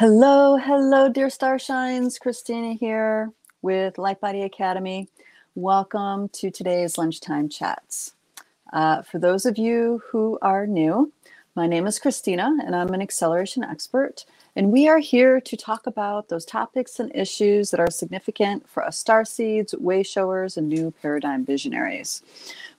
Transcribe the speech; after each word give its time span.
Hello, 0.00 0.56
hello, 0.56 1.10
dear 1.10 1.26
starshines. 1.26 2.18
Christina 2.18 2.72
here 2.72 3.32
with 3.60 3.98
Light 3.98 4.18
Body 4.18 4.40
Academy. 4.40 5.08
Welcome 5.54 6.30
to 6.30 6.50
today's 6.50 6.96
lunchtime 6.96 7.50
chats. 7.50 8.14
Uh, 8.72 9.02
for 9.02 9.18
those 9.18 9.44
of 9.44 9.58
you 9.58 10.00
who 10.08 10.38
are 10.40 10.66
new, 10.66 11.12
my 11.54 11.66
name 11.66 11.86
is 11.86 11.98
Christina 11.98 12.56
and 12.64 12.74
I'm 12.74 12.94
an 12.94 13.02
acceleration 13.02 13.62
expert. 13.62 14.24
And 14.56 14.72
we 14.72 14.88
are 14.88 15.00
here 15.00 15.38
to 15.38 15.54
talk 15.54 15.86
about 15.86 16.30
those 16.30 16.46
topics 16.46 16.98
and 16.98 17.14
issues 17.14 17.70
that 17.70 17.78
are 17.80 17.90
significant 17.90 18.66
for 18.70 18.82
us 18.82 18.96
star 18.96 19.26
seeds, 19.26 19.74
way 19.74 20.02
showers, 20.02 20.56
and 20.56 20.66
new 20.66 20.94
paradigm 21.02 21.44
visionaries. 21.44 22.22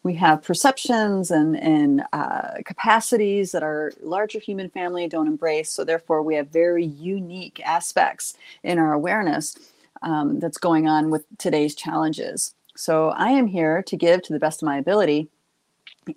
We 0.03 0.15
have 0.15 0.41
perceptions 0.41 1.29
and, 1.29 1.55
and 1.57 2.03
uh, 2.11 2.55
capacities 2.65 3.51
that 3.51 3.61
our 3.61 3.91
larger 4.01 4.39
human 4.39 4.69
family 4.69 5.07
don't 5.07 5.27
embrace. 5.27 5.71
So, 5.71 5.83
therefore, 5.83 6.23
we 6.23 6.35
have 6.35 6.47
very 6.49 6.85
unique 6.85 7.61
aspects 7.63 8.35
in 8.63 8.79
our 8.79 8.93
awareness 8.93 9.57
um, 10.01 10.39
that's 10.39 10.57
going 10.57 10.87
on 10.87 11.11
with 11.11 11.25
today's 11.37 11.75
challenges. 11.75 12.55
So, 12.75 13.09
I 13.09 13.29
am 13.29 13.45
here 13.45 13.83
to 13.83 13.95
give, 13.95 14.23
to 14.23 14.33
the 14.33 14.39
best 14.39 14.63
of 14.63 14.65
my 14.65 14.77
ability, 14.77 15.29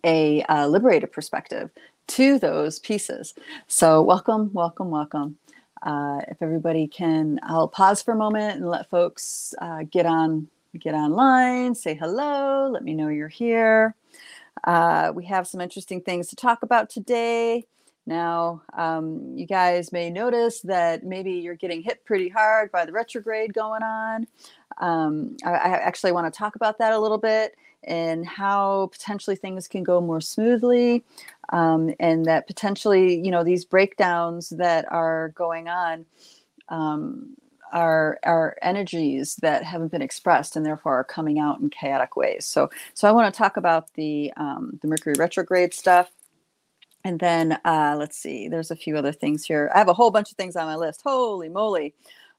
a 0.02 0.42
uh, 0.44 0.66
liberated 0.66 1.12
perspective 1.12 1.70
to 2.06 2.38
those 2.38 2.78
pieces. 2.78 3.34
So, 3.68 4.00
welcome, 4.00 4.50
welcome, 4.54 4.90
welcome. 4.90 5.36
Uh, 5.82 6.20
if 6.28 6.40
everybody 6.40 6.86
can, 6.86 7.38
I'll 7.42 7.68
pause 7.68 8.02
for 8.02 8.12
a 8.12 8.16
moment 8.16 8.56
and 8.56 8.70
let 8.70 8.88
folks 8.88 9.54
uh, 9.60 9.82
get 9.90 10.06
on, 10.06 10.48
get 10.78 10.94
online, 10.94 11.74
say 11.74 11.94
hello, 11.94 12.68
let 12.70 12.82
me 12.82 12.94
know 12.94 13.08
you're 13.08 13.28
here. 13.28 13.94
Uh, 14.64 15.12
we 15.14 15.24
have 15.24 15.46
some 15.46 15.60
interesting 15.60 16.00
things 16.00 16.28
to 16.28 16.36
talk 16.36 16.62
about 16.62 16.90
today. 16.90 17.66
Now, 18.06 18.62
um, 18.76 19.32
you 19.34 19.46
guys 19.46 19.92
may 19.92 20.10
notice 20.10 20.60
that 20.62 21.04
maybe 21.04 21.32
you're 21.32 21.54
getting 21.54 21.82
hit 21.82 22.04
pretty 22.04 22.28
hard 22.28 22.70
by 22.70 22.84
the 22.84 22.92
retrograde 22.92 23.54
going 23.54 23.82
on. 23.82 24.26
Um, 24.78 25.36
I, 25.44 25.50
I 25.52 25.68
actually 25.78 26.12
want 26.12 26.32
to 26.32 26.36
talk 26.36 26.56
about 26.56 26.78
that 26.78 26.92
a 26.92 26.98
little 26.98 27.18
bit 27.18 27.56
and 27.86 28.26
how 28.26 28.88
potentially 28.92 29.36
things 29.36 29.68
can 29.68 29.82
go 29.82 30.00
more 30.00 30.20
smoothly 30.20 31.04
um, 31.50 31.94
and 32.00 32.24
that 32.24 32.46
potentially 32.46 33.20
you 33.20 33.30
know 33.30 33.44
these 33.44 33.64
breakdowns 33.64 34.48
that 34.50 34.90
are 34.90 35.28
going 35.30 35.68
on 35.68 36.06
are 37.74 38.18
are 38.22 38.56
energies 38.62 39.36
that 39.36 39.62
haven't 39.62 39.90
been 39.90 40.00
expressed 40.00 40.56
and 40.56 40.64
therefore 40.64 40.94
are 40.94 41.04
coming 41.04 41.38
out 41.38 41.60
in 41.60 41.68
chaotic 41.68 42.16
ways 42.16 42.46
so 42.46 42.70
so 42.94 43.06
i 43.06 43.12
want 43.12 43.32
to 43.32 43.36
talk 43.36 43.56
about 43.56 43.92
the 43.94 44.32
um, 44.36 44.78
the 44.80 44.88
mercury 44.88 45.14
retrograde 45.18 45.74
stuff 45.74 46.10
and 47.06 47.20
then 47.20 47.58
uh, 47.66 47.94
let's 47.98 48.16
see 48.16 48.48
there's 48.48 48.70
a 48.70 48.76
few 48.76 48.96
other 48.96 49.12
things 49.12 49.44
here 49.44 49.70
i 49.74 49.78
have 49.78 49.88
a 49.88 49.94
whole 49.94 50.10
bunch 50.10 50.30
of 50.30 50.36
things 50.38 50.56
on 50.56 50.66
my 50.66 50.76
list 50.76 51.02
holy 51.04 51.48
moly 51.48 51.94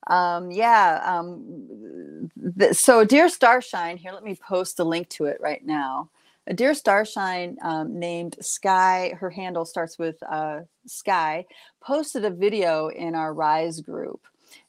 um, 0.08 0.52
yeah. 0.52 1.02
Um, 1.04 2.30
th- 2.60 2.76
so, 2.76 3.04
Dear 3.04 3.28
Starshine, 3.30 3.98
here, 3.98 4.12
let 4.12 4.24
me 4.24 4.36
post 4.36 4.80
a 4.80 4.84
link 4.84 5.10
to 5.10 5.26
it 5.26 5.38
right 5.42 5.66
now. 5.66 6.10
A 6.48 6.54
Dear 6.54 6.76
Starshine 6.76 7.58
um, 7.64 8.00
named 8.00 8.36
Sky, 8.40 9.16
her 9.20 9.32
handle 9.32 9.66
starts 9.66 9.98
with 9.98 10.22
uh, 10.30 10.60
Sky, 10.86 11.46
posted 11.82 12.24
a 12.24 12.30
video 12.30 12.90
in 12.90 13.16
our 13.16 13.34
Rise 13.34 13.82
group. 13.82 14.22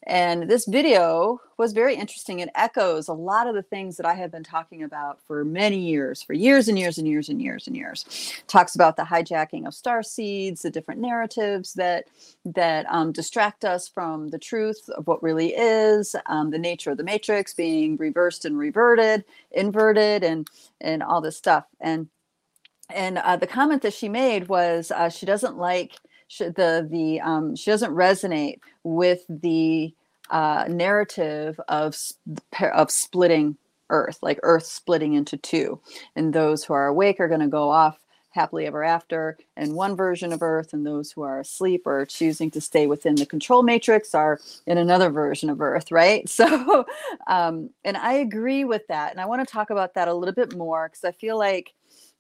And 0.07 0.49
this 0.49 0.67
video 0.67 1.41
was 1.57 1.73
very 1.73 1.97
interesting. 1.97 2.39
It 2.39 2.51
echoes 2.55 3.09
a 3.09 3.13
lot 3.13 3.49
of 3.49 3.57
the 3.57 3.63
things 3.63 3.97
that 3.97 4.07
I 4.07 4.15
have 4.15 4.31
been 4.31 4.45
talking 4.45 4.85
about 4.85 5.21
for 5.27 5.45
many 5.45 5.79
years, 5.79 6.23
for 6.23 6.33
years 6.33 6.69
and 6.69 6.79
years 6.79 6.97
and 6.99 7.09
years 7.09 7.29
and 7.29 7.43
years 7.43 7.67
and 7.67 7.77
years. 7.77 8.05
Talks 8.47 8.77
about 8.77 8.97
the 8.97 9.03
hijacking 9.03 9.67
of 9.67 9.75
star 9.75 10.05
seeds, 10.05 10.63
the 10.63 10.71
different 10.71 11.01
narratives 11.01 11.73
that 11.75 12.05
that 12.45 12.87
um, 12.89 13.11
distract 13.11 13.65
us 13.65 13.89
from 13.89 14.29
the 14.29 14.39
truth 14.39 14.89
of 14.91 15.09
what 15.09 15.23
really 15.25 15.55
is, 15.57 16.15
um, 16.27 16.51
the 16.51 16.59
nature 16.59 16.93
of 16.93 16.99
the 16.99 17.05
matrix 17.05 17.53
being 17.53 17.97
reversed 17.97 18.45
and 18.45 18.57
reverted, 18.57 19.25
inverted, 19.51 20.23
and 20.23 20.49
and 20.81 21.03
all 21.03 21.21
this 21.21 21.37
stuff. 21.37 21.65
And 21.81 22.09
and 22.91 23.19
uh, 23.19 23.37
the 23.37 23.49
comment 23.49 23.83
that 23.83 23.95
she 23.95 24.09
made 24.09 24.47
was 24.47 24.93
uh, 24.93 25.09
she 25.09 25.27
doesn't 25.27 25.59
like 25.59 25.97
she, 26.29 26.45
the 26.45 26.87
the 26.89 27.21
um, 27.21 27.57
she 27.57 27.71
doesn't 27.71 27.93
resonate 27.93 28.61
with 28.85 29.25
the 29.29 29.95
uh, 30.31 30.67
narrative 30.69 31.61
of 31.69 31.97
of 32.75 32.91
splitting 32.91 33.57
Earth, 33.91 34.19
like 34.23 34.39
Earth 34.43 34.67
splitting 34.67 35.15
into 35.15 35.37
two, 35.37 35.81
and 36.17 36.33
those 36.33 36.65
who 36.65 36.75
are 36.75 36.87
awake 36.87 37.21
are 37.21 37.29
going 37.29 37.41
to 37.41 37.49
go 37.49 37.71
off 37.71 37.99
happily 38.31 38.67
ever 38.67 38.85
after 38.85 39.39
in 39.57 39.75
one 39.75 39.97
version 39.97 40.33
of 40.33 40.43
Earth, 40.43 40.73
and 40.73 40.87
those 40.87 41.13
who 41.13 41.23
are 41.23 41.41
asleep 41.41 41.83
or 41.87 42.05
choosing 42.07 42.51
to 42.51 42.61
stay 42.61 42.87
within 42.87 43.15
the 43.15 43.27
control 43.27 43.63
matrix 43.63 44.15
are 44.15 44.39
in 44.67 44.79
another 44.79 45.11
version 45.11 45.51
of 45.51 45.61
Earth, 45.61 45.91
right? 45.93 46.29
So, 46.37 46.85
um, 47.29 47.71
and 47.85 47.97
I 47.97 48.15
agree 48.15 48.65
with 48.65 48.87
that, 48.89 49.13
and 49.13 49.21
I 49.21 49.27
want 49.27 49.47
to 49.47 49.51
talk 49.53 49.71
about 49.71 49.95
that 49.95 50.09
a 50.09 50.15
little 50.15 50.35
bit 50.35 50.55
more 50.57 50.89
because 50.89 51.05
I 51.05 51.13
feel 51.13 51.39
like 51.39 51.73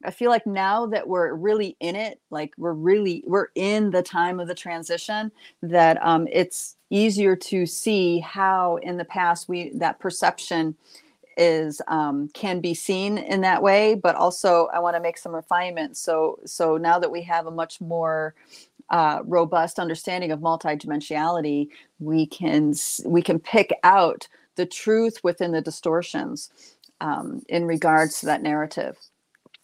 I 0.05 0.11
feel 0.11 0.31
like 0.31 0.47
now 0.47 0.87
that 0.87 1.09
we're 1.09 1.34
really 1.34 1.77
in 1.81 1.97
it, 1.97 2.21
like 2.31 2.53
we're 2.59 2.73
really 2.73 3.25
we're 3.27 3.49
in 3.55 3.91
the 3.91 4.03
time 4.03 4.41
of 4.41 4.49
the 4.49 4.55
transition, 4.55 5.33
that 5.62 5.99
um, 6.05 6.29
it's 6.31 6.77
easier 6.91 7.34
to 7.34 7.67
see 7.67 8.21
how 8.21 8.77
in 8.77 8.99
the 8.99 9.05
past 9.05 9.49
we 9.49 9.71
that 9.75 9.99
perception 9.99 10.77
is 11.37 11.83
um, 11.89 12.29
can 12.34 12.61
be 12.61 12.75
seen 12.75 13.19
in 13.19 13.41
that 13.43 13.62
way. 13.62 13.95
But 13.95 14.17
also, 14.17 14.67
I 14.73 14.79
want 14.81 14.97
to 14.97 15.03
make 15.03 15.19
some 15.19 15.34
refinements. 15.34 16.01
So 16.01 16.39
so 16.45 16.77
now 16.77 16.99
that 16.99 17.11
we 17.11 17.23
have 17.23 17.47
a 17.47 17.51
much 17.51 17.81
more 17.81 18.34
uh, 18.91 19.21
robust 19.25 19.78
understanding 19.78 20.31
of 20.31 20.41
multidimensionality, 20.41 21.69
we 22.01 22.27
can 22.27 22.75
we 23.05 23.23
can 23.23 23.39
pick 23.39 23.73
out 23.83 24.28
the 24.57 24.67
truth 24.67 25.21
within 25.23 25.53
the 25.53 25.61
distortions 25.61 26.51
um, 27.01 27.43
in 27.49 27.65
regards 27.65 28.21
to 28.21 28.27
that 28.27 28.43
narrative 28.43 28.99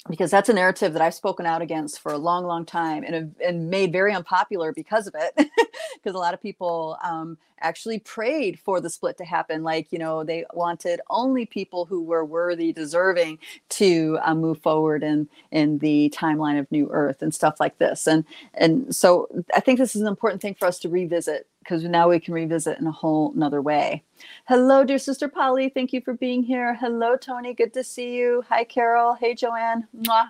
because 0.08 0.30
that's 0.30 0.48
a 0.48 0.52
narrative 0.52 0.92
that 0.94 1.02
I've 1.02 1.14
spoken 1.14 1.46
out 1.46 1.62
against 1.62 2.00
for 2.00 2.12
a 2.12 2.18
long, 2.18 2.44
long 2.44 2.64
time 2.64 3.04
and, 3.04 3.34
and 3.42 3.70
made 3.70 3.92
very 3.92 4.12
unpopular 4.12 4.72
because 4.72 5.06
of 5.06 5.14
it. 5.18 5.48
Because 5.94 6.16
a 6.16 6.18
lot 6.18 6.34
of 6.34 6.42
people 6.42 6.98
um, 7.04 7.38
actually 7.60 8.00
prayed 8.00 8.58
for 8.58 8.80
the 8.80 8.90
split 8.90 9.16
to 9.18 9.24
happen. 9.24 9.62
Like, 9.62 9.92
you 9.92 9.98
know, 10.00 10.24
they 10.24 10.44
wanted 10.52 11.00
only 11.10 11.46
people 11.46 11.84
who 11.84 12.02
were 12.02 12.24
worthy, 12.24 12.72
deserving 12.72 13.38
to 13.70 14.18
uh, 14.22 14.34
move 14.34 14.60
forward 14.60 15.04
in, 15.04 15.28
in 15.52 15.78
the 15.78 16.12
timeline 16.16 16.58
of 16.58 16.70
New 16.72 16.88
Earth 16.90 17.22
and 17.22 17.32
stuff 17.32 17.60
like 17.60 17.78
this. 17.78 18.08
And, 18.08 18.24
and 18.54 18.94
so 18.94 19.28
I 19.54 19.60
think 19.60 19.78
this 19.78 19.94
is 19.94 20.02
an 20.02 20.08
important 20.08 20.42
thing 20.42 20.56
for 20.56 20.66
us 20.66 20.80
to 20.80 20.88
revisit 20.88 21.46
because 21.62 21.84
now 21.84 22.08
we 22.08 22.18
can 22.18 22.34
revisit 22.34 22.78
in 22.78 22.86
a 22.86 22.92
whole 22.92 23.32
nother 23.34 23.62
way. 23.62 24.02
Hello, 24.48 24.84
dear 24.84 24.98
sister 24.98 25.28
Polly. 25.28 25.68
Thank 25.68 25.92
you 25.92 26.00
for 26.00 26.14
being 26.14 26.42
here. 26.42 26.74
Hello, 26.74 27.16
Tony. 27.16 27.54
Good 27.54 27.72
to 27.74 27.84
see 27.84 28.14
you. 28.14 28.44
Hi, 28.48 28.64
Carol. 28.64 29.14
Hey, 29.14 29.34
Joanne. 29.34 29.86
Mwah. 29.96 30.28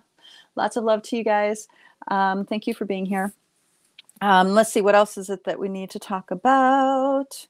Lots 0.57 0.77
of 0.77 0.85
love 0.85 1.03
to 1.05 1.17
you 1.17 1.25
guys. 1.25 1.69
Um, 2.09 2.45
thank 2.45 2.67
you 2.67 2.75
for 2.75 2.85
being 2.85 3.07
here. 3.07 3.33
Um, 4.21 4.51
let's 4.51 4.73
see, 4.73 4.83
what 4.83 4.95
else 4.95 5.19
is 5.19 5.31
it 5.31 5.45
that 5.45 5.59
we 5.59 5.69
need 5.69 5.91
to 5.91 5.99
talk 5.99 6.31
about? 6.31 7.49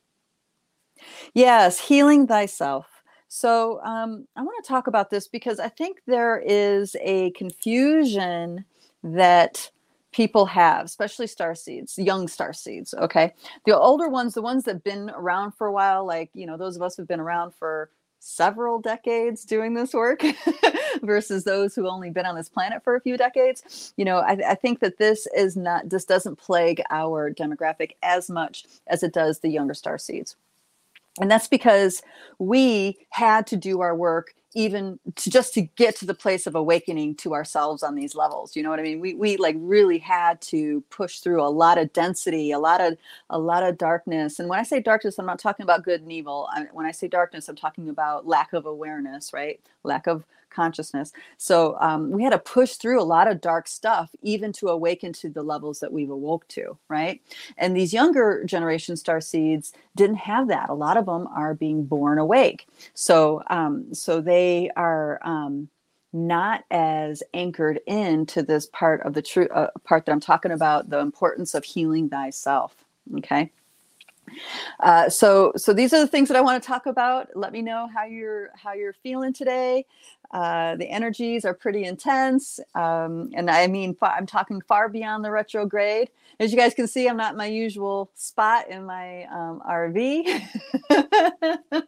Yes, 1.35 1.79
healing 1.79 2.27
thyself. 2.27 2.87
So 3.29 3.81
um, 3.83 4.27
I 4.37 4.43
want 4.43 4.63
to 4.65 4.69
talk 4.69 4.87
about 4.87 5.11
this 5.11 5.27
because 5.27 5.59
I 5.59 5.69
think 5.69 6.03
there 6.07 6.43
is 6.45 6.97
a 7.01 7.31
confusion 7.33 8.65
that 9.03 9.71
people 10.13 10.47
have, 10.47 10.85
especially 10.85 11.27
star 11.27 11.55
seeds, 11.55 11.99
young 11.99 12.29
star 12.29 12.53
seeds. 12.53 12.95
Okay. 12.95 13.35
The 13.67 13.77
older 13.77 14.09
ones, 14.09 14.35
the 14.35 14.43
ones 14.43 14.65
that 14.65 14.75
have 14.75 14.85
been 14.85 15.11
around 15.11 15.53
for 15.53 15.67
a 15.67 15.73
while, 15.73 16.07
like, 16.07 16.31
you 16.35 16.47
know, 16.47 16.57
those 16.57 16.77
of 16.77 16.83
us 16.83 16.97
who've 16.97 17.09
been 17.09 17.21
around 17.21 17.55
for 17.55 17.91
several 18.25 18.81
decades 18.81 19.45
doing 19.45 19.75
this 19.75 19.93
work 19.93 20.23
versus 21.03 21.43
those 21.43 21.75
who 21.75 21.89
only 21.89 22.09
been 22.09 22.25
on 22.25 22.37
this 22.37 22.49
planet 22.49 22.81
for 22.85 22.95
a 22.95 23.01
few 23.01 23.17
decades 23.17 23.93
you 23.97 24.05
know 24.05 24.19
I, 24.19 24.39
I, 24.51 24.55
think 24.55 24.79
that 24.79 24.97
this 24.97 25.27
is 25.37 25.57
not 25.57 25.89
this 25.89 26.05
doesn't 26.05 26.39
plague 26.39 26.81
our 26.89 27.33
demographic 27.35 27.97
as 28.05 28.31
much 28.31 28.65
as 28.87 29.03
it 29.03 29.13
does 29.13 29.41
the 29.41 29.49
younger 29.49 29.75
star 29.75 29.99
seeds 29.99 30.37
and 31.21 31.29
that's 31.29 31.49
because 31.49 32.01
we 32.39 32.97
had 33.11 33.45
to 33.49 33.57
do 33.57 33.81
our 33.81 33.97
work 33.97 34.35
even 34.55 34.99
to 35.17 35.31
just 35.31 35.55
to 35.55 35.63
get 35.63 35.97
to 35.97 36.07
the 36.07 36.15
place 36.15 36.47
of 36.47 36.55
awakening 36.55 37.15
to 37.17 37.35
ourselves 37.35 37.83
on 37.83 37.95
these 37.95 38.15
levels 38.15 38.55
you 38.57 38.63
know 38.63 38.71
what 38.71 38.79
i 38.79 38.83
mean? 38.83 39.01
We 39.01 39.15
we 39.15 39.37
like 39.37 39.57
really 39.59 39.99
had 39.99 40.41
to 40.43 40.83
push 40.91 41.19
through 41.21 41.43
a 41.43 41.49
lot 41.49 41.79
of 41.79 41.93
density 41.93 42.53
a 42.53 42.59
lot 42.59 42.81
of 42.81 42.97
a 43.31 43.39
lot 43.39 43.63
of 43.63 43.79
darkness. 43.79 44.39
And 44.39 44.49
when 44.49 44.59
i 44.59 44.63
say 44.63 44.81
darkness 44.81 45.19
i'm 45.19 45.27
not 45.27 45.39
talking 45.39 45.65
about 45.65 45.85
good 45.85 46.03
and 46.03 46.13
evil. 46.13 46.49
I, 46.53 46.67
when 46.73 46.87
i 46.87 46.93
say 46.93 47.09
darkness 47.09 47.49
i'm 47.49 47.57
talking 47.57 47.89
about 47.89 48.27
lack 48.27 48.53
of 48.53 48.67
awareness 48.67 49.33
right? 49.33 49.61
Lack 49.85 50.07
of 50.07 50.25
consciousness. 50.53 51.13
So 51.39 51.77
um, 51.81 52.11
we 52.11 52.23
had 52.23 52.31
to 52.31 52.39
push 52.39 52.75
through 52.75 53.01
a 53.01 53.05
lot 53.05 53.29
of 53.29 53.41
dark 53.41 53.67
stuff, 53.69 54.11
even 54.23 54.53
to 54.55 54.69
awaken 54.69 55.13
to 55.15 55.29
the 55.29 55.43
levels 55.43 55.81
that 55.81 55.93
we've 55.93 56.11
awoke 56.11 56.47
to, 56.49 56.77
right? 56.89 57.21
And 57.57 57.77
these 57.77 57.93
younger 57.93 58.45
generation 58.45 58.97
star 58.97 59.21
seeds 59.21 59.73
didn't 59.97 60.17
have 60.17 60.49
that. 60.49 60.71
A 60.71 60.75
lot 60.75 60.97
of 60.97 61.07
them 61.07 61.27
are 61.35 61.55
being 61.55 61.85
born 61.85 62.19
awake. 62.19 62.69
So 62.95 63.43
um, 63.49 63.95
so 63.95 64.21
they 64.21 64.71
are. 64.77 65.21
Um, 65.25 65.69
not 66.13 66.65
as 66.71 67.23
anchored 67.33 67.81
into 67.87 68.43
this 68.43 68.67
part 68.67 69.01
of 69.01 69.15
the 69.15 69.23
true 69.23 69.49
uh, 69.49 69.69
part 69.85 70.05
that 70.05 70.13
I'm 70.13 70.21
talking 70.21 70.53
about 70.53 70.91
the 70.91 70.99
importance 70.99 71.55
of 71.55 71.65
healing 71.65 72.11
thyself. 72.11 72.77
Okay. 73.17 73.51
Uh, 74.81 75.09
so, 75.09 75.53
so 75.57 75.73
these 75.73 75.93
are 75.93 76.01
the 76.01 76.07
things 76.07 76.29
that 76.29 76.37
I 76.37 76.41
want 76.41 76.63
to 76.63 76.67
talk 76.67 76.87
about. 76.87 77.29
Let 77.35 77.53
me 77.53 77.63
know 77.63 77.89
how 77.93 78.05
you're 78.05 78.51
how 78.55 78.73
you're 78.73 78.93
feeling 78.93 79.33
today. 79.33 79.87
Uh, 80.31 80.77
the 80.77 80.89
energies 80.89 81.45
are 81.45 81.53
pretty 81.53 81.85
intense, 81.85 82.59
um, 82.75 83.31
and 83.35 83.51
I 83.51 83.67
mean, 83.67 83.95
I'm 84.01 84.25
talking 84.25 84.63
far 84.63 84.89
beyond 84.89 85.25
the 85.25 85.31
retrograde. 85.31 86.09
As 86.41 86.51
you 86.51 86.59
guys 86.59 86.73
can 86.73 86.89
see, 86.89 87.07
I'm 87.07 87.19
not 87.19 87.37
my 87.37 87.47
usual 87.47 88.11
spot 88.15 88.71
in 88.71 88.87
my 88.87 89.25
um, 89.25 89.61
RV. 89.69 90.43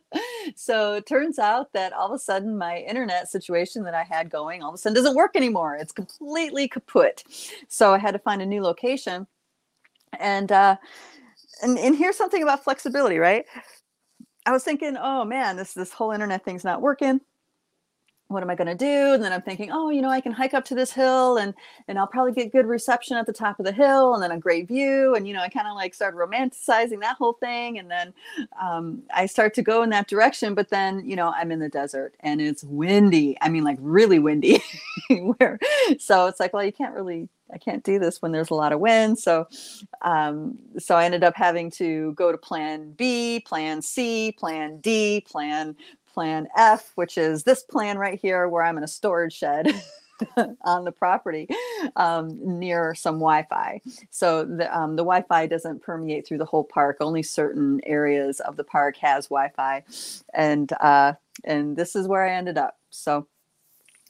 so 0.54 0.92
it 0.92 1.06
turns 1.06 1.38
out 1.38 1.72
that 1.72 1.94
all 1.94 2.08
of 2.08 2.12
a 2.12 2.18
sudden, 2.18 2.58
my 2.58 2.80
internet 2.80 3.30
situation 3.30 3.82
that 3.84 3.94
I 3.94 4.02
had 4.02 4.28
going 4.28 4.62
all 4.62 4.68
of 4.68 4.74
a 4.74 4.78
sudden 4.78 4.94
doesn't 4.94 5.16
work 5.16 5.36
anymore. 5.36 5.76
It's 5.76 5.92
completely 5.92 6.68
kaput. 6.68 7.24
So 7.68 7.94
I 7.94 7.98
had 7.98 8.12
to 8.12 8.18
find 8.18 8.42
a 8.42 8.46
new 8.46 8.62
location, 8.62 9.26
and. 10.20 10.52
Uh, 10.52 10.76
and 11.64 11.78
and 11.78 11.96
here's 11.96 12.16
something 12.16 12.42
about 12.42 12.62
flexibility, 12.62 13.18
right? 13.18 13.44
I 14.46 14.52
was 14.52 14.62
thinking, 14.62 14.96
oh 15.00 15.24
man, 15.24 15.56
this 15.56 15.72
this 15.72 15.92
whole 15.92 16.12
internet 16.12 16.44
thing's 16.44 16.64
not 16.64 16.82
working. 16.82 17.20
What 18.28 18.42
am 18.42 18.50
I 18.50 18.54
going 18.54 18.68
to 18.68 18.74
do? 18.74 19.12
And 19.12 19.22
then 19.22 19.32
I'm 19.32 19.42
thinking, 19.42 19.70
oh, 19.70 19.90
you 19.90 20.00
know, 20.00 20.08
I 20.08 20.20
can 20.20 20.32
hike 20.32 20.54
up 20.54 20.64
to 20.66 20.74
this 20.74 20.90
hill 20.90 21.36
and 21.36 21.54
and 21.88 21.98
I'll 21.98 22.06
probably 22.06 22.32
get 22.32 22.52
good 22.52 22.66
reception 22.66 23.16
at 23.16 23.26
the 23.26 23.32
top 23.32 23.58
of 23.58 23.66
the 23.66 23.72
hill 23.72 24.14
and 24.14 24.22
then 24.22 24.30
a 24.30 24.38
great 24.38 24.66
view. 24.66 25.14
And 25.14 25.28
you 25.28 25.34
know, 25.34 25.40
I 25.40 25.48
kind 25.48 25.68
of 25.68 25.74
like 25.74 25.94
started 25.94 26.16
romanticizing 26.16 27.00
that 27.00 27.16
whole 27.16 27.34
thing. 27.34 27.78
And 27.78 27.90
then 27.90 28.14
um, 28.60 29.02
I 29.14 29.26
start 29.26 29.54
to 29.54 29.62
go 29.62 29.82
in 29.82 29.90
that 29.90 30.08
direction. 30.08 30.54
But 30.54 30.70
then, 30.70 31.08
you 31.08 31.16
know, 31.16 31.32
I'm 31.36 31.52
in 31.52 31.58
the 31.58 31.68
desert 31.68 32.14
and 32.20 32.40
it's 32.40 32.64
windy. 32.64 33.36
I 33.40 33.50
mean, 33.50 33.62
like 33.62 33.78
really 33.80 34.18
windy. 34.18 34.62
Where 35.10 35.58
so 35.98 36.26
it's 36.26 36.40
like, 36.40 36.54
well, 36.54 36.64
you 36.64 36.72
can't 36.72 36.94
really 36.94 37.28
I 37.52 37.58
can't 37.58 37.84
do 37.84 37.98
this 37.98 38.22
when 38.22 38.32
there's 38.32 38.50
a 38.50 38.54
lot 38.54 38.72
of 38.72 38.80
wind. 38.80 39.18
So, 39.18 39.46
um, 40.02 40.58
so 40.78 40.96
I 40.96 41.04
ended 41.04 41.22
up 41.22 41.36
having 41.36 41.70
to 41.72 42.12
go 42.14 42.32
to 42.32 42.38
Plan 42.38 42.92
B, 42.92 43.40
Plan 43.46 43.82
C, 43.82 44.32
Plan 44.32 44.78
D, 44.80 45.20
Plan 45.20 45.76
Plan 46.14 46.48
F, 46.56 46.92
which 46.94 47.18
is 47.18 47.42
this 47.42 47.62
plan 47.62 47.98
right 47.98 48.18
here, 48.20 48.48
where 48.48 48.62
I'm 48.62 48.78
in 48.78 48.84
a 48.84 48.88
storage 48.88 49.34
shed. 49.34 49.74
on 50.62 50.84
the 50.84 50.92
property 50.92 51.48
um, 51.96 52.38
near 52.40 52.94
some 52.94 53.16
Wi-Fi. 53.16 53.80
So 54.10 54.44
the 54.44 54.72
um, 54.74 54.94
the 54.94 55.02
Wi-Fi 55.02 55.48
doesn't 55.48 55.82
permeate 55.82 56.24
through 56.24 56.38
the 56.38 56.44
whole 56.44 56.62
park. 56.62 56.98
Only 57.00 57.24
certain 57.24 57.80
areas 57.84 58.38
of 58.38 58.56
the 58.56 58.62
park 58.62 58.96
has 58.98 59.26
Wi-Fi, 59.26 59.82
and 60.32 60.72
uh, 60.74 61.14
and 61.42 61.76
this 61.76 61.96
is 61.96 62.06
where 62.06 62.24
I 62.24 62.34
ended 62.36 62.58
up. 62.58 62.78
So 62.90 63.26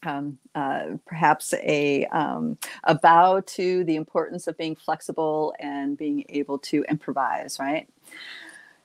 um, 0.07 0.39
uh, 0.55 0.97
perhaps 1.07 1.55
a, 1.55 2.05
um, 2.07 2.59
a 2.85 2.95
bow 2.95 3.41
to 3.41 3.85
the 3.85 3.97
importance 3.97 4.47
of 4.47 4.57
being 4.59 4.77
flexible 4.77 5.55
and 5.59 5.97
being 5.97 6.25
able 6.29 6.59
to 6.59 6.85
improvise, 6.89 7.59
right? 7.59 7.89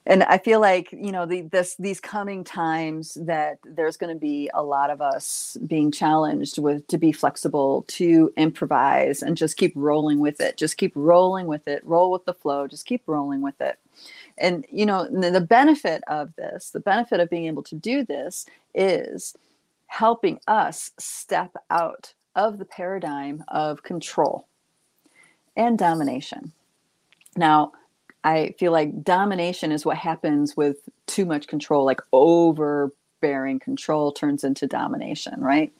And 0.09 0.23
I 0.23 0.39
feel 0.39 0.59
like 0.59 0.91
you 0.91 1.11
know 1.11 1.27
the, 1.27 1.41
this 1.41 1.75
these 1.75 1.99
coming 1.99 2.43
times 2.43 3.15
that 3.21 3.59
there's 3.63 3.95
going 3.95 4.11
to 4.11 4.19
be 4.19 4.49
a 4.55 4.63
lot 4.63 4.89
of 4.89 5.01
us 5.01 5.55
being 5.67 5.91
challenged 5.91 6.57
with 6.57 6.87
to 6.87 6.97
be 6.97 7.11
flexible, 7.11 7.85
to 7.89 8.33
improvise, 8.35 9.21
and 9.21 9.37
just 9.37 9.55
keep 9.55 9.71
rolling 9.75 10.19
with 10.19 10.41
it. 10.41 10.57
Just 10.57 10.77
keep 10.77 10.93
rolling 10.95 11.45
with 11.45 11.67
it. 11.67 11.85
Roll 11.85 12.09
with 12.09 12.25
the 12.25 12.33
flow. 12.33 12.67
Just 12.67 12.87
keep 12.87 13.03
rolling 13.05 13.41
with 13.41 13.61
it. 13.61 13.77
And 14.39 14.65
you 14.71 14.87
know 14.87 15.07
the 15.07 15.41
benefit 15.41 16.03
of 16.07 16.35
this, 16.35 16.71
the 16.71 16.79
benefit 16.79 17.19
of 17.19 17.29
being 17.29 17.45
able 17.45 17.63
to 17.63 17.75
do 17.75 18.03
this 18.03 18.47
is 18.73 19.35
helping 19.85 20.39
us 20.47 20.89
step 20.97 21.55
out 21.69 22.15
of 22.35 22.57
the 22.57 22.65
paradigm 22.65 23.43
of 23.47 23.83
control 23.83 24.47
and 25.55 25.77
domination. 25.77 26.51
Now, 27.37 27.73
I 28.23 28.53
feel 28.59 28.71
like 28.71 29.03
domination 29.03 29.71
is 29.71 29.85
what 29.85 29.97
happens 29.97 30.57
with 30.57 30.77
too 31.07 31.25
much 31.25 31.47
control, 31.47 31.85
like 31.85 32.01
overbearing 32.11 33.59
control 33.59 34.11
turns 34.11 34.43
into 34.43 34.67
domination, 34.67 35.39
right? 35.39 35.71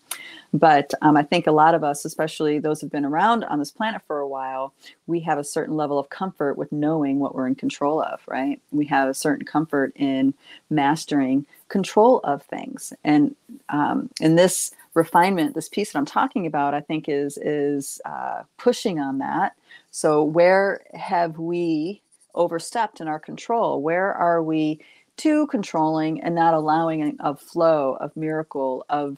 But 0.54 0.94
um, 1.02 1.16
I 1.16 1.24
think 1.24 1.46
a 1.48 1.52
lot 1.52 1.76
of 1.76 1.84
us, 1.84 2.06
especially 2.06 2.60
those 2.60 2.82
who've 2.82 2.92
been 2.92 3.06
around 3.06 3.44
on 3.44 3.60
this 3.60 3.72
planet 3.72 4.02
for 4.08 4.20
a 4.20 4.28
while, 4.28 4.74
we 5.06 5.20
have 5.22 5.38
a 5.38 5.44
certain 5.44 5.76
level 5.76 6.00
of 6.00 6.10
comfort 6.10 6.58
with 6.58 6.72
knowing 6.72 7.20
what 7.20 7.36
we're 7.36 7.48
in 7.48 7.56
control 7.56 8.02
of, 8.02 8.20
right? 8.28 8.60
We 8.72 8.86
have 8.86 9.10
a 9.10 9.14
certain 9.14 9.46
comfort 9.46 9.92
in 9.96 10.34
mastering 10.70 11.46
control 11.68 12.20
of 12.24 12.42
things. 12.44 12.94
And 13.04 13.36
um, 13.70 14.10
in 14.20 14.36
this 14.36 14.72
refinement, 14.96 15.54
this 15.54 15.70
piece 15.70 15.92
that 15.92 16.00
I'm 16.00 16.06
talking 16.06 16.48
about, 16.48 16.74
I 16.74 16.82
think 16.82 17.06
is 17.08 17.38
is 17.38 18.02
uh, 18.06 18.44
pushing 18.58 19.00
on 19.00 19.20
that. 19.20 19.54
So 19.92 20.24
where 20.24 20.82
have 20.94 21.38
we 21.38 22.02
overstepped 22.36 23.02
in 23.02 23.08
our 23.08 23.20
control? 23.20 23.82
Where 23.82 24.14
are 24.14 24.42
we 24.42 24.80
too 25.18 25.48
controlling 25.48 26.22
and 26.22 26.34
not 26.34 26.54
allowing 26.54 27.18
a 27.20 27.36
flow 27.36 27.98
of 28.00 28.16
miracle 28.16 28.86
of 28.90 29.18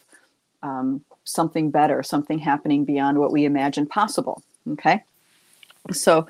um, 0.63 1.03
something 1.23 1.69
better, 1.69 2.03
something 2.03 2.39
happening 2.39 2.85
beyond 2.85 3.17
what 3.17 3.31
we 3.31 3.45
imagine 3.45 3.85
possible? 3.85 4.43
Okay, 4.71 5.03
so 5.91 6.27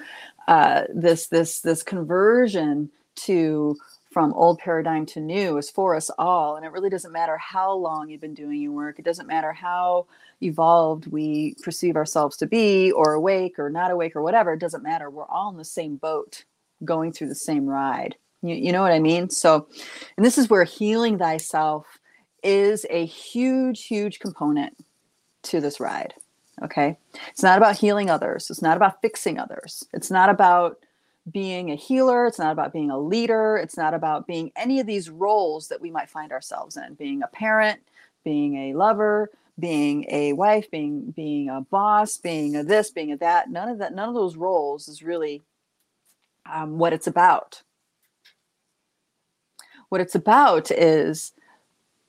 uh, 0.47 0.83
this 0.93 1.27
this 1.27 1.61
this 1.61 1.83
conversion 1.83 2.89
to 3.15 3.77
from 4.11 4.33
old 4.33 4.59
paradigm 4.59 5.05
to 5.05 5.21
new 5.21 5.57
is 5.57 5.69
for 5.69 5.95
us 5.95 6.11
all. 6.19 6.57
And 6.57 6.65
it 6.65 6.71
really 6.73 6.89
doesn't 6.89 7.13
matter 7.13 7.37
how 7.37 7.71
long 7.71 8.09
you've 8.09 8.19
been 8.19 8.33
doing 8.33 8.61
your 8.61 8.73
work. 8.73 8.99
It 8.99 9.05
doesn't 9.05 9.27
matter 9.27 9.53
how 9.53 10.05
evolved 10.43 11.07
we 11.07 11.55
perceive 11.63 11.95
ourselves 11.95 12.35
to 12.37 12.45
be, 12.45 12.91
or 12.91 13.13
awake 13.13 13.57
or 13.57 13.69
not 13.69 13.89
awake, 13.89 14.15
or 14.15 14.21
whatever. 14.21 14.53
It 14.53 14.59
doesn't 14.59 14.83
matter. 14.83 15.09
We're 15.09 15.25
all 15.25 15.49
in 15.49 15.57
the 15.57 15.63
same 15.63 15.95
boat 15.95 16.43
going 16.83 17.11
through 17.13 17.29
the 17.29 17.35
same 17.35 17.65
ride. 17.65 18.15
You, 18.41 18.55
you 18.55 18.71
know 18.71 18.81
what 18.81 18.91
I 18.91 18.99
mean? 18.99 19.29
So, 19.29 19.67
and 20.17 20.25
this 20.25 20.37
is 20.37 20.49
where 20.49 20.63
healing 20.63 21.17
thyself 21.17 21.85
is 22.43 22.85
a 22.89 23.05
huge, 23.05 23.85
huge 23.85 24.19
component 24.19 24.75
to 25.43 25.61
this 25.61 25.79
ride. 25.79 26.13
Okay. 26.63 26.97
It's 27.29 27.43
not 27.43 27.57
about 27.57 27.77
healing 27.77 28.09
others. 28.09 28.49
It's 28.49 28.61
not 28.61 28.77
about 28.77 29.01
fixing 29.01 29.39
others. 29.39 29.83
It's 29.93 30.11
not 30.11 30.29
about 30.29 30.77
being 31.31 31.71
a 31.71 31.75
healer. 31.75 32.25
It's 32.25 32.39
not 32.39 32.51
about 32.51 32.73
being 32.73 32.91
a 32.91 32.99
leader. 32.99 33.57
It's 33.57 33.77
not 33.77 33.93
about 33.93 34.27
being 34.27 34.51
any 34.55 34.79
of 34.79 34.87
these 34.87 35.09
roles 35.09 35.67
that 35.67 35.81
we 35.81 35.91
might 35.91 36.09
find 36.09 36.31
ourselves 36.31 36.77
in 36.77 36.95
being 36.95 37.23
a 37.23 37.27
parent, 37.27 37.79
being 38.23 38.69
a 38.69 38.73
lover, 38.73 39.29
being 39.59 40.05
a 40.09 40.33
wife, 40.33 40.69
being 40.71 41.11
being 41.11 41.49
a 41.49 41.61
boss, 41.61 42.17
being 42.17 42.55
a 42.55 42.63
this, 42.63 42.89
being 42.91 43.11
a 43.11 43.17
that. 43.17 43.49
None 43.49 43.69
of 43.69 43.77
that, 43.79 43.93
none 43.93 44.09
of 44.09 44.15
those 44.15 44.35
roles 44.35 44.87
is 44.87 45.03
really 45.03 45.43
um, 46.51 46.77
what 46.77 46.93
it's 46.93 47.07
about. 47.07 47.61
What 49.89 50.01
it's 50.01 50.15
about 50.15 50.71
is 50.71 51.33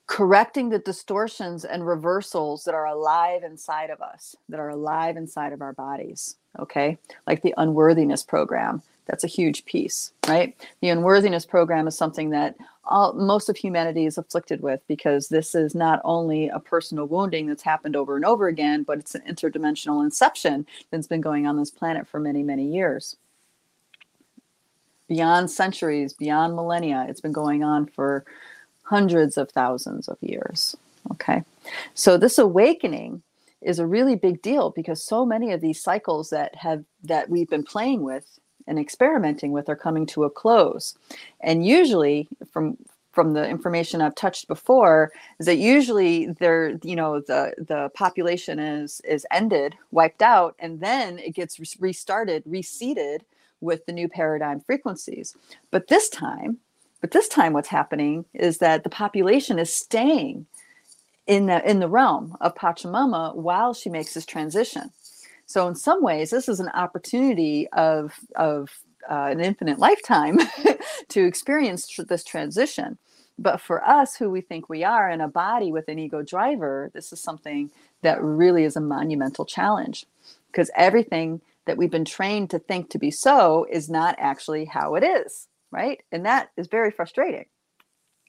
correcting 0.06 0.68
the 0.68 0.78
distortions 0.78 1.64
and 1.64 1.87
reversals 1.87 2.64
that 2.64 2.75
are 2.75 2.87
alive 2.87 3.42
inside 3.44 3.90
of 3.90 4.00
us, 4.00 4.37
that 4.49 4.61
are 4.61 4.68
alive 4.68 5.16
inside 5.16 5.52
of 5.52 5.62
our 5.62 5.72
bodies. 5.72 6.37
Okay, 6.58 6.99
like 7.26 7.42
the 7.42 7.54
unworthiness 7.56 8.22
program 8.22 8.82
that's 9.06 9.25
a 9.25 9.28
huge 9.28 9.64
piece, 9.64 10.12
right? 10.28 10.56
The 10.80 10.88
unworthiness 10.88 11.44
program 11.44 11.88
is 11.88 11.96
something 11.96 12.30
that 12.30 12.56
all, 12.84 13.12
most 13.14 13.49
of 13.49 13.56
humanity 13.56 14.06
is 14.06 14.18
afflicted 14.18 14.62
with 14.62 14.80
because 14.88 15.28
this 15.28 15.54
is 15.54 15.75
not 15.75 16.00
only 16.04 16.49
a 16.49 16.61
personal 16.61 17.06
wounding 17.06 17.46
that's 17.46 17.62
happened 17.62 17.96
over 17.96 18.16
and 18.16 18.25
over 18.25 18.49
again, 18.49 18.82
but 18.82 18.99
it's 18.99 19.14
an 19.14 19.22
interdimensional 19.28 20.04
inception 20.04 20.66
that's 20.90 21.06
been 21.06 21.20
going 21.20 21.46
on 21.46 21.56
this 21.56 21.70
planet 21.70 22.06
for 22.08 22.20
many, 22.20 22.42
many 22.42 22.64
years. 22.64 23.16
Beyond 25.09 25.50
centuries, 25.50 26.12
beyond 26.12 26.54
millennia, 26.54 27.06
it's 27.09 27.21
been 27.21 27.32
going 27.32 27.62
on 27.62 27.87
for 27.87 28.25
hundreds 28.82 29.37
of 29.37 29.50
thousands 29.50 30.09
of 30.09 30.18
years. 30.21 30.76
Okay. 31.11 31.42
So 31.94 32.16
this 32.16 32.38
awakening 32.38 33.23
is 33.61 33.78
a 33.78 33.87
really 33.87 34.16
big 34.16 34.42
deal 34.42 34.71
because 34.71 35.02
so 35.02 35.25
many 35.25 35.52
of 35.52 35.61
these 35.61 35.80
cycles 35.80 36.30
that 36.30 36.54
have 36.56 36.85
that 37.04 37.28
we've 37.28 37.49
been 37.49 37.64
playing 37.64 38.02
with 38.02 38.38
and 38.66 38.78
experimenting 38.78 39.52
with 39.52 39.68
are 39.68 39.76
coming 39.76 40.06
to 40.06 40.25
a 40.25 40.30
close. 40.30 40.97
And 41.40 41.66
usually 41.66 42.28
from 42.52 42.76
from 43.12 43.35
the 43.35 43.47
information 43.47 44.00
I've 44.00 44.14
touched 44.14 44.49
before 44.49 45.12
is 45.38 45.47
that 45.47 45.56
usually 45.56 46.26
there 46.26 46.78
you 46.82 46.97
know 46.97 47.21
the 47.21 47.54
the 47.59 47.90
population 47.94 48.59
is 48.59 49.00
is 49.04 49.26
ended, 49.30 49.76
wiped 49.90 50.23
out 50.23 50.54
and 50.59 50.80
then 50.80 51.18
it 51.18 51.35
gets 51.35 51.59
restarted, 51.80 52.44
reseeded 52.44 53.21
with 53.62 53.87
the 53.87 53.92
new 53.92 54.09
paradigm 54.09 54.61
frequencies. 54.61 55.35
But 55.71 55.88
this 55.88 56.09
time, 56.09 56.59
but 57.00 57.12
this 57.12 57.28
time 57.28 57.52
what's 57.52 57.69
happening 57.69 58.25
is 58.35 58.59
that 58.59 58.85
the 58.85 58.90
population 58.90 59.59
is 59.59 59.75
staying 59.75 60.47
in 61.26 61.47
the 61.47 61.69
in 61.69 61.81
the 61.81 61.88
realm 61.88 62.37
of 62.40 62.54
Pachamama 62.54 63.35
while 63.35 63.73
she 63.73 63.88
makes 63.88 64.14
this 64.14 64.26
transition. 64.26 64.90
So 65.47 65.69
in 65.69 65.75
some 65.75 66.02
ways, 66.02 66.31
this 66.31 66.49
is 66.49 66.61
an 66.61 66.71
opportunity 66.71 67.69
of 67.73 68.12
of 68.37 68.71
uh, 69.11 69.28
an 69.31 69.40
infinite 69.40 69.78
lifetime 69.78 70.38
to 71.09 71.25
experience 71.25 71.88
tr- 71.88 72.02
this 72.02 72.25
transition. 72.25 72.99
But 73.38 73.61
for 73.61 73.87
us, 73.87 74.14
who 74.16 74.31
we 74.31 74.40
think 74.40 74.69
we 74.69 74.85
are 74.85 75.11
in 75.11 75.21
a 75.21 75.28
body 75.28 75.73
with 75.73 75.88
an 75.88 75.99
ego 75.99 76.23
driver, 76.23 76.90
this 76.95 77.12
is 77.12 77.21
something 77.21 77.71
that 78.02 78.23
really 78.23 78.64
is 78.64 78.76
a 78.76 78.81
monumental 78.81 79.45
challenge 79.45 80.07
because 80.49 80.71
everything 80.76 81.40
that 81.66 81.76
we've 81.76 81.90
been 81.90 82.04
trained 82.04 82.50
to 82.50 82.59
think 82.59 82.90
to 82.90 82.99
be 82.99 83.11
so 83.11 83.66
is 83.71 83.88
not 83.88 84.16
actually 84.19 84.64
how 84.64 84.95
it 84.95 85.04
is. 85.04 85.49
right? 85.71 86.00
And 86.12 86.26
that 86.26 86.50
is 86.57 86.66
very 86.66 86.90
frustrating. 86.90 87.47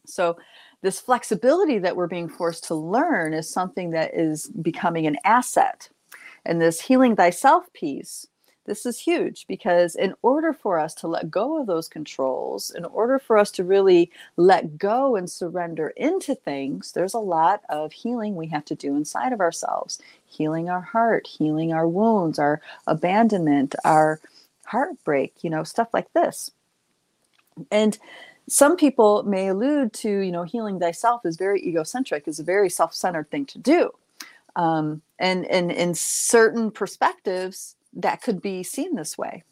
So, 0.06 0.38
this 0.82 1.00
flexibility 1.00 1.80
that 1.80 1.96
we're 1.96 2.08
being 2.08 2.28
forced 2.28 2.66
to 2.66 2.75
learn 2.75 3.34
is 3.34 3.50
something 3.50 3.92
that 3.92 4.12
is 4.13 4.50
becoming 4.62 5.08
an 5.08 5.16
asset. 5.24 5.90
And 6.46 6.62
this 6.62 6.82
healing 6.82 7.16
thyself 7.16 7.72
piece 7.74 8.28
this 8.65 8.86
is 8.86 9.00
huge 9.00 9.46
because, 9.48 9.96
in 9.96 10.13
order 10.22 10.53
for 10.53 10.79
us 10.79 10.93
to 10.96 11.08
let 11.08 11.29
go 11.29 11.60
of 11.60 11.67
those 11.67 11.88
controls, 11.89 12.72
in 12.72 12.86
order 12.86 13.20
for 13.20 13.38
us 13.38 13.51
to 13.51 13.63
really 13.63 14.10
let 14.38 14.77
go 14.77 15.15
and 15.15 15.29
surrender 15.29 15.89
into 15.98 16.34
things, 16.36 16.93
there's 16.93 17.13
a 17.13 17.20
lot 17.20 17.62
of 17.70 17.91
healing 17.91 18.36
we 18.36 18.48
have 18.48 18.65
to 18.65 18.75
do 18.75 18.96
inside 18.96 19.34
of 19.34 19.41
ourselves 19.41 20.00
healing 20.34 20.70
our 20.70 20.82
heart, 20.82 21.27
healing 21.27 21.74
our 21.74 21.88
wounds, 21.88 22.39
our 22.39 22.60
abandonment, 22.88 23.75
our 23.86 24.20
heartbreak, 24.65 25.34
you 25.41 25.50
know, 25.50 25.63
stuff 25.63 25.89
like 25.93 26.12
this. 26.13 26.51
And 27.72 27.98
some 28.50 28.75
people 28.75 29.24
may 29.24 29.48
allude 29.48 29.93
to, 29.93 30.10
you 30.10 30.32
know, 30.32 30.43
healing 30.43 30.79
thyself 30.79 31.25
is 31.25 31.38
very 31.38 31.65
egocentric, 31.65 32.27
is 32.27 32.39
a 32.39 32.43
very 32.43 32.70
self 32.70 32.93
centered 32.93 33.29
thing 33.29 33.46
to 33.48 33.60
do. 33.60 33.91
Um, 34.55 35.01
and, 35.20 35.46
and 35.46 35.72
in 35.72 35.93
certain 35.96 36.72
perspectives, 36.72 37.75
that 37.96 38.22
could 38.22 38.42
be 38.42 38.64
seen 38.64 38.96
this 38.96 39.18
way, 39.18 39.44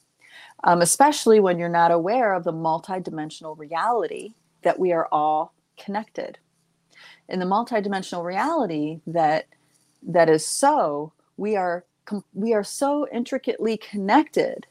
um, 0.64 0.82
especially 0.82 1.40
when 1.40 1.60
you're 1.60 1.70
not 1.70 1.92
aware 1.92 2.34
of 2.34 2.44
the 2.44 2.54
multidimensional 2.54 3.58
reality 3.58 4.34
that 4.64 4.80
we 4.80 4.92
are 4.92 5.08
all 5.12 5.54
connected. 5.78 6.38
In 7.30 7.40
the 7.40 7.46
multidimensional 7.46 8.24
reality 8.24 9.00
that 9.08 9.48
that 10.04 10.30
is 10.30 10.46
so, 10.46 11.14
we 11.38 11.56
are 11.56 11.86
we 12.34 12.54
are 12.54 12.64
so 12.64 13.08
intricately 13.12 13.78
connected 13.78 14.66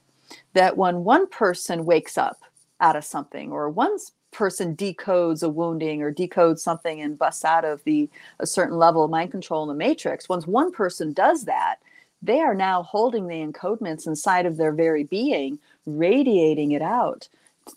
that 0.52 0.76
when 0.76 1.04
one 1.04 1.28
person 1.28 1.84
wakes 1.84 2.18
up 2.18 2.38
out 2.80 2.96
of 2.96 3.04
something 3.04 3.52
or 3.52 3.70
one 3.70 3.96
person 4.30 4.76
decodes 4.76 5.42
a 5.42 5.48
wounding 5.48 6.02
or 6.02 6.12
decodes 6.12 6.60
something 6.60 7.00
and 7.00 7.18
busts 7.18 7.44
out 7.44 7.64
of 7.64 7.82
the 7.84 8.08
a 8.38 8.46
certain 8.46 8.76
level 8.76 9.04
of 9.04 9.10
mind 9.10 9.30
control 9.30 9.62
in 9.62 9.68
the 9.68 9.74
matrix 9.74 10.28
once 10.28 10.46
one 10.46 10.70
person 10.70 11.12
does 11.12 11.44
that 11.44 11.76
they 12.22 12.40
are 12.40 12.54
now 12.54 12.82
holding 12.82 13.26
the 13.26 13.34
encodements 13.34 14.06
inside 14.06 14.46
of 14.46 14.56
their 14.56 14.72
very 14.72 15.04
being, 15.04 15.58
radiating 15.86 16.72
it 16.72 16.82
out. 16.82 17.28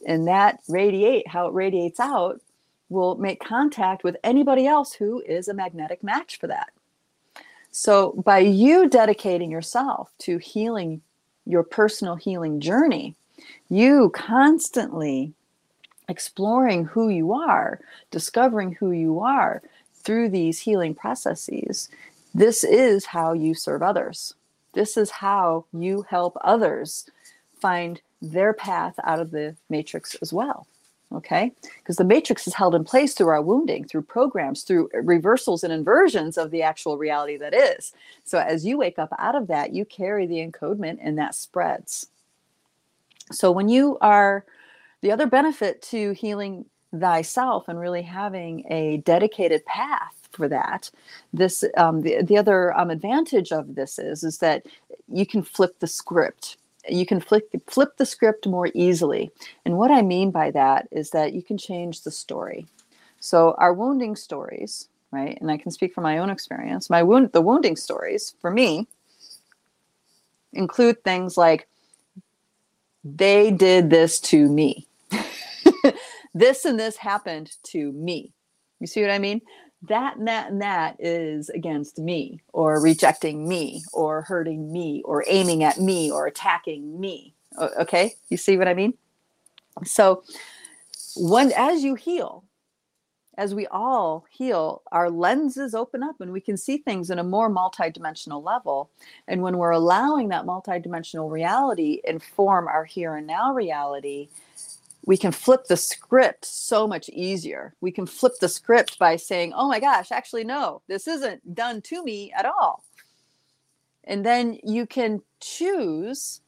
And 0.05 0.27
that 0.27 0.59
radiate, 0.67 1.27
how 1.27 1.47
it 1.47 1.53
radiates 1.53 1.99
out, 1.99 2.41
will 2.89 3.15
make 3.15 3.43
contact 3.43 4.03
with 4.03 4.17
anybody 4.23 4.67
else 4.67 4.93
who 4.93 5.21
is 5.21 5.47
a 5.47 5.53
magnetic 5.53 6.03
match 6.03 6.39
for 6.39 6.47
that. 6.47 6.71
So, 7.71 8.11
by 8.23 8.39
you 8.39 8.87
dedicating 8.87 9.49
yourself 9.49 10.11
to 10.19 10.37
healing 10.37 11.01
your 11.45 11.63
personal 11.63 12.15
healing 12.15 12.59
journey, 12.59 13.15
you 13.69 14.11
constantly 14.13 15.33
exploring 16.07 16.85
who 16.85 17.09
you 17.09 17.33
are, 17.33 17.79
discovering 18.11 18.73
who 18.73 18.91
you 18.91 19.19
are 19.19 19.61
through 19.95 20.29
these 20.29 20.59
healing 20.59 20.93
processes, 20.93 21.89
this 22.33 22.63
is 22.63 23.05
how 23.05 23.33
you 23.33 23.53
serve 23.53 23.83
others. 23.83 24.33
This 24.73 24.97
is 24.97 25.09
how 25.09 25.65
you 25.71 26.03
help 26.09 26.35
others 26.41 27.05
find 27.59 28.01
their 28.21 28.53
path 28.53 28.95
out 29.03 29.19
of 29.19 29.31
the 29.31 29.55
matrix 29.69 30.15
as 30.15 30.33
well. 30.33 30.65
Okay? 31.13 31.51
Because 31.77 31.97
the 31.97 32.03
matrix 32.03 32.47
is 32.47 32.55
held 32.55 32.73
in 32.73 32.83
place 32.83 33.13
through 33.13 33.27
our 33.27 33.41
wounding, 33.41 33.85
through 33.85 34.01
programs, 34.01 34.63
through 34.63 34.89
reversals 34.93 35.63
and 35.63 35.71
inversions 35.71 36.37
of 36.37 36.49
the 36.49 36.63
actual 36.63 36.97
reality 36.97 37.37
that 37.37 37.53
is. 37.53 37.93
So 38.23 38.39
as 38.39 38.65
you 38.65 38.79
wake 38.79 38.97
up 38.97 39.13
out 39.19 39.35
of 39.35 39.47
that, 39.47 39.73
you 39.73 39.85
carry 39.85 40.25
the 40.25 40.45
encodement 40.45 40.97
and 41.01 41.17
that 41.19 41.35
spreads. 41.35 42.07
So 43.31 43.51
when 43.51 43.69
you 43.69 43.97
are, 44.01 44.43
the 45.01 45.11
other 45.11 45.27
benefit 45.27 45.81
to 45.83 46.13
healing 46.13 46.65
thyself 46.97 47.67
and 47.67 47.79
really 47.79 48.01
having 48.01 48.65
a 48.71 48.97
dedicated 48.97 49.65
path 49.65 50.22
for 50.33 50.47
that. 50.49 50.89
This 51.31 51.63
um, 51.77 52.01
the 52.01 52.21
the 52.23 52.37
other 52.37 52.77
um, 52.77 52.89
advantage 52.89 53.51
of 53.51 53.75
this 53.75 53.99
is 53.99 54.23
is 54.23 54.39
that 54.39 54.65
you 55.11 55.25
can 55.25 55.43
flip 55.43 55.79
the 55.79 55.87
script. 55.87 56.57
You 56.89 57.05
can 57.05 57.19
flip 57.19 57.49
flip 57.67 57.97
the 57.97 58.05
script 58.05 58.47
more 58.47 58.69
easily. 58.73 59.31
And 59.65 59.77
what 59.77 59.91
I 59.91 60.01
mean 60.01 60.31
by 60.31 60.51
that 60.51 60.87
is 60.91 61.11
that 61.11 61.33
you 61.33 61.41
can 61.41 61.57
change 61.57 62.01
the 62.01 62.11
story. 62.11 62.65
So 63.19 63.55
our 63.57 63.73
wounding 63.73 64.15
stories, 64.15 64.89
right? 65.11 65.37
And 65.39 65.49
I 65.49 65.57
can 65.57 65.71
speak 65.71 65.93
from 65.93 66.03
my 66.03 66.17
own 66.17 66.29
experience. 66.29 66.89
My 66.89 67.03
wound 67.03 67.31
the 67.31 67.41
wounding 67.41 67.75
stories 67.75 68.35
for 68.41 68.51
me 68.51 68.87
include 70.51 71.03
things 71.03 71.37
like 71.37 71.67
they 73.03 73.51
did 73.51 73.89
this 73.89 74.19
to 74.19 74.47
me. 74.49 74.87
this 76.33 76.65
and 76.65 76.79
this 76.79 76.97
happened 76.97 77.51
to 77.63 77.91
me. 77.91 78.33
You 78.79 78.87
see 78.87 79.01
what 79.01 79.11
I 79.11 79.19
mean? 79.19 79.41
That 79.87 80.17
and 80.17 80.27
that 80.27 80.49
and 80.49 80.61
that 80.61 80.95
is 80.99 81.49
against 81.49 81.99
me 81.99 82.39
or 82.53 82.81
rejecting 82.81 83.47
me 83.47 83.83
or 83.91 84.21
hurting 84.21 84.71
me 84.71 85.01
or 85.05 85.23
aiming 85.27 85.63
at 85.63 85.79
me 85.79 86.11
or 86.11 86.25
attacking 86.27 86.99
me 86.99 87.33
okay? 87.59 88.15
You 88.29 88.37
see 88.37 88.57
what 88.57 88.67
i 88.67 88.73
mean? 88.73 88.93
So 89.83 90.23
when 91.15 91.51
as 91.55 91.83
you 91.83 91.95
heal 91.95 92.43
as 93.35 93.55
we 93.55 93.65
all 93.67 94.25
heal 94.29 94.83
our 94.91 95.09
lenses 95.09 95.73
open 95.73 96.03
up 96.03 96.21
and 96.21 96.31
we 96.31 96.39
can 96.39 96.55
see 96.55 96.77
things 96.77 97.09
in 97.09 97.17
a 97.17 97.23
more 97.23 97.49
multidimensional 97.49 98.43
level. 98.43 98.91
And 99.27 99.41
when 99.41 99.57
we're 99.57 99.71
allowing 99.71 100.29
that 100.29 100.45
multidimensional 100.45 101.31
reality 101.31 101.99
inform 102.03 102.67
our 102.67 102.85
here 102.85 103.15
and 103.15 103.25
now 103.25 103.51
reality 103.53 104.29
we 105.05 105.17
can 105.17 105.31
flip 105.31 105.65
the 105.65 105.77
script 105.77 106.45
so 106.45 106.87
much 106.87 107.09
easier. 107.09 107.75
We 107.81 107.91
can 107.91 108.05
flip 108.05 108.33
the 108.39 108.47
script 108.47 108.97
by 108.97 109.17
saying, 109.17 109.53
oh 109.53 109.67
my 109.67 109.79
gosh, 109.79 110.11
actually, 110.11 110.45
no, 110.45 110.81
this 110.87 111.07
isn't 111.07 111.53
done 111.53 111.81
to 111.83 112.03
me 112.03 112.31
at 112.35 112.45
all. 112.45 112.83
And 114.05 114.25
then 114.25 114.59
you 114.63 114.85
can 114.85 115.21
choose 115.41 116.41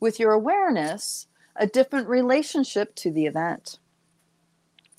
with 0.00 0.18
your 0.18 0.32
awareness 0.32 1.28
a 1.56 1.66
different 1.66 2.08
relationship 2.08 2.94
to 2.96 3.12
the 3.12 3.26
event. 3.26 3.78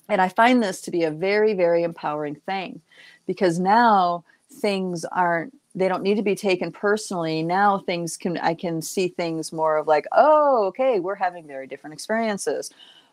And 0.08 0.20
I 0.20 0.28
find 0.28 0.62
this 0.62 0.80
to 0.82 0.90
be 0.90 1.04
a 1.04 1.10
very, 1.10 1.52
very 1.52 1.82
empowering 1.82 2.36
thing 2.36 2.80
because 3.26 3.58
now 3.58 4.24
things 4.60 5.04
aren't 5.04 5.54
they 5.76 5.88
don't 5.88 6.02
need 6.02 6.16
to 6.16 6.22
be 6.22 6.34
taken 6.34 6.72
personally. 6.72 7.42
Now 7.42 7.78
things 7.78 8.16
can 8.16 8.38
i 8.38 8.54
can 8.54 8.82
see 8.82 9.08
things 9.08 9.52
more 9.52 9.76
of 9.76 9.86
like 9.86 10.06
oh 10.12 10.64
okay 10.68 10.98
we're 10.98 11.14
having 11.14 11.46
very 11.46 11.66
different 11.66 11.94
experiences. 11.94 12.70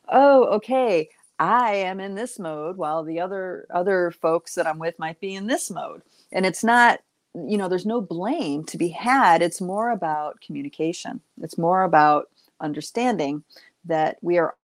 Oh 0.08 0.46
okay 0.46 1.10
i 1.40 1.76
am 1.76 2.00
in 2.00 2.16
this 2.16 2.40
mode 2.40 2.78
while 2.78 3.04
the 3.04 3.20
other 3.20 3.66
other 3.72 4.12
folks 4.12 4.54
that 4.54 4.68
i'm 4.68 4.78
with 4.80 4.98
might 4.98 5.20
be 5.20 5.36
in 5.36 5.46
this 5.46 5.70
mode. 5.70 6.02
And 6.32 6.46
it's 6.46 6.64
not 6.64 7.02
you 7.36 7.58
know 7.58 7.68
there's 7.68 7.86
no 7.86 8.02
blame 8.02 8.64
to 8.66 8.78
be 8.78 8.88
had. 8.90 9.42
It's 9.42 9.62
more 9.62 9.92
about 9.92 10.40
communication. 10.42 11.22
It's 11.42 11.58
more 11.58 11.84
about 11.84 12.30
understanding 12.62 13.44
that 13.86 14.18
we 14.22 14.38
are 14.38 14.56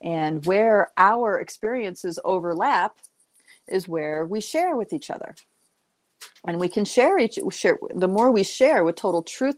and 0.00 0.46
where 0.46 0.92
our 0.96 1.40
experiences 1.40 2.20
overlap 2.24 2.96
is 3.66 3.88
where 3.88 4.24
we 4.24 4.40
share 4.40 4.76
with 4.76 4.92
each 4.92 5.10
other 5.10 5.34
and 6.46 6.58
we 6.58 6.68
can 6.68 6.84
share 6.84 7.18
each 7.18 7.38
share 7.50 7.78
the 7.94 8.08
more 8.08 8.30
we 8.30 8.42
share 8.42 8.84
with 8.84 8.96
total 8.96 9.22
truth 9.22 9.56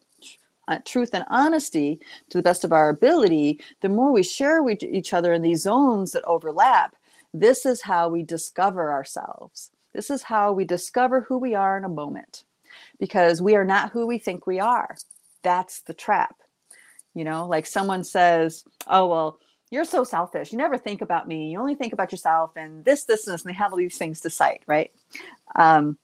uh, 0.68 0.78
truth 0.84 1.10
and 1.12 1.24
honesty 1.28 1.98
to 2.30 2.38
the 2.38 2.42
best 2.42 2.64
of 2.64 2.72
our 2.72 2.88
ability 2.88 3.60
the 3.80 3.88
more 3.88 4.12
we 4.12 4.22
share 4.22 4.62
with 4.62 4.82
each 4.82 5.12
other 5.12 5.32
in 5.32 5.42
these 5.42 5.62
zones 5.62 6.12
that 6.12 6.24
overlap 6.24 6.94
this 7.34 7.64
is 7.64 7.82
how 7.82 8.08
we 8.08 8.22
discover 8.22 8.92
ourselves. 8.92 9.70
This 9.94 10.10
is 10.10 10.22
how 10.22 10.52
we 10.52 10.64
discover 10.64 11.22
who 11.22 11.38
we 11.38 11.54
are 11.54 11.76
in 11.76 11.84
a 11.84 11.88
moment. 11.88 12.44
Because 12.98 13.42
we 13.42 13.56
are 13.56 13.64
not 13.64 13.90
who 13.90 14.06
we 14.06 14.18
think 14.18 14.46
we 14.46 14.60
are. 14.60 14.96
That's 15.42 15.80
the 15.80 15.94
trap. 15.94 16.36
You 17.14 17.24
know 17.24 17.46
like 17.46 17.66
someone 17.66 18.04
says 18.04 18.64
oh 18.86 19.06
well 19.06 19.38
you're 19.70 19.84
so 19.84 20.04
selfish. 20.04 20.52
You 20.52 20.58
never 20.58 20.76
think 20.76 21.00
about 21.00 21.26
me. 21.26 21.50
You 21.50 21.58
only 21.58 21.74
think 21.74 21.94
about 21.94 22.12
yourself 22.12 22.52
and 22.56 22.84
this 22.84 23.04
this 23.04 23.26
and 23.26 23.34
this 23.34 23.42
and 23.42 23.50
they 23.50 23.56
have 23.56 23.72
all 23.72 23.78
these 23.78 23.98
things 23.98 24.20
to 24.20 24.30
cite 24.30 24.62
right? 24.66 24.90
Um, 25.54 25.98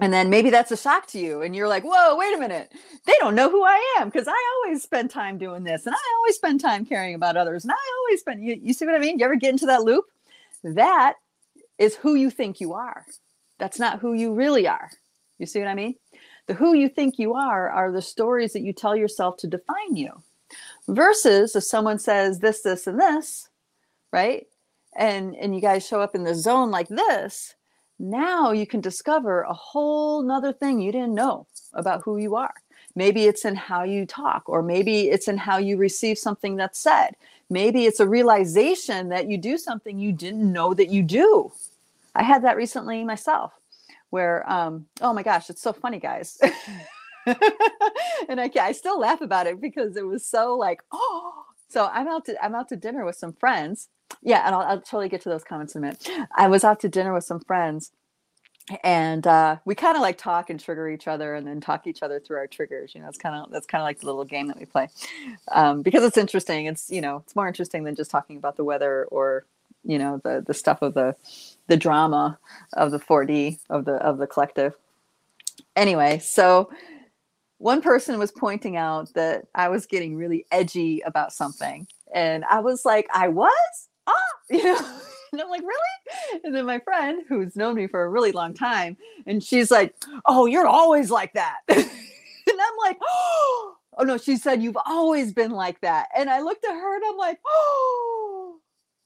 and 0.00 0.12
then 0.12 0.30
maybe 0.30 0.50
that's 0.50 0.70
a 0.70 0.76
shock 0.76 1.06
to 1.08 1.18
you 1.18 1.42
and 1.42 1.54
you're 1.54 1.68
like 1.68 1.84
whoa 1.84 2.16
wait 2.16 2.34
a 2.34 2.38
minute. 2.38 2.72
They 3.06 3.14
don't 3.18 3.34
know 3.34 3.50
who 3.50 3.64
i 3.64 3.96
am 3.98 4.08
because 4.08 4.28
i 4.28 4.62
always 4.64 4.82
spend 4.82 5.10
time 5.10 5.38
doing 5.38 5.64
this 5.64 5.86
and 5.86 5.94
i 5.94 6.16
always 6.18 6.36
spend 6.36 6.60
time 6.60 6.84
caring 6.84 7.14
about 7.14 7.36
others 7.36 7.64
and 7.64 7.72
i 7.72 7.98
always 7.98 8.20
spend 8.20 8.42
you, 8.44 8.58
you 8.60 8.72
see 8.72 8.86
what 8.86 8.94
i 8.94 8.98
mean? 8.98 9.18
You 9.18 9.24
ever 9.24 9.36
get 9.36 9.50
into 9.50 9.66
that 9.66 9.82
loop? 9.82 10.04
That 10.62 11.14
is 11.78 11.96
who 11.96 12.14
you 12.14 12.30
think 12.30 12.60
you 12.60 12.74
are. 12.74 13.06
That's 13.58 13.78
not 13.78 14.00
who 14.00 14.12
you 14.12 14.34
really 14.34 14.66
are. 14.68 14.90
You 15.38 15.46
see 15.46 15.58
what 15.58 15.68
i 15.68 15.74
mean? 15.74 15.94
The 16.46 16.54
who 16.54 16.74
you 16.74 16.88
think 16.88 17.18
you 17.18 17.34
are 17.34 17.70
are 17.70 17.92
the 17.92 18.02
stories 18.02 18.52
that 18.54 18.62
you 18.62 18.72
tell 18.72 18.96
yourself 18.96 19.36
to 19.38 19.46
define 19.46 19.96
you 19.96 20.10
versus 20.88 21.54
if 21.54 21.64
someone 21.64 21.98
says 21.98 22.40
this 22.40 22.62
this 22.62 22.86
and 22.86 22.98
this 22.98 23.48
right? 24.12 24.46
And 24.96 25.36
and 25.36 25.54
you 25.54 25.60
guys 25.60 25.86
show 25.86 26.00
up 26.00 26.14
in 26.14 26.24
the 26.24 26.34
zone 26.34 26.70
like 26.70 26.88
this 26.88 27.54
now 28.00 28.50
you 28.50 28.66
can 28.66 28.80
discover 28.80 29.42
a 29.42 29.52
whole 29.52 30.22
nother 30.22 30.52
thing 30.52 30.80
you 30.80 30.90
didn't 30.90 31.14
know 31.14 31.46
about 31.74 32.02
who 32.02 32.16
you 32.16 32.34
are 32.34 32.54
Maybe 32.96 33.24
it's 33.24 33.44
in 33.44 33.54
how 33.54 33.84
you 33.84 34.04
talk, 34.04 34.48
or 34.48 34.62
maybe 34.62 35.10
it's 35.10 35.28
in 35.28 35.38
how 35.38 35.58
you 35.58 35.76
receive 35.76 36.18
something 36.18 36.56
that's 36.56 36.78
said. 36.78 37.10
Maybe 37.48 37.86
it's 37.86 38.00
a 38.00 38.08
realization 38.08 39.08
that 39.10 39.28
you 39.28 39.38
do 39.38 39.58
something 39.58 39.98
you 39.98 40.12
didn't 40.12 40.52
know 40.52 40.74
that 40.74 40.88
you 40.88 41.02
do. 41.02 41.52
I 42.14 42.22
had 42.22 42.42
that 42.44 42.56
recently 42.56 43.04
myself, 43.04 43.52
where, 44.10 44.50
um, 44.50 44.86
oh 45.00 45.12
my 45.12 45.22
gosh, 45.22 45.50
it's 45.50 45.62
so 45.62 45.72
funny, 45.72 46.00
guys. 46.00 46.38
and 47.26 48.40
I, 48.40 48.50
I 48.60 48.72
still 48.72 48.98
laugh 48.98 49.20
about 49.20 49.46
it 49.46 49.60
because 49.60 49.96
it 49.96 50.06
was 50.06 50.26
so 50.26 50.56
like, 50.56 50.82
oh, 50.90 51.44
so 51.70 51.88
I'm 51.92 52.08
out 52.08 52.26
to 52.26 52.44
I'm 52.44 52.54
out 52.54 52.68
to 52.70 52.76
dinner 52.76 53.04
with 53.04 53.16
some 53.16 53.32
friends. 53.32 53.88
Yeah, 54.22 54.42
and 54.44 54.54
I'll, 54.54 54.62
I'll 54.62 54.80
totally 54.80 55.08
get 55.08 55.22
to 55.22 55.28
those 55.28 55.44
comments 55.44 55.74
in 55.74 55.84
a 55.84 55.86
minute. 55.86 56.08
I 56.36 56.48
was 56.48 56.64
out 56.64 56.80
to 56.80 56.88
dinner 56.88 57.14
with 57.14 57.24
some 57.24 57.40
friends 57.40 57.92
and 58.84 59.26
uh, 59.26 59.56
we 59.64 59.74
kind 59.74 59.96
of 59.96 60.02
like 60.02 60.18
talk 60.18 60.50
and 60.50 60.60
trigger 60.60 60.88
each 60.88 61.08
other 61.08 61.34
and 61.34 61.46
then 61.46 61.60
talk 61.60 61.86
each 61.86 62.02
other 62.02 62.20
through 62.20 62.36
our 62.36 62.46
triggers 62.46 62.94
you 62.94 63.00
know 63.00 63.08
it's 63.08 63.18
kind 63.18 63.34
of 63.34 63.50
that's 63.50 63.66
kind 63.66 63.80
of 63.80 63.84
like 63.84 64.00
the 64.00 64.06
little 64.06 64.24
game 64.24 64.46
that 64.48 64.58
we 64.58 64.64
play 64.64 64.88
um, 65.52 65.82
because 65.82 66.04
it's 66.04 66.16
interesting 66.16 66.66
it's 66.66 66.90
you 66.90 67.00
know 67.00 67.18
it's 67.24 67.34
more 67.34 67.48
interesting 67.48 67.84
than 67.84 67.94
just 67.94 68.10
talking 68.10 68.36
about 68.36 68.56
the 68.56 68.64
weather 68.64 69.06
or 69.06 69.44
you 69.84 69.98
know 69.98 70.20
the 70.24 70.42
the 70.46 70.54
stuff 70.54 70.82
of 70.82 70.94
the 70.94 71.14
the 71.68 71.76
drama 71.76 72.38
of 72.74 72.90
the 72.90 72.98
4d 72.98 73.58
of 73.70 73.84
the 73.84 73.94
of 73.94 74.18
the 74.18 74.26
collective 74.26 74.74
anyway 75.76 76.18
so 76.18 76.70
one 77.60 77.82
person 77.82 78.18
was 78.18 78.32
pointing 78.32 78.76
out 78.76 79.12
that 79.14 79.46
i 79.54 79.68
was 79.68 79.86
getting 79.86 80.16
really 80.16 80.46
edgy 80.50 81.00
about 81.06 81.32
something 81.32 81.86
and 82.14 82.44
i 82.46 82.58
was 82.58 82.84
like 82.84 83.06
i 83.14 83.28
was 83.28 83.88
ah 84.06 84.14
you 84.50 84.64
know 84.64 85.00
and 85.32 85.40
I'm 85.40 85.48
like, 85.48 85.62
really? 85.62 86.40
And 86.44 86.54
then 86.54 86.66
my 86.66 86.80
friend, 86.80 87.22
who's 87.28 87.56
known 87.56 87.76
me 87.76 87.86
for 87.86 88.02
a 88.02 88.08
really 88.08 88.32
long 88.32 88.54
time, 88.54 88.96
and 89.26 89.42
she's 89.42 89.70
like, 89.70 89.94
oh, 90.26 90.46
you're 90.46 90.66
always 90.66 91.10
like 91.10 91.32
that. 91.34 91.58
and 91.68 91.78
I'm 92.48 92.76
like, 92.84 92.98
oh, 93.02 93.76
no, 94.02 94.18
she 94.18 94.36
said, 94.36 94.62
you've 94.62 94.78
always 94.86 95.32
been 95.32 95.52
like 95.52 95.80
that. 95.82 96.08
And 96.16 96.28
I 96.28 96.40
looked 96.40 96.64
at 96.64 96.72
her 96.72 96.96
and 96.96 97.04
I'm 97.06 97.16
like, 97.16 97.38
oh, 97.46 98.56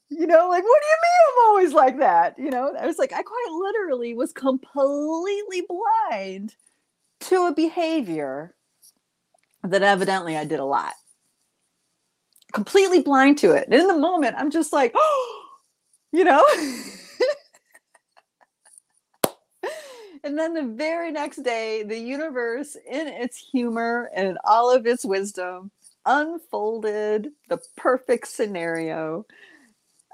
you 0.09 0.25
know, 0.25 0.49
like, 0.49 0.63
what 0.63 0.81
do 0.81 0.87
you 0.87 0.97
mean 1.03 1.27
I'm 1.27 1.49
always 1.49 1.73
like 1.73 1.99
that? 1.99 2.37
You 2.39 2.49
know, 2.49 2.73
I 2.79 2.85
was 2.85 2.97
like, 2.97 3.13
I 3.13 3.21
quite 3.21 3.47
literally 3.51 4.13
was 4.13 4.31
completely 4.31 5.63
blind 5.67 6.55
to 7.29 7.47
a 7.47 7.53
behavior 7.53 8.55
that 9.63 9.81
evidently 9.81 10.37
I 10.37 10.45
did 10.45 10.59
a 10.59 10.65
lot. 10.65 10.93
Completely 12.53 13.01
blind 13.01 13.37
to 13.39 13.51
it. 13.51 13.65
And 13.65 13.73
in 13.73 13.87
the 13.87 13.97
moment, 13.97 14.35
I'm 14.37 14.51
just 14.51 14.71
like, 14.71 14.93
oh, 14.95 15.41
you 16.11 16.23
know? 16.23 16.43
and 20.23 20.37
then 20.37 20.53
the 20.53 20.63
very 20.63 21.11
next 21.11 21.37
day, 21.37 21.83
the 21.83 21.97
universe, 21.97 22.77
in 22.89 23.07
its 23.07 23.37
humor 23.37 24.09
and 24.15 24.37
all 24.45 24.73
of 24.73 24.85
its 24.85 25.03
wisdom, 25.03 25.71
unfolded 26.05 27.29
the 27.49 27.59
perfect 27.75 28.27
scenario. 28.27 29.25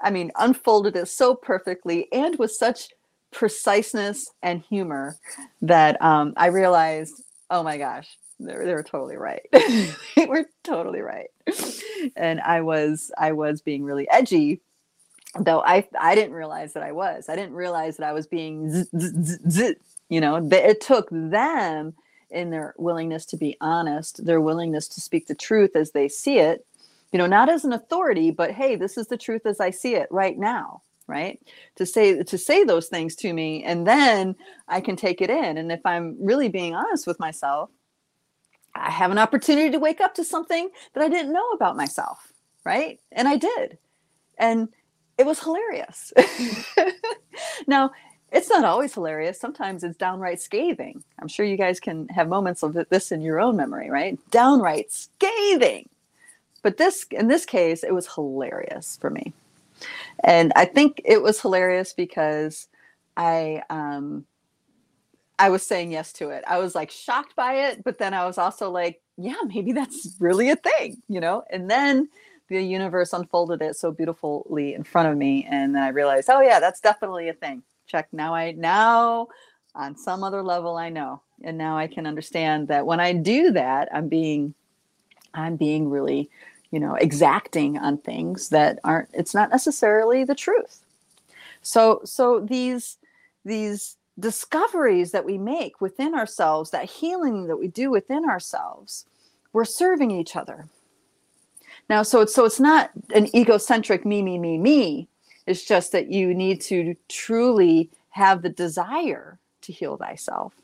I 0.02 0.10
mean, 0.10 0.32
unfolded 0.38 0.96
it 0.96 1.08
so 1.08 1.34
perfectly 1.34 2.08
and 2.12 2.38
with 2.38 2.50
such 2.52 2.88
preciseness 3.32 4.30
and 4.42 4.62
humor 4.62 5.16
that 5.62 6.00
um, 6.02 6.34
I 6.36 6.48
realized, 6.48 7.22
oh 7.50 7.62
my 7.62 7.78
gosh, 7.78 8.08
they 8.40 8.54
were, 8.54 8.66
they 8.66 8.82
totally 8.82 9.16
right. 9.16 9.42
they 9.52 10.26
were 10.26 10.46
totally 10.64 11.00
right. 11.00 11.28
And 12.16 12.40
I 12.40 12.62
was 12.62 13.10
I 13.18 13.32
was 13.32 13.62
being 13.62 13.84
really 13.84 14.08
edgy 14.10 14.60
though 15.38 15.62
I 15.62 15.88
I 15.98 16.14
didn't 16.14 16.34
realize 16.34 16.74
that 16.74 16.82
I 16.82 16.92
was. 16.92 17.28
I 17.28 17.36
didn't 17.36 17.54
realize 17.54 17.96
that 17.96 18.08
I 18.08 18.12
was 18.12 18.26
being 18.26 18.70
z- 18.70 18.88
z- 18.98 19.38
z- 19.50 19.76
you 20.08 20.20
know, 20.20 20.36
it 20.52 20.80
took 20.80 21.08
them 21.10 21.94
in 22.30 22.50
their 22.50 22.74
willingness 22.78 23.26
to 23.26 23.36
be 23.36 23.56
honest, 23.60 24.24
their 24.24 24.40
willingness 24.40 24.88
to 24.88 25.00
speak 25.00 25.26
the 25.26 25.34
truth 25.34 25.76
as 25.76 25.92
they 25.92 26.08
see 26.08 26.38
it, 26.38 26.66
you 27.12 27.18
know, 27.18 27.26
not 27.26 27.48
as 27.48 27.64
an 27.64 27.72
authority, 27.72 28.30
but 28.30 28.52
hey, 28.52 28.76
this 28.76 28.98
is 28.98 29.08
the 29.08 29.16
truth 29.16 29.46
as 29.46 29.60
I 29.60 29.70
see 29.70 29.94
it 29.94 30.08
right 30.10 30.38
now, 30.38 30.82
right? 31.06 31.40
To 31.76 31.86
say 31.86 32.22
to 32.22 32.38
say 32.38 32.64
those 32.64 32.88
things 32.88 33.14
to 33.16 33.32
me 33.32 33.64
and 33.64 33.86
then 33.86 34.36
I 34.68 34.80
can 34.80 34.96
take 34.96 35.20
it 35.20 35.30
in 35.30 35.58
and 35.58 35.70
if 35.72 35.80
I'm 35.84 36.16
really 36.20 36.48
being 36.48 36.74
honest 36.74 37.06
with 37.06 37.20
myself, 37.20 37.70
I 38.74 38.90
have 38.90 39.10
an 39.10 39.18
opportunity 39.18 39.70
to 39.70 39.78
wake 39.78 40.00
up 40.00 40.14
to 40.14 40.24
something 40.24 40.70
that 40.94 41.02
I 41.02 41.08
didn't 41.08 41.32
know 41.32 41.50
about 41.50 41.76
myself, 41.76 42.32
right? 42.64 42.98
And 43.12 43.28
I 43.28 43.36
did. 43.36 43.78
And 44.38 44.68
it 45.18 45.26
was 45.26 45.40
hilarious. 45.40 46.12
now, 47.66 47.92
it's 48.32 48.48
not 48.48 48.64
always 48.64 48.94
hilarious. 48.94 49.38
Sometimes 49.38 49.84
it's 49.84 49.96
downright 49.96 50.40
scathing. 50.40 51.04
I'm 51.20 51.28
sure 51.28 51.44
you 51.44 51.58
guys 51.58 51.78
can 51.78 52.08
have 52.08 52.28
moments 52.28 52.62
of 52.62 52.76
this 52.88 53.12
in 53.12 53.20
your 53.20 53.40
own 53.40 53.56
memory, 53.56 53.90
right? 53.90 54.18
Downright 54.30 54.90
scathing. 54.90 55.88
But 56.62 56.78
this, 56.78 57.04
in 57.10 57.28
this 57.28 57.44
case, 57.44 57.82
it 57.82 57.92
was 57.92 58.14
hilarious 58.14 58.96
for 59.00 59.10
me. 59.10 59.34
And 60.24 60.52
I 60.56 60.64
think 60.64 61.00
it 61.04 61.22
was 61.22 61.40
hilarious 61.40 61.92
because 61.92 62.68
I, 63.16 63.62
um, 63.70 64.26
I 65.38 65.50
was 65.50 65.66
saying 65.66 65.92
yes 65.92 66.12
to 66.14 66.30
it. 66.30 66.44
I 66.46 66.58
was 66.58 66.74
like 66.74 66.90
shocked 66.90 67.34
by 67.34 67.54
it, 67.54 67.84
but 67.84 67.98
then 67.98 68.14
I 68.14 68.26
was 68.26 68.38
also 68.38 68.70
like, 68.70 69.00
yeah, 69.16 69.36
maybe 69.46 69.72
that's 69.72 70.16
really 70.20 70.50
a 70.50 70.56
thing, 70.56 71.02
you 71.08 71.20
know? 71.20 71.44
And 71.50 71.70
then 71.70 72.08
the 72.52 72.62
universe 72.62 73.12
unfolded 73.12 73.62
it 73.62 73.76
so 73.76 73.90
beautifully 73.90 74.74
in 74.74 74.84
front 74.84 75.08
of 75.08 75.16
me 75.16 75.46
and 75.50 75.74
then 75.74 75.82
i 75.82 75.88
realized 75.88 76.28
oh 76.30 76.40
yeah 76.40 76.60
that's 76.60 76.80
definitely 76.80 77.28
a 77.28 77.34
thing 77.34 77.62
check 77.86 78.08
now 78.12 78.34
i 78.34 78.52
now 78.52 79.26
on 79.74 79.96
some 79.96 80.22
other 80.22 80.42
level 80.42 80.76
i 80.76 80.88
know 80.88 81.20
and 81.42 81.56
now 81.56 81.76
i 81.76 81.86
can 81.86 82.06
understand 82.06 82.68
that 82.68 82.86
when 82.86 83.00
i 83.00 83.12
do 83.12 83.50
that 83.52 83.88
i'm 83.92 84.08
being 84.08 84.54
i'm 85.34 85.56
being 85.56 85.88
really 85.88 86.30
you 86.72 86.80
know 86.80 86.96
exacting 86.96 87.78
on 87.78 87.98
things 87.98 88.48
that 88.48 88.80
aren't 88.82 89.08
it's 89.12 89.34
not 89.34 89.50
necessarily 89.50 90.24
the 90.24 90.34
truth. 90.34 90.80
So 91.62 92.00
so 92.04 92.40
these 92.40 92.98
these 93.44 93.96
discoveries 94.18 95.12
that 95.12 95.24
we 95.24 95.38
make 95.38 95.80
within 95.80 96.14
ourselves 96.14 96.70
that 96.70 96.84
healing 96.90 97.46
that 97.46 97.56
we 97.56 97.68
do 97.68 97.90
within 97.90 98.28
ourselves 98.28 99.06
we're 99.52 99.64
serving 99.64 100.10
each 100.10 100.36
other. 100.36 100.66
Now, 101.88 102.02
so 102.02 102.20
it's 102.20 102.34
so 102.34 102.44
it's 102.44 102.60
not 102.60 102.90
an 103.14 103.34
egocentric 103.36 104.04
me, 104.04 104.22
me, 104.22 104.38
me, 104.38 104.58
me. 104.58 105.08
It's 105.46 105.64
just 105.64 105.92
that 105.92 106.08
you 106.08 106.34
need 106.34 106.60
to 106.62 106.94
truly 107.08 107.90
have 108.10 108.42
the 108.42 108.48
desire 108.48 109.38
to 109.62 109.72
heal 109.72 109.96
thyself, 109.96 110.54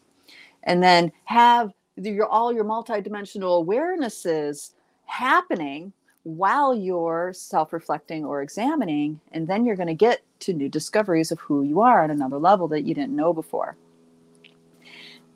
and 0.63 0.83
then 0.83 1.13
have 1.25 1.73
your 1.97 2.27
all 2.27 2.53
your 2.53 2.65
multidimensional 2.65 3.65
awarenesses 3.65 4.73
happening 5.07 5.93
while 6.37 6.75
you're 6.75 7.33
self-reflecting 7.33 8.25
or 8.25 8.43
examining, 8.43 9.21
and 9.33 9.47
then 9.47 9.65
you're 9.65 9.77
going 9.77 9.89
to 9.89 9.95
get 9.95 10.23
to 10.41 10.53
new 10.53 10.69
discoveries 10.69 11.33
of 11.33 11.41
who 11.41 11.63
you 11.63 11.81
are 11.81 12.05
at 12.05 12.11
another 12.11 12.39
level 12.39 12.69
that 12.69 12.83
you 12.83 12.95
didn't 12.95 13.17
know 13.17 13.33
before 13.33 13.77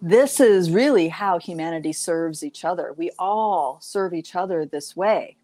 this 0.02 0.40
is 0.40 0.68
really 0.72 1.06
how 1.06 1.38
humanity 1.38 1.92
serves 1.92 2.42
each 2.42 2.64
other. 2.64 2.92
We 2.96 3.12
all 3.20 3.78
serve 3.80 4.12
each 4.12 4.34
other 4.34 4.66
this 4.66 4.96
way. 4.96 5.36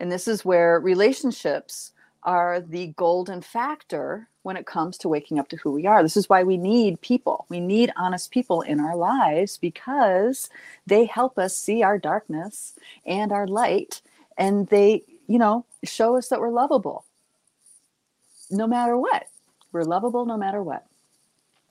And 0.00 0.10
this 0.10 0.26
is 0.26 0.44
where 0.44 0.80
relationships 0.80 1.92
are 2.24 2.60
the 2.60 2.88
golden 2.96 3.40
factor 3.40 4.28
when 4.42 4.56
it 4.56 4.66
comes 4.66 4.98
to 4.98 5.08
waking 5.08 5.38
up 5.38 5.48
to 5.50 5.56
who 5.56 5.70
we 5.70 5.86
are. 5.86 6.02
This 6.02 6.16
is 6.16 6.28
why 6.28 6.42
we 6.42 6.56
need 6.56 7.00
people. 7.00 7.46
We 7.48 7.60
need 7.60 7.92
honest 7.96 8.32
people 8.32 8.62
in 8.62 8.80
our 8.80 8.96
lives 8.96 9.58
because 9.58 10.50
they 10.84 11.04
help 11.04 11.38
us 11.38 11.56
see 11.56 11.84
our 11.84 11.98
darkness 11.98 12.74
and 13.06 13.30
our 13.30 13.46
light 13.46 14.02
and 14.38 14.66
they, 14.68 15.02
you 15.26 15.38
know, 15.38 15.66
show 15.84 16.16
us 16.16 16.28
that 16.28 16.40
we're 16.40 16.50
lovable 16.50 17.04
no 18.50 18.66
matter 18.66 18.96
what. 18.96 19.28
We're 19.72 19.84
lovable 19.84 20.24
no 20.24 20.36
matter 20.36 20.62
what. 20.62 20.86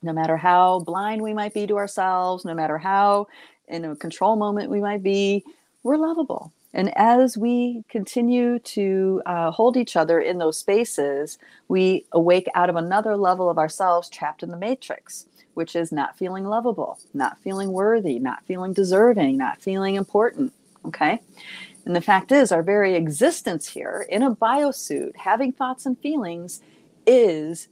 No 0.01 0.13
matter 0.13 0.37
how 0.37 0.81
blind 0.81 1.21
we 1.21 1.33
might 1.33 1.53
be 1.53 1.65
to 1.67 1.77
ourselves, 1.77 2.45
no 2.45 2.53
matter 2.53 2.77
how 2.77 3.27
in 3.67 3.83
a 3.83 3.95
control 3.95 4.35
moment 4.35 4.69
we 4.69 4.79
might 4.79 5.01
be, 5.01 5.43
we're 5.83 5.97
lovable. 5.97 6.53
And 6.73 6.95
as 6.95 7.37
we 7.37 7.83
continue 7.89 8.59
to 8.59 9.21
uh, 9.25 9.49
hold 9.49 9.75
each 9.77 9.95
other 9.95 10.19
in 10.19 10.37
those 10.37 10.59
spaces, 10.59 11.39
we 11.67 12.05
awake 12.11 12.47
out 12.53 12.69
of 12.69 12.75
another 12.75 13.17
level 13.17 13.49
of 13.49 13.57
ourselves 13.57 14.09
trapped 14.09 14.43
in 14.43 14.51
the 14.51 14.57
matrix, 14.57 15.25
which 15.55 15.75
is 15.75 15.91
not 15.91 16.17
feeling 16.17 16.45
lovable, 16.45 16.99
not 17.15 17.39
feeling 17.41 17.71
worthy, 17.71 18.19
not 18.19 18.45
feeling 18.45 18.73
deserving, 18.73 19.37
not 19.37 19.59
feeling 19.59 19.95
important. 19.95 20.53
Okay. 20.85 21.19
And 21.87 21.95
the 21.95 22.01
fact 22.01 22.33
is, 22.33 22.51
our 22.51 22.61
very 22.61 22.95
existence 22.95 23.65
here 23.65 24.05
in 24.09 24.21
a 24.21 24.35
biosuit, 24.35 25.15
having 25.15 25.53
thoughts 25.53 25.85
and 25.85 25.97
feelings, 25.97 26.59
is 27.05 27.69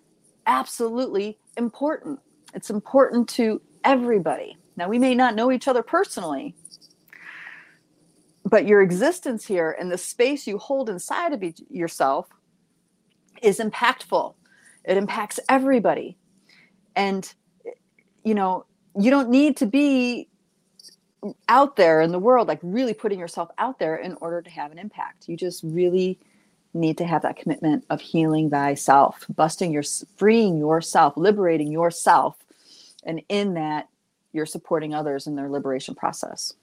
absolutely 0.47 1.37
important. 1.57 2.21
It's 2.53 2.69
important 2.69 3.27
to 3.31 3.61
everybody. 3.83 4.55
Now, 4.77 4.87
we 4.87 4.99
may 4.99 5.15
not 5.15 5.35
know 5.35 5.51
each 5.51 5.67
other 5.67 5.83
personally, 5.83 6.55
but 8.45 8.65
your 8.65 8.81
existence 8.81 9.45
here 9.45 9.75
and 9.77 9.91
the 9.91 9.97
space 9.97 10.47
you 10.47 10.59
hold 10.59 10.89
inside 10.89 11.33
of 11.33 11.43
yourself 11.69 12.29
is 13.41 13.59
impactful 13.59 14.33
it 14.85 14.97
impacts 14.97 15.39
everybody 15.49 16.17
and 16.95 17.33
you 18.23 18.33
know 18.33 18.65
you 18.97 19.11
don't 19.11 19.29
need 19.29 19.57
to 19.57 19.65
be 19.65 20.29
out 21.47 21.75
there 21.75 22.01
in 22.01 22.11
the 22.11 22.19
world, 22.19 22.47
like 22.47 22.59
really 22.61 22.93
putting 22.93 23.19
yourself 23.19 23.49
out 23.57 23.79
there 23.79 23.95
in 23.95 24.15
order 24.21 24.41
to 24.41 24.49
have 24.49 24.71
an 24.71 24.79
impact. 24.79 25.27
You 25.27 25.37
just 25.37 25.63
really 25.63 26.19
need 26.73 26.97
to 26.97 27.05
have 27.05 27.21
that 27.21 27.37
commitment 27.37 27.85
of 27.89 28.01
healing 28.01 28.49
thyself, 28.49 29.25
busting 29.33 29.71
your, 29.71 29.83
freeing 30.17 30.57
yourself, 30.57 31.13
liberating 31.15 31.71
yourself. 31.71 32.35
And 33.03 33.21
in 33.29 33.53
that, 33.53 33.87
you're 34.33 34.45
supporting 34.45 34.93
others 34.93 35.27
in 35.27 35.35
their 35.35 35.49
liberation 35.49 35.95
process, 35.95 36.53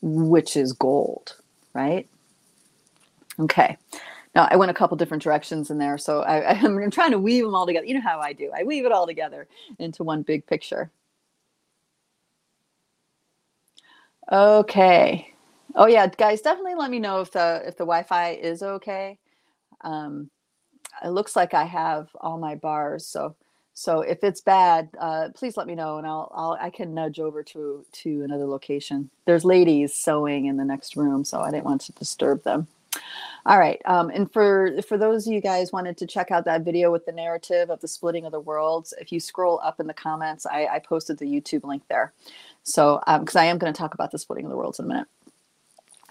which 0.00 0.56
is 0.56 0.72
gold, 0.72 1.36
right? 1.74 2.08
Okay. 3.38 3.76
Now 4.34 4.48
I 4.50 4.56
went 4.56 4.70
a 4.70 4.74
couple 4.74 4.96
different 4.96 5.22
directions 5.22 5.70
in 5.70 5.78
there, 5.78 5.98
so 5.98 6.22
I, 6.22 6.54
I'm 6.62 6.90
trying 6.90 7.10
to 7.10 7.18
weave 7.18 7.44
them 7.44 7.54
all 7.54 7.66
together. 7.66 7.86
You 7.86 7.94
know 7.94 8.00
how 8.00 8.20
I 8.20 8.32
do. 8.32 8.50
I 8.56 8.64
weave 8.64 8.86
it 8.86 8.92
all 8.92 9.06
together 9.06 9.46
into 9.78 10.02
one 10.02 10.22
big 10.22 10.46
picture. 10.46 10.90
Okay. 14.32 15.32
Oh 15.74 15.86
yeah, 15.86 16.06
guys, 16.08 16.40
definitely 16.40 16.74
let 16.74 16.90
me 16.90 16.98
know 16.98 17.20
if 17.20 17.30
the 17.32 17.62
if 17.66 17.76
the 17.76 17.84
Wi-Fi 17.84 18.32
is 18.32 18.62
okay. 18.62 19.18
Um, 19.82 20.30
it 21.04 21.10
looks 21.10 21.36
like 21.36 21.54
I 21.54 21.64
have 21.64 22.08
all 22.20 22.38
my 22.38 22.56
bars, 22.56 23.06
so 23.06 23.36
so 23.74 24.02
if 24.02 24.24
it's 24.24 24.40
bad, 24.40 24.90
uh, 25.00 25.28
please 25.34 25.56
let 25.56 25.66
me 25.68 25.74
know, 25.76 25.98
and 25.98 26.06
I'll, 26.06 26.32
I'll 26.34 26.58
I 26.60 26.70
can 26.70 26.94
nudge 26.94 27.20
over 27.20 27.42
to 27.44 27.84
to 27.92 28.22
another 28.24 28.46
location. 28.46 29.10
There's 29.26 29.44
ladies 29.44 29.94
sewing 29.94 30.46
in 30.46 30.56
the 30.56 30.64
next 30.64 30.96
room, 30.96 31.24
so 31.24 31.40
I 31.40 31.50
didn't 31.50 31.64
want 31.66 31.82
to 31.82 31.92
disturb 31.92 32.42
them. 32.44 32.68
All 33.46 33.58
right, 33.58 33.80
um, 33.86 34.10
and 34.10 34.30
for 34.32 34.82
for 34.82 34.98
those 34.98 35.26
of 35.26 35.32
you 35.32 35.40
guys 35.40 35.72
wanted 35.72 35.96
to 35.98 36.06
check 36.06 36.30
out 36.30 36.44
that 36.46 36.62
video 36.62 36.92
with 36.92 37.06
the 37.06 37.12
narrative 37.12 37.70
of 37.70 37.80
the 37.80 37.88
splitting 37.88 38.26
of 38.26 38.32
the 38.32 38.40
worlds, 38.40 38.94
if 39.00 39.12
you 39.12 39.20
scroll 39.20 39.60
up 39.64 39.80
in 39.80 39.86
the 39.86 39.94
comments, 39.94 40.46
I, 40.46 40.66
I 40.66 40.78
posted 40.80 41.18
the 41.18 41.26
YouTube 41.26 41.64
link 41.64 41.82
there. 41.88 42.12
So, 42.68 43.00
because 43.20 43.36
um, 43.36 43.42
I 43.42 43.46
am 43.46 43.58
going 43.58 43.72
to 43.72 43.78
talk 43.78 43.94
about 43.94 44.10
the 44.12 44.18
splitting 44.18 44.46
of 44.46 44.50
the 44.50 44.56
worlds 44.56 44.78
in 44.78 44.86
a 44.86 44.88
minute. 44.88 45.08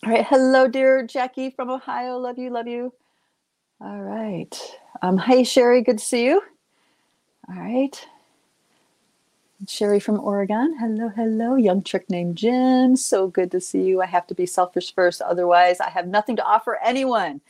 All 0.06 0.12
right. 0.12 0.26
Hello, 0.26 0.68
dear 0.68 1.06
Jackie 1.06 1.52
from 1.52 1.70
Ohio. 1.70 2.18
Love 2.18 2.40
you. 2.40 2.50
Love 2.52 2.68
you. 2.68 2.94
All 3.82 4.02
right. 4.02 4.60
Um, 5.02 5.18
hey, 5.18 5.44
Sherry. 5.44 5.82
Good 5.84 6.00
to 6.00 6.06
see 6.06 6.26
you. 6.26 6.42
All 7.50 7.56
right. 7.56 8.08
Sherry 9.68 10.00
from 10.00 10.20
Oregon. 10.20 10.76
Hello, 10.80 11.10
hello. 11.10 11.56
Young 11.56 11.84
trick 11.84 12.10
named 12.10 12.38
Jim. 12.38 12.96
So 12.96 13.28
good 13.28 13.52
to 13.52 13.62
see 13.62 13.84
you. 13.84 14.02
I 14.02 14.06
have 14.08 14.28
to 14.28 14.36
be 14.36 14.46
selfish 14.46 14.94
first. 14.94 15.22
Otherwise, 15.22 15.80
I 15.80 15.90
have 15.90 16.08
nothing 16.08 16.36
to 16.38 16.44
offer 16.44 16.80
anyone. 16.84 17.42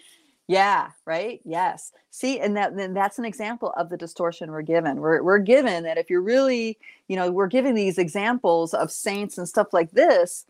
Yeah, 0.47 0.91
right. 1.05 1.41
Yes. 1.43 1.91
See, 2.11 2.39
and 2.39 2.55
that 2.55 2.75
then 2.77 2.93
that's 2.93 3.19
an 3.19 3.25
example 3.25 3.73
of 3.77 3.89
the 3.89 3.97
distortion 3.97 4.49
we're 4.51 4.61
given. 4.61 4.97
We're 5.01 5.21
we're 5.21 5.39
given 5.39 5.83
that 5.83 5.97
if 5.97 6.09
you're 6.09 6.21
really, 6.21 6.77
you 7.09 7.17
know, 7.17 7.31
we're 7.31 7.47
giving 7.47 7.75
these 7.75 7.97
examples 7.97 8.73
of 8.73 8.91
saints 8.91 9.37
and 9.37 9.47
stuff 9.49 9.73
like 9.73 9.91
this 9.91 10.45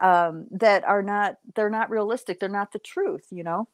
um, 0.00 0.46
that 0.50 0.84
are 0.84 1.02
not 1.02 1.38
they're 1.54 1.70
not 1.70 1.90
realistic. 1.90 2.40
They're 2.40 2.48
not 2.48 2.72
the 2.72 2.78
truth. 2.78 3.26
You 3.30 3.44
know, 3.44 3.68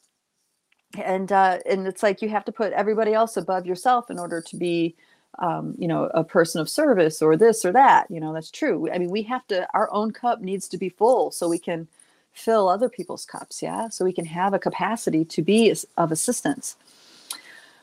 and 1.03 1.31
uh, 1.31 1.59
and 1.67 1.87
it's 1.87 2.03
like 2.03 2.23
you 2.23 2.29
have 2.29 2.45
to 2.47 2.53
put 2.53 2.73
everybody 2.73 3.13
else 3.15 3.37
above 3.37 3.67
yourself 3.67 4.11
in 4.11 4.19
order 4.19 4.41
to 4.43 4.57
be 4.57 4.97
um, 5.39 5.75
you 5.79 5.87
know 5.87 6.11
a 6.15 6.25
person 6.25 6.61
of 6.61 6.69
service 6.69 7.23
or 7.23 7.37
this 7.37 7.65
or 7.65 7.73
that 7.73 8.07
you 8.11 8.21
know 8.21 8.33
that's 8.35 8.51
true 8.51 8.91
i 8.93 8.99
mean 8.99 9.11
we 9.11 9.23
have 9.23 9.47
to 9.47 9.67
our 9.75 9.89
own 9.93 10.11
cup 10.13 10.41
needs 10.41 10.69
to 10.69 10.77
be 10.77 10.89
full 10.89 11.31
so 11.31 11.49
we 11.49 11.59
can 11.59 11.87
fill 12.33 12.69
other 12.69 12.89
people's 12.89 13.25
cups 13.25 13.63
yeah? 13.63 13.89
So 13.89 14.05
we 14.05 14.13
can 14.13 14.25
have 14.27 14.55
a 14.55 14.59
capacity 14.59 15.25
to 15.27 15.43
be 15.43 15.75
of 15.97 16.13
assistance. 16.13 16.77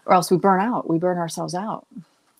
Or 0.06 0.14
else 0.14 0.32
we 0.32 0.38
burn 0.38 0.62
out 0.62 0.90
we 0.90 0.98
burn 0.98 1.18
ourselves 1.18 1.54
out. 1.54 1.86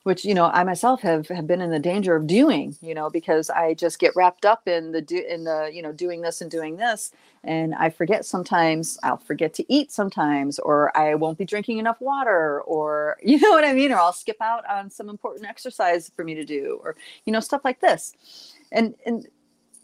Which 0.04 0.24
you 0.24 0.34
know 0.34 0.46
i 0.46 0.64
myself 0.64 1.02
have 1.02 1.28
have 1.28 1.48
been 1.48 1.60
in 1.60 1.70
the 1.70 1.80
danger 1.80 2.16
of 2.16 2.28
doing 2.28 2.78
you 2.82 2.96
know 2.96 3.10
because 3.10 3.50
i 3.50 3.74
just 3.74 4.00
get 4.00 4.16
wrapped 4.16 4.46
up 4.46 4.66
in 4.66 4.94
the 4.94 5.02
do 5.02 5.18
in 5.18 5.44
the 5.44 5.70
you 5.74 5.82
know 5.82 5.92
doing 5.92 6.22
this 6.22 6.40
and 6.40 6.50
doing 6.50 6.78
this 6.78 7.12
and 7.44 7.76
i 7.76 7.90
forget 7.90 8.26
sometimes 8.26 8.98
i'll 9.04 9.18
forget 9.18 9.54
to 9.56 9.66
eat 9.68 9.92
sometimes 9.92 10.60
or 10.60 10.96
i 10.98 11.14
won't 11.14 11.38
be 11.38 11.44
drinking 11.44 11.78
enough 11.78 12.00
water 12.00 12.62
or 12.62 13.18
you 13.22 13.38
know 13.38 13.52
what 13.52 13.66
i 13.66 13.74
mean? 13.74 13.92
Or 13.92 13.98
i'll 13.98 14.14
skip 14.14 14.38
out 14.40 14.64
on 14.70 14.90
some 14.90 15.10
important 15.10 15.46
exercise 15.46 16.10
for 16.16 16.24
me 16.24 16.36
to 16.36 16.46
do 16.46 16.80
or 16.82 16.96
you 17.26 17.34
know 17.34 17.42
stuff 17.42 17.66
like 17.66 17.82
this. 17.82 18.16
And 18.72 18.96
and 19.06 19.28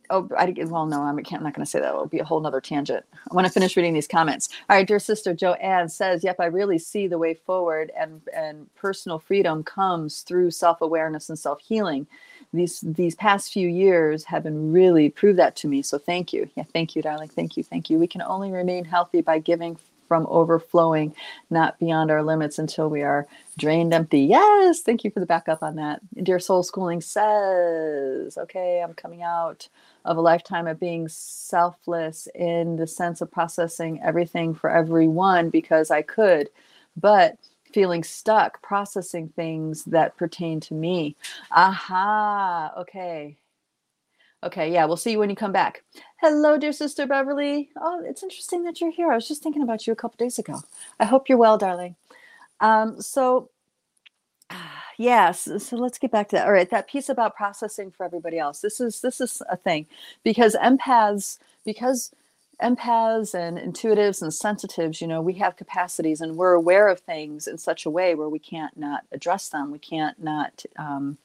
oh, 0.10 0.30
I, 0.38 0.54
well, 0.66 0.86
no, 0.86 1.02
I'm, 1.02 1.18
I'm 1.18 1.44
not 1.44 1.54
going 1.54 1.66
to 1.66 1.66
say 1.66 1.80
that. 1.80 1.90
It'll 1.90 2.06
be 2.08 2.20
a 2.20 2.24
whole 2.24 2.40
nother 2.40 2.62
tangent. 2.62 3.06
I 3.14 3.36
want 3.36 3.48
to 3.48 3.54
finish 3.54 3.76
reading 3.78 3.94
these 3.94 4.08
comments. 4.08 4.50
All 4.70 4.76
right, 4.78 4.88
dear 4.88 5.00
sister 5.00 5.34
Joanne 5.34 5.90
says, 5.90 6.24
"Yep, 6.24 6.38
I 6.40 6.46
really 6.46 6.78
see 6.78 7.08
the 7.08 7.18
way 7.18 7.34
forward, 7.34 7.92
and 7.98 8.22
and 8.36 8.74
personal 8.76 9.20
freedom 9.20 9.64
comes 9.64 10.22
through 10.22 10.52
self 10.52 10.82
awareness 10.82 11.30
and 11.30 11.38
self 11.40 11.62
healing. 11.62 12.08
These 12.54 12.82
these 12.82 13.16
past 13.16 13.52
few 13.52 13.68
years 13.68 14.24
have 14.26 14.44
been 14.44 14.72
really 14.72 15.10
proved 15.10 15.40
that 15.40 15.56
to 15.58 15.68
me. 15.68 15.82
So 15.82 15.98
thank 15.98 16.34
you. 16.34 16.50
Yeah, 16.56 16.64
thank 16.72 16.96
you, 16.96 17.02
darling. 17.02 17.30
Thank 17.30 17.58
you, 17.58 17.64
thank 17.64 17.90
you. 17.90 17.98
We 17.98 18.08
can 18.08 18.22
only 18.22 18.52
remain 18.52 18.86
healthy 18.86 19.22
by 19.22 19.40
giving 19.40 19.78
from 20.08 20.28
overflowing, 20.30 21.16
not 21.50 21.80
beyond 21.80 22.12
our 22.12 22.22
limits 22.22 22.60
until 22.60 22.90
we 22.90 23.02
are 23.02 23.26
drained 23.58 23.94
empty. 23.94 24.22
Yes, 24.22 24.82
thank 24.82 25.04
you 25.04 25.10
for 25.10 25.20
the 25.20 25.26
backup 25.26 25.64
on 25.64 25.76
that. 25.78 26.02
Dear 26.22 26.40
Soul 26.40 26.62
Schooling 26.62 27.02
says, 27.02 28.38
okay, 28.38 28.84
I'm 28.84 28.94
coming 28.94 29.24
out 29.24 29.68
of 30.06 30.18
a 30.18 30.22
lifetime 30.22 30.68
of 30.68 30.80
being 30.80 31.08
selfless 31.08 32.28
in 32.36 32.76
the 32.76 32.88
sense 32.88 33.22
of 33.22 33.32
processing 33.32 34.02
everything 34.04 34.54
for 34.54 34.70
everyone 34.70 35.50
because 35.50 35.92
I 35.92 36.02
could, 36.02 36.50
but 36.98 37.38
feeling 37.74 38.04
stuck 38.04 38.62
processing 38.62 39.30
things 39.30 39.84
that 39.86 40.16
pertain 40.18 40.60
to 40.62 40.74
me. 40.74 41.16
Aha, 41.52 42.74
okay. 42.78 43.38
Okay, 44.44 44.74
yeah, 44.74 44.84
we'll 44.86 44.98
see 44.98 45.12
you 45.12 45.20
when 45.20 45.30
you 45.30 45.38
come 45.38 45.54
back. 45.54 45.84
Hello, 46.20 46.58
dear 46.58 46.74
sister 46.74 47.08
Beverly. 47.08 47.70
Oh, 47.80 48.02
it's 48.06 48.24
interesting 48.24 48.64
that 48.64 48.82
you're 48.82 48.92
here. 48.92 49.10
I 49.10 49.16
was 49.16 49.28
just 49.28 49.42
thinking 49.42 49.64
about 49.64 49.88
you 49.88 49.94
a 49.94 49.96
couple 49.96 50.18
days 50.18 50.38
ago. 50.38 50.60
I 51.00 51.06
hope 51.06 51.30
you're 51.30 51.38
well, 51.38 51.58
darling. 51.58 51.96
Um, 52.60 53.02
so 53.02 53.50
yes 54.98 55.50
so 55.58 55.76
let's 55.76 55.98
get 55.98 56.12
back 56.12 56.30
to 56.30 56.36
that. 56.36 56.46
All 56.46 56.54
right 56.54 56.70
that 56.70 56.88
piece 56.88 57.10
about 57.10 57.36
processing 57.36 57.92
for 57.92 58.06
everybody 58.06 58.38
else. 58.40 58.60
This 58.60 58.80
is 58.80 59.02
this 59.02 59.22
is 59.22 59.42
a 59.50 59.58
thing. 59.58 59.88
Because 60.24 60.56
empaths 60.56 61.40
because 61.66 62.12
empaths 62.62 63.34
and 63.34 63.58
intuitives 63.58 64.22
and 64.22 64.34
sensitives 64.34 65.02
you 65.02 65.08
know 65.08 65.22
we 65.22 65.34
have 65.34 65.58
capacities 65.58 66.22
and 66.22 66.36
we're 66.36 66.54
aware 66.54 66.88
of 66.88 67.00
things 67.00 67.48
in 67.48 67.58
such 67.58 67.86
a 67.86 67.90
way 67.90 68.16
where 68.16 68.30
we 68.30 68.40
can't 68.40 68.78
not 68.78 69.04
address 69.12 69.50
them. 69.50 69.72
We 69.72 69.80
can't 69.80 70.22
not 70.22 70.64
um, 70.78 71.18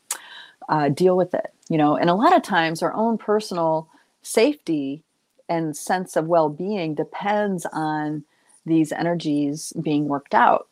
uh, 0.69 0.89
deal 0.89 1.17
with 1.17 1.35
it 1.35 1.53
you 1.69 1.77
know? 1.79 1.97
And 1.97 2.11
a 2.11 2.15
lot 2.15 2.35
of 2.35 2.43
times 2.43 2.83
our 2.83 2.95
own 2.95 3.19
personal 3.19 3.89
safety 4.23 5.03
and 5.49 5.77
sense 5.77 6.17
of 6.17 6.27
well-being 6.27 6.95
depends 6.95 7.67
on 7.73 8.25
these 8.67 8.93
energies 8.93 9.73
being 9.81 10.09
worked 10.09 10.35
out. 10.35 10.69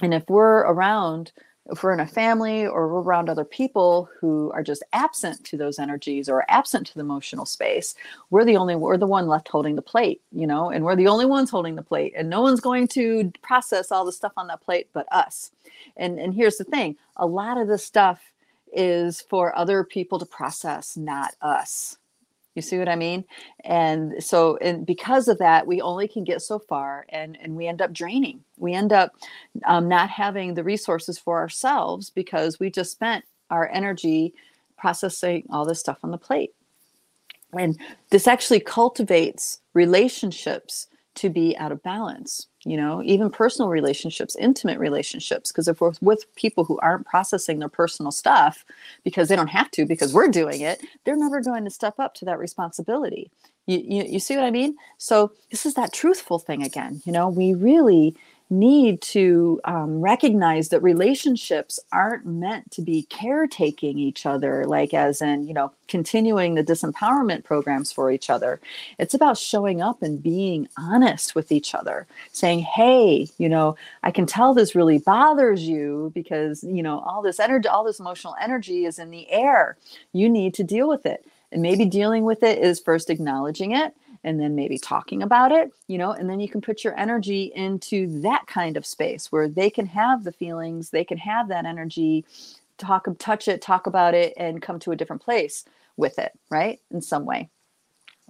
And 0.00 0.12
if 0.12 0.28
we're 0.28 0.60
around 0.60 1.32
if 1.70 1.82
we're 1.82 1.94
in 1.94 2.00
a 2.00 2.06
family 2.06 2.66
or 2.66 2.88
we're 2.88 3.00
around 3.00 3.28
other 3.28 3.44
people 3.44 4.08
who 4.20 4.50
are 4.52 4.62
just 4.62 4.82
absent 4.92 5.42
to 5.44 5.56
those 5.56 5.78
energies 5.78 6.28
or 6.28 6.44
absent 6.48 6.86
to 6.86 6.94
the 6.94 7.00
emotional 7.00 7.46
space 7.46 7.94
we're 8.30 8.44
the 8.44 8.56
only 8.56 8.76
we're 8.76 8.96
the 8.98 9.06
one 9.06 9.26
left 9.26 9.48
holding 9.48 9.76
the 9.76 9.82
plate 9.82 10.20
you 10.32 10.46
know 10.46 10.70
and 10.70 10.84
we're 10.84 10.96
the 10.96 11.08
only 11.08 11.26
ones 11.26 11.50
holding 11.50 11.74
the 11.74 11.82
plate 11.82 12.12
and 12.16 12.28
no 12.28 12.42
one's 12.42 12.60
going 12.60 12.86
to 12.88 13.32
process 13.42 13.90
all 13.90 14.04
the 14.04 14.12
stuff 14.12 14.32
on 14.36 14.46
that 14.46 14.60
plate 14.60 14.88
but 14.92 15.06
us. 15.12 15.50
And 15.96 16.18
and 16.18 16.34
here's 16.34 16.56
the 16.56 16.64
thing 16.64 16.96
a 17.16 17.26
lot 17.26 17.58
of 17.58 17.68
this 17.68 17.84
stuff 17.84 18.20
is 18.72 19.20
for 19.20 19.56
other 19.56 19.84
people 19.84 20.18
to 20.18 20.26
process 20.26 20.96
not 20.96 21.34
us 21.40 21.98
you 22.54 22.62
see 22.62 22.78
what 22.78 22.88
I 22.88 22.96
mean? 22.96 23.24
And 23.64 24.22
so, 24.22 24.56
and 24.58 24.86
because 24.86 25.28
of 25.28 25.38
that, 25.38 25.66
we 25.66 25.80
only 25.80 26.08
can 26.08 26.24
get 26.24 26.42
so 26.42 26.58
far, 26.58 27.06
and 27.08 27.36
and 27.40 27.56
we 27.56 27.66
end 27.66 27.82
up 27.82 27.92
draining. 27.92 28.44
We 28.56 28.74
end 28.74 28.92
up 28.92 29.12
um, 29.64 29.88
not 29.88 30.10
having 30.10 30.54
the 30.54 30.64
resources 30.64 31.18
for 31.18 31.38
ourselves 31.38 32.10
because 32.10 32.60
we 32.60 32.70
just 32.70 32.92
spent 32.92 33.24
our 33.50 33.68
energy 33.68 34.34
processing 34.76 35.44
all 35.50 35.64
this 35.64 35.80
stuff 35.80 35.98
on 36.02 36.10
the 36.10 36.18
plate. 36.18 36.52
And 37.52 37.78
this 38.10 38.26
actually 38.26 38.60
cultivates 38.60 39.60
relationships 39.72 40.88
to 41.16 41.30
be 41.30 41.56
out 41.56 41.72
of 41.72 41.82
balance 41.82 42.48
you 42.64 42.76
know 42.76 43.02
even 43.04 43.30
personal 43.30 43.68
relationships 43.68 44.36
intimate 44.36 44.78
relationships 44.78 45.50
because 45.50 45.68
if 45.68 45.80
we're 45.80 45.92
with 46.00 46.32
people 46.34 46.64
who 46.64 46.78
aren't 46.80 47.06
processing 47.06 47.58
their 47.58 47.68
personal 47.68 48.12
stuff 48.12 48.64
because 49.04 49.28
they 49.28 49.36
don't 49.36 49.48
have 49.48 49.70
to 49.70 49.86
because 49.86 50.12
we're 50.12 50.28
doing 50.28 50.60
it 50.60 50.82
they're 51.04 51.16
never 51.16 51.40
going 51.40 51.64
to 51.64 51.70
step 51.70 51.98
up 51.98 52.14
to 52.14 52.24
that 52.24 52.38
responsibility. 52.38 53.30
You, 53.66 53.78
you, 53.78 54.04
you 54.04 54.20
see 54.20 54.36
what 54.36 54.44
i 54.44 54.50
mean? 54.50 54.76
So 54.98 55.32
this 55.50 55.64
is 55.64 55.74
that 55.74 55.92
truthful 55.92 56.38
thing 56.38 56.62
again 56.62 57.02
you 57.04 57.12
know? 57.12 57.28
We 57.28 57.54
really 57.54 58.16
need 58.60 59.02
to 59.02 59.60
um, 59.66 60.00
recognize 60.00 60.70
that 60.70 60.80
relationships 60.82 61.80
aren't 61.92 62.26
meant 62.26 62.70
to 62.72 62.82
be 62.82 63.04
caretaking 63.04 63.98
each 63.98 64.26
other, 64.26 64.64
like 64.66 64.94
as 64.94 65.22
in, 65.22 65.46
you 65.48 65.54
know, 65.54 65.72
continuing 65.88 66.54
the 66.54 66.64
disempowerment 66.64 67.44
programs 67.44 67.92
for 67.92 68.10
each 68.12 68.30
other. 68.30 68.60
It's 68.98 69.14
about 69.14 69.38
showing 69.38 69.82
up 69.82 70.02
and 70.02 70.22
being 70.22 70.68
honest 70.78 71.34
with 71.34 71.52
each 71.52 71.74
other, 71.74 72.06
saying, 72.32 72.60
hey, 72.60 73.28
you 73.38 73.48
know, 73.50 73.76
I 74.04 74.12
can 74.12 74.26
tell 74.26 74.54
this 74.54 74.74
really 74.76 74.98
bothers 74.98 75.62
you 75.68 76.12
because, 76.14 76.64
you 76.64 76.82
know, 76.82 77.00
all 77.00 77.22
this 77.22 77.40
energy, 77.40 77.68
all 77.68 77.84
this 77.84 78.00
emotional 78.00 78.36
energy 78.40 78.86
is 78.86 78.98
in 78.98 79.10
the 79.10 79.30
air. 79.30 79.76
You 80.12 80.30
need 80.30 80.54
to 80.54 80.64
deal 80.64 80.88
with 80.88 81.06
it 81.06 81.26
And 81.52 81.62
maybe 81.62 81.86
dealing 81.86 82.24
with 82.24 82.42
it 82.42 82.58
is 82.58 82.80
first 82.80 83.10
acknowledging 83.10 83.72
it 83.72 83.94
and 84.24 84.40
then 84.40 84.54
maybe 84.54 84.78
talking 84.78 85.22
about 85.22 85.52
it, 85.52 85.70
you 85.86 85.98
know, 85.98 86.12
and 86.12 86.28
then 86.28 86.40
you 86.40 86.48
can 86.48 86.60
put 86.60 86.82
your 86.82 86.98
energy 86.98 87.52
into 87.54 88.20
that 88.22 88.46
kind 88.46 88.76
of 88.76 88.86
space 88.86 89.30
where 89.30 89.48
they 89.48 89.70
can 89.70 89.86
have 89.86 90.24
the 90.24 90.32
feelings, 90.32 90.90
they 90.90 91.04
can 91.04 91.18
have 91.18 91.48
that 91.48 91.66
energy, 91.66 92.24
talk, 92.78 93.06
touch 93.18 93.46
it, 93.46 93.62
talk 93.62 93.86
about 93.86 94.14
it, 94.14 94.32
and 94.36 94.62
come 94.62 94.78
to 94.80 94.92
a 94.92 94.96
different 94.96 95.22
place 95.22 95.64
with 95.96 96.18
it, 96.18 96.32
right? 96.50 96.80
In 96.90 97.00
some 97.00 97.24
way. 97.24 97.50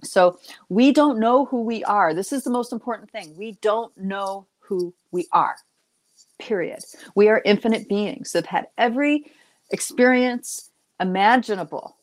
So 0.03 0.37
we 0.69 0.91
don't 0.91 1.19
know 1.19 1.45
who 1.45 1.61
we 1.63 1.83
are. 1.85 2.13
This 2.13 2.33
is 2.33 2.43
the 2.43 2.51
most 2.51 2.73
important 2.73 3.09
thing. 3.09 3.35
We 3.37 3.53
don't 3.61 3.95
know 3.97 4.45
who 4.59 4.93
we 5.11 5.27
are, 5.31 5.55
period. 6.39 6.83
We 7.15 7.29
are 7.29 7.41
infinite 7.45 7.87
beings 7.87 8.33
that 8.33 8.45
have 8.47 8.63
had 8.63 8.67
every 8.77 9.31
experience 9.71 10.69
imaginable 10.99 11.95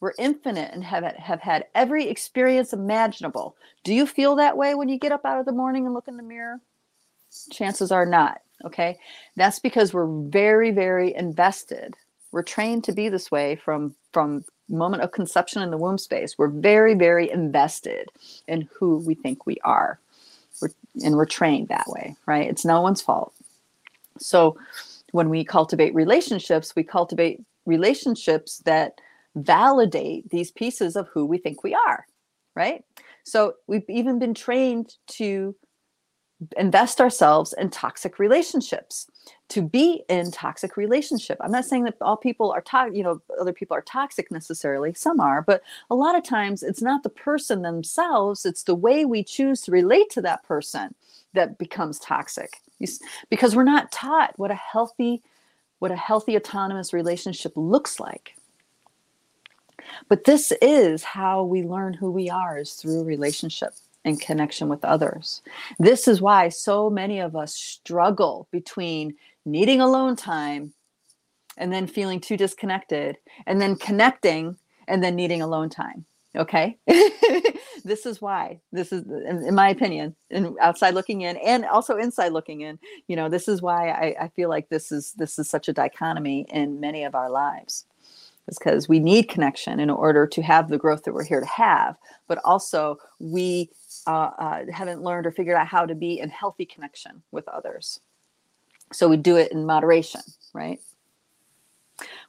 we're 0.00 0.14
infinite 0.18 0.72
and 0.72 0.84
have, 0.84 1.04
have 1.04 1.40
had 1.40 1.66
every 1.74 2.08
experience 2.08 2.72
imaginable. 2.72 3.56
Do 3.84 3.94
you 3.94 4.06
feel 4.06 4.36
that 4.36 4.56
way 4.56 4.74
when 4.74 4.88
you 4.88 4.98
get 4.98 5.12
up 5.12 5.24
out 5.24 5.40
of 5.40 5.46
the 5.46 5.52
morning 5.52 5.86
and 5.86 5.94
look 5.94 6.08
in 6.08 6.16
the 6.16 6.22
mirror? 6.22 6.60
Chances 7.50 7.90
are 7.90 8.06
not. 8.06 8.40
Okay. 8.64 8.98
That's 9.36 9.58
because 9.58 9.92
we're 9.92 10.06
very, 10.28 10.70
very 10.70 11.14
invested. 11.14 11.94
We're 12.32 12.42
trained 12.42 12.84
to 12.84 12.92
be 12.92 13.08
this 13.08 13.30
way 13.30 13.56
from, 13.56 13.94
from 14.12 14.44
moment 14.68 15.02
of 15.02 15.12
conception 15.12 15.62
in 15.62 15.70
the 15.70 15.78
womb 15.78 15.98
space. 15.98 16.36
We're 16.36 16.48
very, 16.48 16.94
very 16.94 17.30
invested 17.30 18.08
in 18.46 18.68
who 18.74 18.98
we 18.98 19.14
think 19.14 19.46
we 19.46 19.58
are. 19.64 19.98
We're, 20.60 20.70
and 21.04 21.16
we're 21.16 21.26
trained 21.26 21.68
that 21.68 21.86
way, 21.88 22.16
right? 22.26 22.48
It's 22.48 22.64
no 22.64 22.80
one's 22.80 23.00
fault. 23.00 23.32
So 24.18 24.58
when 25.12 25.28
we 25.28 25.44
cultivate 25.44 25.94
relationships, 25.94 26.74
we 26.76 26.82
cultivate 26.82 27.40
relationships 27.64 28.58
that 28.64 29.00
validate 29.44 30.30
these 30.30 30.50
pieces 30.50 30.96
of 30.96 31.08
who 31.08 31.24
we 31.24 31.38
think 31.38 31.62
we 31.62 31.74
are, 31.74 32.06
right? 32.54 32.84
So 33.24 33.54
we've 33.66 33.88
even 33.88 34.18
been 34.18 34.34
trained 34.34 34.94
to 35.08 35.54
invest 36.56 37.00
ourselves 37.00 37.52
in 37.58 37.68
toxic 37.68 38.20
relationships 38.20 39.08
to 39.48 39.60
be 39.60 40.04
in 40.08 40.30
toxic 40.30 40.76
relationship. 40.76 41.36
I'm 41.40 41.50
not 41.50 41.64
saying 41.64 41.82
that 41.84 41.96
all 42.00 42.16
people 42.16 42.52
are 42.52 42.60
to- 42.60 42.90
you 42.94 43.02
know 43.02 43.20
other 43.40 43.52
people 43.52 43.76
are 43.76 43.82
toxic 43.82 44.30
necessarily 44.30 44.94
some 44.94 45.18
are 45.18 45.42
but 45.42 45.62
a 45.90 45.96
lot 45.96 46.14
of 46.16 46.22
times 46.22 46.62
it's 46.62 46.80
not 46.80 47.02
the 47.02 47.08
person 47.08 47.62
themselves 47.62 48.46
it's 48.46 48.62
the 48.62 48.74
way 48.74 49.04
we 49.04 49.24
choose 49.24 49.62
to 49.62 49.72
relate 49.72 50.10
to 50.10 50.20
that 50.20 50.44
person 50.44 50.94
that 51.34 51.58
becomes 51.58 51.98
toxic. 51.98 52.60
Because 53.28 53.56
we're 53.56 53.64
not 53.64 53.90
taught 53.90 54.38
what 54.38 54.50
a 54.50 54.54
healthy 54.54 55.22
what 55.80 55.90
a 55.90 55.96
healthy 55.96 56.36
autonomous 56.36 56.92
relationship 56.92 57.52
looks 57.56 58.00
like 58.00 58.34
but 60.08 60.24
this 60.24 60.52
is 60.62 61.02
how 61.02 61.44
we 61.44 61.62
learn 61.62 61.94
who 61.94 62.10
we 62.10 62.30
are 62.30 62.58
is 62.58 62.72
through 62.72 63.04
relationship 63.04 63.74
and 64.04 64.20
connection 64.20 64.68
with 64.68 64.84
others. 64.84 65.42
This 65.78 66.08
is 66.08 66.20
why 66.20 66.48
so 66.48 66.88
many 66.88 67.18
of 67.20 67.36
us 67.36 67.54
struggle 67.54 68.48
between 68.50 69.14
needing 69.44 69.80
alone 69.80 70.16
time 70.16 70.72
and 71.56 71.72
then 71.72 71.86
feeling 71.86 72.20
too 72.20 72.36
disconnected 72.36 73.18
and 73.46 73.60
then 73.60 73.76
connecting 73.76 74.56
and 74.86 75.02
then 75.02 75.16
needing 75.16 75.42
alone 75.42 75.68
time. 75.68 76.06
Okay. 76.36 76.78
this 77.84 78.06
is 78.06 78.20
why 78.20 78.60
this 78.70 78.92
is 78.92 79.04
in, 79.06 79.54
my 79.54 79.70
opinion 79.70 80.14
and 80.30 80.54
outside 80.60 80.94
looking 80.94 81.22
in 81.22 81.36
and 81.38 81.64
also 81.64 81.96
inside 81.96 82.32
looking 82.32 82.60
in 82.60 82.78
you 83.06 83.16
know 83.16 83.28
this 83.28 83.48
is 83.48 83.62
why 83.62 83.88
I, 83.90 84.24
I 84.24 84.28
feel 84.28 84.48
like 84.48 84.68
this 84.68 84.92
is 84.92 85.12
this 85.12 85.38
is 85.38 85.48
such 85.48 85.68
a 85.68 85.72
dichotomy 85.72 86.46
in 86.50 86.80
many 86.80 87.04
of 87.04 87.14
our 87.14 87.30
lives 87.30 87.86
is 88.48 88.58
because 88.58 88.88
we 88.88 88.98
need 88.98 89.28
connection 89.28 89.78
in 89.78 89.90
order 89.90 90.26
to 90.26 90.42
have 90.42 90.68
the 90.68 90.78
growth 90.78 91.04
that 91.04 91.12
we're 91.12 91.24
here 91.24 91.40
to 91.40 91.46
have 91.46 91.96
but 92.26 92.38
also 92.44 92.98
we 93.20 93.70
uh, 94.06 94.30
uh, 94.38 94.64
haven't 94.72 95.02
learned 95.02 95.26
or 95.26 95.30
figured 95.30 95.56
out 95.56 95.66
how 95.66 95.84
to 95.84 95.94
be 95.94 96.18
in 96.18 96.30
healthy 96.30 96.64
connection 96.64 97.22
with 97.30 97.46
others. 97.48 98.00
So 98.92 99.08
we 99.08 99.18
do 99.18 99.36
it 99.36 99.52
in 99.52 99.66
moderation 99.66 100.22
right? 100.52 100.80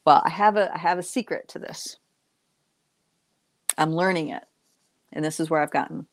Well 0.05 0.21
i 0.25 0.29
have 0.29 0.57
a 0.57 0.73
i 0.73 0.77
have 0.77 0.99
a 0.99 1.03
secret 1.03 1.47
to 1.49 1.59
this. 1.59 1.97
I'm 3.77 3.95
learning 3.95 4.29
it 4.29 4.43
and 5.13 5.23
this 5.23 5.39
is 5.39 5.49
where 5.49 5.61
i've 5.61 5.71
gotten. 5.71 6.05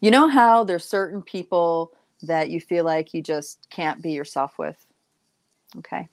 You 0.00 0.10
know 0.10 0.28
how 0.28 0.64
there's 0.64 0.84
certain 0.84 1.22
people 1.22 1.92
that 2.22 2.50
you 2.50 2.60
feel 2.60 2.84
like 2.84 3.14
you 3.14 3.22
just 3.22 3.66
can't 3.70 4.02
be 4.02 4.12
yourself 4.12 4.58
with? 4.58 4.76
Okay 5.78 6.08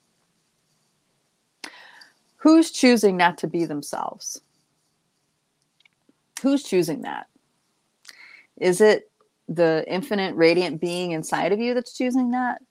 Who's 2.45 2.69
choosing 2.69 3.17
not 3.17 3.39
to 3.39 3.47
be 3.47 3.65
themselves? 3.65 4.39
Who's 6.43 6.61
choosing 6.61 7.01
that? 7.01 7.25
Is 8.61 8.81
it 8.81 9.09
the 9.49 9.83
infinite 9.87 10.35
radiant 10.35 10.79
being 10.79 11.09
inside 11.09 11.53
of 11.53 11.59
you 11.59 11.73
that's 11.73 11.97
choosing 11.97 12.29
that? 12.31 12.61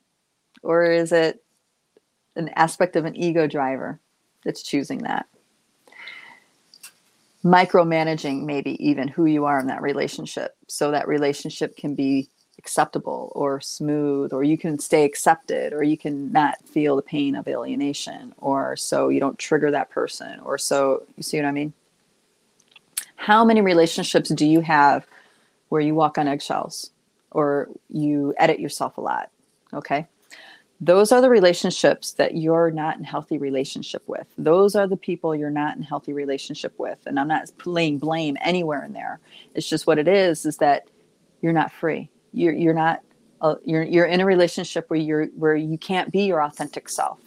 Or 0.63 0.85
is 0.85 1.11
it 1.11 1.43
an 2.37 2.51
aspect 2.51 2.95
of 2.95 3.05
an 3.05 3.17
ego 3.17 3.49
driver 3.49 3.99
that's 4.45 4.63
choosing 4.63 4.99
that? 4.99 5.27
Micromanaging, 7.45 8.45
maybe 8.45 8.77
even 8.79 9.09
who 9.09 9.25
you 9.25 9.45
are 9.45 9.59
in 9.59 9.67
that 9.67 9.83
relationship, 9.83 10.53
so 10.69 10.93
that 10.93 11.09
relationship 11.09 11.77
can 11.77 11.97
be 11.97 12.31
acceptable 12.65 13.31
or 13.35 13.61
smooth 13.61 14.33
or 14.33 14.43
you 14.43 14.57
can 14.57 14.79
stay 14.79 15.05
accepted 15.05 15.75
or 15.75 15.83
you 15.83 15.99
can 15.99 16.33
not 16.33 16.57
feel 16.67 16.97
the 16.97 17.03
pain 17.03 17.37
of 17.37 17.47
alienation 17.47 18.33
or 18.39 18.75
so 18.75 19.11
you 19.11 19.21
don't 19.21 19.39
trigger 19.39 19.71
that 19.71 19.91
person 19.91 20.41
or 20.41 20.57
so 20.57 21.03
you 21.15 21.23
see 21.23 21.37
what 21.37 21.45
i 21.45 21.51
mean? 21.51 21.75
How 23.17 23.45
many 23.45 23.61
relationships 23.61 24.31
do 24.31 24.47
you 24.47 24.63
have 24.63 25.07
where 25.69 25.83
you 25.83 25.95
walk 25.95 26.17
on 26.17 26.27
eggshells 26.27 26.91
or 27.33 27.69
you 27.91 28.35
edit 28.39 28.59
yourself 28.59 28.97
a 28.97 29.03
lot 29.03 29.31
okay? 29.75 30.07
Those 30.81 31.13
are 31.13 31.21
the 31.21 31.31
relationships 31.31 32.13
that 32.13 32.35
you're 32.35 32.71
not 32.71 32.97
in 32.97 33.05
healthy 33.05 33.37
relationship 33.37 34.03
with. 34.07 34.27
Those 34.39 34.75
are 34.75 34.87
the 34.87 34.97
people 34.97 35.37
you're 35.37 35.51
not 35.51 35.77
in 35.77 35.83
healthy 35.83 36.15
relationship 36.15 36.73
with 36.79 36.99
and 37.05 37.21
i'm 37.21 37.29
not 37.29 37.51
laying 37.67 37.99
blame 37.99 38.39
anywhere 38.41 38.83
in 38.87 38.95
there. 38.95 39.21
It's 39.55 39.69
just 39.69 39.87
what 39.87 39.99
it 39.99 40.09
is 40.09 40.47
is 40.47 40.57
that 40.57 40.89
you're 41.43 41.53
not 41.53 41.71
free 41.71 42.09
you're 42.35 42.53
you're 42.53 42.75
not 42.75 43.01
uh, 43.41 43.57
you're 43.65 43.83
you're 43.83 44.07
in 44.07 44.21
a 44.21 44.25
relationship 44.27 44.89
where 44.89 44.99
you're 44.99 45.27
where 45.37 45.57
you 45.57 45.79
can't 45.79 46.11
be 46.11 46.25
your 46.25 46.43
authentic 46.43 46.89
self 46.89 47.19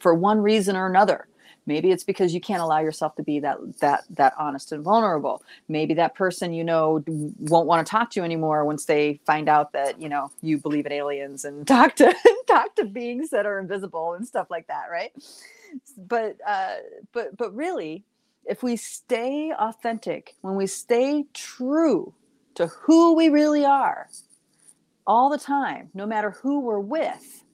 for 0.00 0.14
one 0.14 0.40
reason 0.40 0.76
or 0.76 0.86
another. 0.86 1.26
Maybe 1.66 1.90
it's 1.90 2.04
because 2.04 2.34
you 2.34 2.42
can't 2.42 2.60
allow 2.60 2.80
yourself 2.80 3.14
to 3.16 3.22
be 3.22 3.40
that 3.40 3.58
that 3.80 4.04
that 4.10 4.34
honest 4.38 4.72
and 4.72 4.84
vulnerable. 4.84 5.42
Maybe 5.68 5.94
that 5.94 6.14
person 6.14 6.52
you 6.52 6.64
know 6.64 7.02
won't 7.06 7.66
want 7.66 7.86
to 7.86 7.90
talk 7.90 8.10
to 8.10 8.20
you 8.20 8.24
anymore 8.24 8.64
once 8.64 8.84
they 8.84 9.20
find 9.26 9.48
out 9.48 9.72
that 9.72 10.00
you 10.00 10.08
know 10.08 10.30
you 10.42 10.58
believe 10.58 10.86
in 10.86 10.92
aliens 10.92 11.44
and 11.44 11.66
talk 11.76 11.96
to 11.96 12.14
talk 12.46 12.74
to 12.76 12.84
beings 12.84 13.30
that 13.30 13.46
are 13.46 13.58
invisible 13.58 14.14
and 14.14 14.26
stuff 14.26 14.50
like 14.50 14.66
that 14.66 14.86
right? 14.90 15.12
But 15.96 16.36
uh 16.46 16.76
but 17.12 17.36
but 17.36 17.54
really 17.54 18.04
if 18.46 18.62
we 18.62 18.76
stay 18.76 19.52
authentic 19.58 20.34
when 20.42 20.54
we 20.54 20.66
stay 20.66 21.24
true 21.32 22.12
to 22.54 22.66
who 22.66 23.14
we 23.14 23.30
really 23.30 23.64
are 23.64 24.08
all 25.06 25.30
the 25.30 25.38
time, 25.38 25.90
no 25.94 26.06
matter 26.06 26.30
who 26.30 26.60
we're 26.60 26.78
with, 26.78 27.44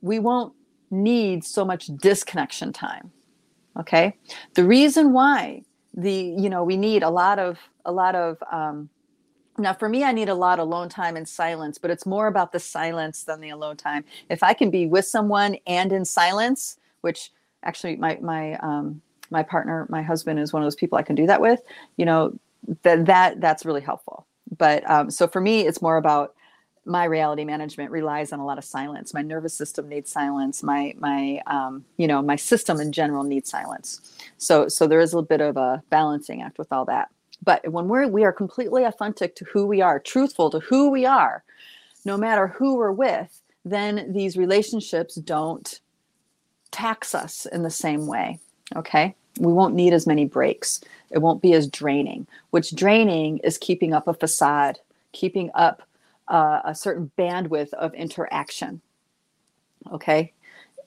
we 0.00 0.18
won't 0.18 0.52
need 0.90 1.44
so 1.44 1.64
much 1.64 1.86
disconnection 1.96 2.72
time. 2.72 3.10
Okay. 3.78 4.16
The 4.54 4.64
reason 4.64 5.12
why 5.12 5.62
the, 5.94 6.12
you 6.12 6.50
know, 6.50 6.62
we 6.64 6.76
need 6.76 7.02
a 7.02 7.10
lot 7.10 7.38
of, 7.38 7.58
a 7.84 7.92
lot 7.92 8.14
of, 8.14 8.42
um, 8.50 8.88
now 9.58 9.72
for 9.72 9.88
me, 9.88 10.04
I 10.04 10.12
need 10.12 10.28
a 10.28 10.34
lot 10.34 10.58
of 10.58 10.66
alone 10.66 10.88
time 10.88 11.16
and 11.16 11.28
silence, 11.28 11.78
but 11.78 11.90
it's 11.90 12.06
more 12.06 12.26
about 12.26 12.52
the 12.52 12.60
silence 12.60 13.24
than 13.24 13.40
the 13.40 13.50
alone 13.50 13.76
time. 13.76 14.04
If 14.28 14.42
I 14.42 14.54
can 14.54 14.70
be 14.70 14.86
with 14.86 15.06
someone 15.06 15.56
and 15.66 15.92
in 15.92 16.04
silence, 16.04 16.78
which 17.02 17.30
actually 17.62 17.96
my, 17.96 18.18
my, 18.20 18.54
um, 18.56 19.00
my 19.30 19.42
partner, 19.42 19.86
my 19.88 20.02
husband 20.02 20.38
is 20.38 20.52
one 20.52 20.62
of 20.62 20.66
those 20.66 20.76
people 20.76 20.98
I 20.98 21.02
can 21.02 21.16
do 21.16 21.26
that 21.26 21.40
with, 21.40 21.60
you 21.96 22.04
know, 22.04 22.38
that, 22.82 23.06
that, 23.06 23.40
that's 23.40 23.64
really 23.64 23.80
helpful 23.80 24.26
but 24.62 24.88
um, 24.88 25.10
so 25.10 25.26
for 25.26 25.40
me 25.40 25.62
it's 25.66 25.82
more 25.82 25.96
about 25.96 26.36
my 26.84 27.04
reality 27.04 27.44
management 27.44 27.90
relies 27.90 28.32
on 28.32 28.38
a 28.38 28.46
lot 28.46 28.58
of 28.58 28.64
silence. 28.64 29.12
My 29.12 29.22
nervous 29.22 29.54
system 29.54 29.88
needs 29.88 30.08
silence. 30.08 30.62
My 30.62 30.94
my 30.98 31.40
um, 31.48 31.84
you 31.96 32.06
know 32.06 32.22
my 32.22 32.36
system 32.36 32.80
in 32.80 32.92
general 32.92 33.24
needs 33.24 33.50
silence. 33.50 34.16
So 34.38 34.68
so 34.68 34.86
there 34.86 35.00
is 35.00 35.14
a 35.14 35.22
bit 35.22 35.40
of 35.40 35.56
a 35.56 35.82
balancing 35.90 36.42
act 36.42 36.58
with 36.58 36.72
all 36.72 36.84
that. 36.84 37.08
But 37.42 37.68
when 37.72 37.88
we're 37.88 38.06
we 38.06 38.22
are 38.22 38.32
completely 38.32 38.84
authentic 38.84 39.34
to 39.36 39.44
who 39.46 39.66
we 39.66 39.80
are 39.80 39.98
truthful 39.98 40.48
to 40.50 40.60
who 40.60 40.90
we 40.90 41.04
are 41.04 41.42
no 42.04 42.16
matter 42.16 42.46
who 42.46 42.76
we're 42.76 42.92
with 42.92 43.40
then 43.64 44.12
these 44.12 44.36
relationships 44.36 45.16
don't 45.16 45.80
tax 46.70 47.14
us 47.14 47.46
in 47.46 47.62
the 47.64 47.70
same 47.70 48.06
way 48.06 48.38
okay? 48.76 49.14
We 49.38 49.52
won't 49.52 49.74
need 49.74 49.92
as 49.92 50.06
many 50.06 50.26
breaks. 50.26 50.80
It 51.12 51.20
won't 51.20 51.42
be 51.42 51.54
as 51.54 51.68
draining, 51.68 52.26
which 52.50 52.74
draining 52.74 53.38
is 53.38 53.58
keeping 53.58 53.92
up 53.94 54.08
a 54.08 54.14
facade, 54.14 54.78
keeping 55.12 55.50
up 55.54 55.82
uh, 56.28 56.60
a 56.64 56.74
certain 56.74 57.10
bandwidth 57.18 57.72
of 57.74 57.94
interaction. 57.94 58.80
Okay. 59.92 60.32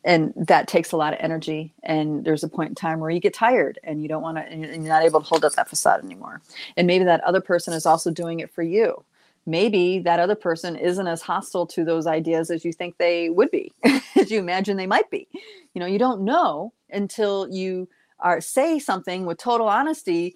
and 0.05 0.33
that 0.37 0.67
takes 0.67 0.91
a 0.91 0.97
lot 0.97 1.13
of 1.13 1.19
energy 1.19 1.73
and 1.83 2.23
there's 2.23 2.43
a 2.43 2.47
point 2.47 2.69
in 2.69 2.75
time 2.75 2.99
where 2.99 3.09
you 3.09 3.19
get 3.19 3.33
tired 3.33 3.79
and 3.83 4.01
you 4.01 4.07
don't 4.07 4.21
want 4.21 4.37
to 4.37 4.43
and 4.43 4.61
you're 4.63 4.77
not 4.77 5.03
able 5.03 5.19
to 5.19 5.25
hold 5.27 5.43
up 5.43 5.53
that 5.53 5.67
facade 5.67 6.03
anymore 6.03 6.41
and 6.77 6.87
maybe 6.87 7.03
that 7.03 7.21
other 7.23 7.41
person 7.41 7.73
is 7.73 7.85
also 7.85 8.11
doing 8.11 8.39
it 8.39 8.51
for 8.53 8.63
you 8.63 9.03
maybe 9.45 9.99
that 9.99 10.19
other 10.19 10.35
person 10.35 10.75
isn't 10.75 11.07
as 11.07 11.21
hostile 11.21 11.65
to 11.65 11.83
those 11.83 12.07
ideas 12.07 12.49
as 12.51 12.63
you 12.63 12.71
think 12.71 12.97
they 12.97 13.29
would 13.29 13.51
be 13.51 13.73
as 14.15 14.31
you 14.31 14.39
imagine 14.39 14.77
they 14.77 14.87
might 14.87 15.09
be 15.09 15.27
you 15.73 15.79
know 15.79 15.87
you 15.87 15.99
don't 15.99 16.21
know 16.21 16.71
until 16.91 17.47
you 17.49 17.87
are 18.19 18.41
say 18.41 18.79
something 18.79 19.25
with 19.25 19.37
total 19.37 19.67
honesty 19.67 20.35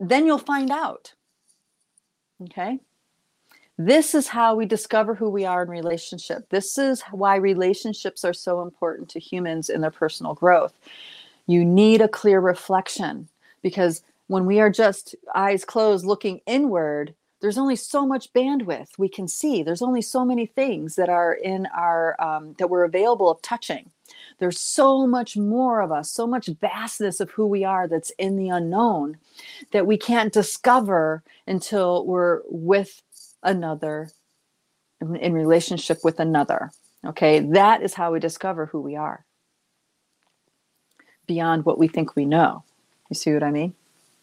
then 0.00 0.26
you'll 0.26 0.38
find 0.38 0.70
out 0.70 1.12
okay 2.42 2.78
this 3.78 4.12
is 4.12 4.26
how 4.26 4.56
we 4.56 4.66
discover 4.66 5.14
who 5.14 5.30
we 5.30 5.44
are 5.44 5.62
in 5.62 5.70
relationship. 5.70 6.48
This 6.48 6.78
is 6.78 7.00
why 7.12 7.36
relationships 7.36 8.24
are 8.24 8.32
so 8.34 8.60
important 8.60 9.08
to 9.10 9.20
humans 9.20 9.70
in 9.70 9.80
their 9.80 9.92
personal 9.92 10.34
growth. 10.34 10.74
You 11.46 11.64
need 11.64 12.00
a 12.00 12.08
clear 12.08 12.40
reflection 12.40 13.28
because 13.62 14.02
when 14.26 14.46
we 14.46 14.58
are 14.58 14.68
just 14.68 15.14
eyes 15.32 15.64
closed 15.64 16.04
looking 16.04 16.40
inward, 16.44 17.14
there's 17.40 17.56
only 17.56 17.76
so 17.76 18.04
much 18.04 18.32
bandwidth 18.32 18.98
we 18.98 19.08
can 19.08 19.28
see. 19.28 19.62
There's 19.62 19.80
only 19.80 20.02
so 20.02 20.24
many 20.24 20.46
things 20.46 20.96
that 20.96 21.08
are 21.08 21.34
in 21.34 21.66
our 21.66 22.20
um, 22.20 22.56
that 22.58 22.68
we're 22.68 22.84
available 22.84 23.30
of 23.30 23.40
touching. 23.42 23.92
There's 24.38 24.60
so 24.60 25.06
much 25.06 25.36
more 25.36 25.80
of 25.80 25.90
us, 25.90 26.10
so 26.10 26.26
much 26.26 26.46
vastness 26.60 27.20
of 27.20 27.30
who 27.30 27.46
we 27.46 27.64
are 27.64 27.88
that's 27.88 28.10
in 28.18 28.36
the 28.36 28.48
unknown 28.48 29.18
that 29.72 29.86
we 29.86 29.96
can't 29.96 30.32
discover 30.32 31.22
until 31.46 32.06
we're 32.06 32.42
with 32.48 33.02
another 33.42 34.10
in 35.00 35.32
relationship 35.32 35.98
with 36.04 36.20
another. 36.20 36.70
Okay, 37.04 37.40
that 37.40 37.82
is 37.82 37.94
how 37.94 38.12
we 38.12 38.20
discover 38.20 38.66
who 38.66 38.80
we 38.80 38.96
are 38.96 39.24
beyond 41.26 41.64
what 41.64 41.78
we 41.78 41.86
think 41.86 42.16
we 42.16 42.24
know. 42.24 42.64
You 43.10 43.14
see 43.14 43.32
what 43.32 43.42
I 43.42 43.50
mean? 43.50 43.74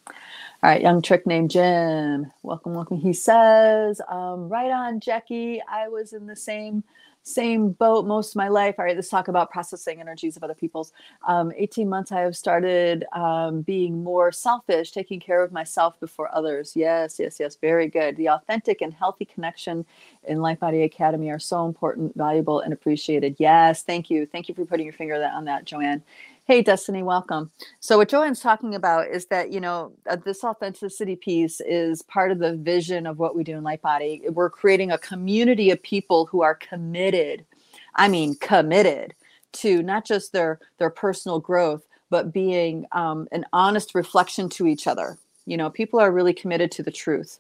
All 0.08 0.72
right, 0.72 0.82
young 0.82 1.02
trick 1.02 1.26
named 1.28 1.52
Jim. 1.52 2.32
Welcome, 2.44 2.74
welcome. 2.74 2.98
He 2.98 3.14
says, 3.14 4.02
um, 4.10 4.50
right 4.50 4.72
on, 4.72 5.00
Jackie. 5.00 5.62
I 5.70 5.88
was 5.88 6.14
in 6.14 6.26
the 6.26 6.36
same 6.36 6.84
same 7.26 7.72
boat 7.72 8.06
most 8.06 8.32
of 8.32 8.36
my 8.36 8.48
life. 8.48 8.76
All 8.78 8.86
right, 8.86 8.96
let's 8.96 9.10
talk 9.10 9.28
about 9.28 9.50
processing 9.50 10.00
energies 10.00 10.38
of 10.38 10.44
other 10.44 10.54
people's. 10.54 10.94
Um, 11.28 11.52
18 11.58 11.90
months, 11.90 12.12
I 12.12 12.22
have 12.22 12.38
started 12.38 13.04
um, 13.14 13.62
being 13.62 14.04
more 14.04 14.32
selfish, 14.32 14.92
taking 14.92 15.20
care 15.20 15.44
of 15.44 15.52
myself 15.52 16.00
before 16.00 16.34
others. 16.36 16.74
Yes, 16.76 17.18
yes, 17.20 17.38
yes, 17.40 17.56
very 17.56 17.88
good. 17.88 18.16
The 18.16 18.30
authentic 18.30 18.82
and 18.82 18.94
healthy 18.94 19.26
connection 19.26 19.86
in 20.24 20.42
Light 20.42 20.60
Body 20.60 20.84
Academy 20.84 21.32
are 21.32 21.40
so 21.40 21.66
important, 21.66 22.16
valuable, 22.16 22.60
and 22.60 22.72
appreciated. 22.72 23.38
Yes, 23.40 23.82
thank 23.82 24.12
you. 24.12 24.28
Thank 24.28 24.48
you 24.48 24.54
for 24.54 24.66
putting 24.66 24.86
your 24.86 24.94
finger 24.94 25.16
on 25.24 25.46
that, 25.46 25.66
Joanne. 25.66 26.04
Hey, 26.48 26.62
Destiny, 26.62 27.02
welcome. 27.02 27.50
So, 27.80 27.98
what 27.98 28.08
Joanne's 28.08 28.40
talking 28.40 28.76
about 28.76 29.08
is 29.08 29.26
that, 29.28 29.52
you 29.52 29.60
know, 29.60 29.94
uh, 30.08 30.16
this 30.16 30.44
authenticity 30.44 31.16
piece 31.16 31.60
is 31.60 32.04
part 32.04 32.32
of 32.32 32.38
the 32.38 32.56
vision 32.56 33.08
of 33.08 33.18
what 33.18 33.36
we 33.36 33.44
do 33.44 33.58
in 33.58 33.64
Light 33.64 33.82
Body. 33.82 34.22
We're 34.30 34.52
creating 34.52 34.92
a 34.92 35.00
community 35.00 35.72
of 35.72 35.82
people 35.82 36.28
who 36.28 36.44
are 36.44 36.54
committed, 36.54 37.48
I 37.96 38.10
mean, 38.10 38.36
committed 38.36 39.16
to 39.54 39.82
not 39.82 40.06
just 40.06 40.34
their, 40.34 40.60
their 40.78 40.92
personal 40.92 41.40
growth, 41.40 41.82
but 42.12 42.32
being 42.32 42.86
um, 42.92 43.28
an 43.32 43.48
honest 43.52 43.96
reflection 43.96 44.48
to 44.50 44.68
each 44.68 44.86
other. 44.86 45.18
You 45.48 45.58
know, 45.58 45.72
people 45.72 46.00
are 46.00 46.12
really 46.12 46.34
committed 46.34 46.72
to 46.74 46.84
the 46.84 46.92
truth. 46.92 47.40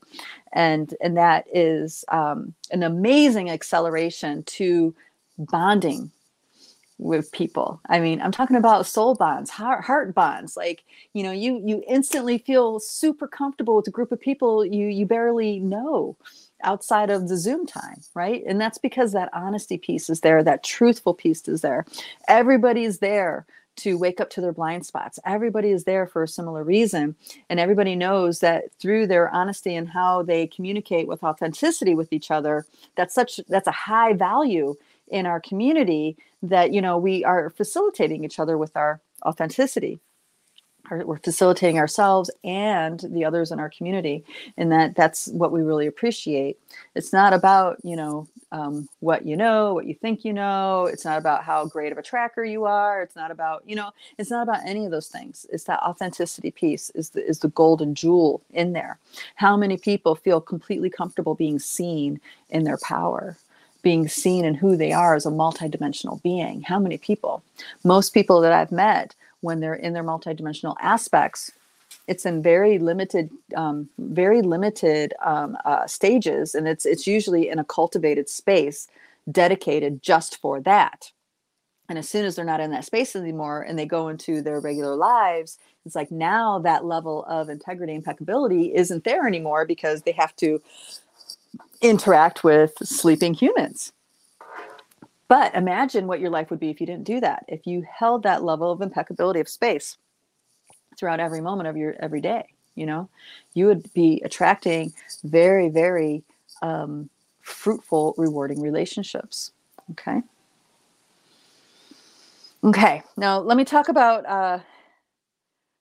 And, 0.53 0.95
and 0.99 1.15
that 1.15 1.45
is 1.53 2.05
um, 2.07 2.55
an 2.71 2.81
amazing 2.81 3.51
acceleration 3.51 4.41
to 4.45 4.95
bonding 5.37 6.09
with 6.97 7.31
people. 7.31 7.81
I 7.89 7.99
mean, 7.99 8.21
I'm 8.21 8.31
talking 8.31 8.55
about 8.55 8.87
soul 8.87 9.15
bonds, 9.15 9.49
heart, 9.49 9.83
heart 9.83 10.13
bonds. 10.13 10.55
Like, 10.55 10.83
you 11.13 11.23
know, 11.23 11.31
you 11.31 11.61
you 11.65 11.83
instantly 11.87 12.37
feel 12.37 12.79
super 12.79 13.27
comfortable 13.27 13.75
with 13.75 13.87
a 13.87 13.91
group 13.91 14.11
of 14.11 14.19
people 14.19 14.65
you 14.65 14.87
you 14.87 15.05
barely 15.05 15.59
know 15.59 16.15
outside 16.63 17.09
of 17.09 17.27
the 17.27 17.37
Zoom 17.37 17.65
time, 17.65 18.01
right? 18.13 18.43
And 18.47 18.59
that's 18.59 18.77
because 18.77 19.11
that 19.11 19.29
honesty 19.33 19.77
piece 19.77 20.09
is 20.09 20.21
there, 20.21 20.41
that 20.43 20.63
truthful 20.63 21.13
piece 21.13 21.47
is 21.47 21.61
there. 21.61 21.85
Everybody's 22.27 22.99
there 22.99 23.45
to 23.77 23.97
wake 23.97 24.21
up 24.21 24.29
to 24.29 24.41
their 24.41 24.53
blind 24.53 24.85
spots. 24.85 25.19
Everybody 25.25 25.69
is 25.69 25.83
there 25.83 26.07
for 26.07 26.23
a 26.23 26.27
similar 26.27 26.63
reason. 26.63 27.15
And 27.49 27.59
everybody 27.59 27.95
knows 27.95 28.39
that 28.39 28.71
through 28.79 29.07
their 29.07 29.29
honesty 29.29 29.75
and 29.75 29.89
how 29.89 30.23
they 30.23 30.47
communicate 30.47 31.07
with 31.07 31.23
authenticity 31.23 31.93
with 31.93 32.13
each 32.13 32.31
other, 32.31 32.65
that's 32.95 33.13
such 33.13 33.39
that's 33.49 33.67
a 33.67 33.71
high 33.71 34.13
value 34.13 34.75
in 35.09 35.25
our 35.25 35.39
community 35.39 36.17
that 36.49 36.73
you 36.73 36.81
know 36.81 36.97
we 36.97 37.23
are 37.23 37.49
facilitating 37.49 38.23
each 38.23 38.39
other 38.39 38.57
with 38.57 38.75
our 38.75 38.99
authenticity 39.25 39.99
we're 40.91 41.17
facilitating 41.17 41.79
ourselves 41.79 42.29
and 42.43 43.01
the 43.09 43.25
others 43.25 43.51
in 43.51 43.59
our 43.59 43.69
community 43.69 44.23
and 44.57 44.71
that 44.71 44.95
that's 44.95 45.27
what 45.29 45.51
we 45.51 45.61
really 45.61 45.87
appreciate. 45.87 46.59
It's 46.95 47.11
not 47.11 47.33
about 47.33 47.77
you 47.83 47.95
know 47.95 48.27
um, 48.51 48.87
what 48.99 49.25
you 49.25 49.35
know 49.35 49.73
what 49.73 49.85
you 49.85 49.93
think 49.93 50.23
you 50.23 50.33
know. 50.33 50.85
It's 50.85 51.05
not 51.05 51.17
about 51.17 51.43
how 51.43 51.65
great 51.65 51.91
of 51.91 51.97
a 51.97 52.03
tracker 52.03 52.43
you 52.43 52.65
are. 52.65 53.01
It's 53.01 53.15
not 53.15 53.31
about 53.31 53.63
you 53.65 53.75
know 53.75 53.91
it's 54.17 54.29
not 54.29 54.43
about 54.43 54.65
any 54.65 54.85
of 54.85 54.91
those 54.91 55.07
things. 55.07 55.45
It's 55.51 55.65
that 55.65 55.81
authenticity 55.81 56.51
piece 56.51 56.89
is 56.91 57.09
the 57.09 57.25
is 57.25 57.39
the 57.39 57.49
golden 57.49 57.95
jewel 57.95 58.41
in 58.51 58.73
there. 58.73 58.99
How 59.35 59.57
many 59.57 59.77
people 59.77 60.15
feel 60.15 60.41
completely 60.41 60.89
comfortable 60.89 61.35
being 61.35 61.59
seen 61.59 62.19
in 62.49 62.63
their 62.63 62.77
power 62.83 63.37
being 63.85 64.07
seen 64.07 64.43
and 64.45 64.57
who 64.57 64.75
they 64.75 64.91
are 64.91 65.13
as 65.13 65.27
a 65.27 65.29
multidimensional 65.29 66.19
being. 66.23 66.63
How 66.63 66.79
many 66.79 66.97
people? 66.97 67.43
Most 67.83 68.15
people 68.15 68.41
that 68.41 68.51
I've 68.51 68.71
met, 68.71 69.13
when 69.41 69.59
they're 69.59 69.75
in 69.75 69.93
their 69.93 70.03
multidimensional 70.03 70.75
aspects, 70.81 71.51
it's 72.07 72.25
in 72.25 72.41
very 72.41 72.79
limited, 72.79 73.29
um, 73.55 73.87
very 73.99 74.41
limited 74.41 75.13
um, 75.23 75.55
uh, 75.65 75.85
stages, 75.85 76.55
and 76.55 76.67
it's 76.67 76.85
it's 76.85 77.05
usually 77.05 77.47
in 77.47 77.59
a 77.59 77.63
cultivated 77.63 78.27
space 78.27 78.87
dedicated 79.31 80.01
just 80.01 80.37
for 80.37 80.59
that. 80.61 81.11
And 81.87 81.99
as 81.99 82.09
soon 82.09 82.25
as 82.25 82.35
they're 82.35 82.43
not 82.53 82.61
in 82.61 82.71
that 82.71 82.85
space 82.85 83.15
anymore, 83.15 83.61
and 83.61 83.77
they 83.77 83.85
go 83.85 84.07
into 84.07 84.41
their 84.41 84.59
regular 84.59 84.95
lives, 84.95 85.59
it's 85.85 85.95
like 85.95 86.11
now 86.11 86.57
that 86.59 86.85
level 86.85 87.23
of 87.25 87.49
integrity, 87.49 87.93
and 87.93 87.99
impeccability 87.99 88.73
isn't 88.73 89.03
there 89.03 89.27
anymore 89.27 89.63
because 89.65 90.01
they 90.01 90.13
have 90.13 90.35
to 90.37 90.59
interact 91.89 92.43
with 92.43 92.73
sleeping 92.83 93.33
humans. 93.33 93.93
But 95.27 95.55
imagine 95.55 96.07
what 96.07 96.19
your 96.19 96.29
life 96.29 96.49
would 96.49 96.59
be 96.59 96.69
if 96.69 96.79
you 96.79 96.87
didn't 96.87 97.05
do 97.05 97.19
that. 97.19 97.45
If 97.47 97.65
you 97.65 97.85
held 97.91 98.23
that 98.23 98.43
level 98.43 98.71
of 98.71 98.81
impeccability 98.81 99.39
of 99.39 99.49
space 99.49 99.97
throughout 100.97 101.19
every 101.19 101.41
moment 101.41 101.67
of 101.67 101.77
your 101.77 101.95
every 101.99 102.21
day, 102.21 102.45
you 102.75 102.85
know, 102.85 103.09
you 103.53 103.65
would 103.65 103.91
be 103.93 104.21
attracting 104.23 104.93
very, 105.23 105.69
very 105.69 106.23
um, 106.61 107.09
fruitful, 107.41 108.13
rewarding 108.17 108.61
relationships. 108.61 109.51
Okay. 109.91 110.21
Okay. 112.63 113.03
Now 113.17 113.39
let 113.39 113.57
me 113.57 113.65
talk 113.65 113.89
about 113.89 114.25
uh, 114.25 114.59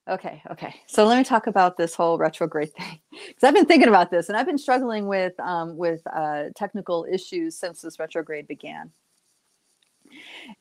Okay, 0.09 0.43
okay. 0.51 0.75
So 0.87 1.07
let 1.07 1.17
me 1.17 1.25
talk 1.25 1.47
about 1.47 1.79
this 1.79 1.95
whole 1.95 2.19
retrograde 2.19 2.75
thing 2.77 3.01
because 3.11 3.43
I've 3.43 3.55
been 3.55 3.67
thinking 3.67 3.89
about 3.89 4.11
this 4.11 4.29
and 4.29 4.37
I've 4.37 4.47
been 4.47 4.59
struggling 4.59 5.07
with 5.07 5.39
um, 5.41 5.77
with 5.77 6.03
uh, 6.07 6.45
technical 6.55 7.07
issues 7.11 7.57
since 7.57 7.81
this 7.81 7.99
retrograde 7.99 8.47
began. 8.47 8.91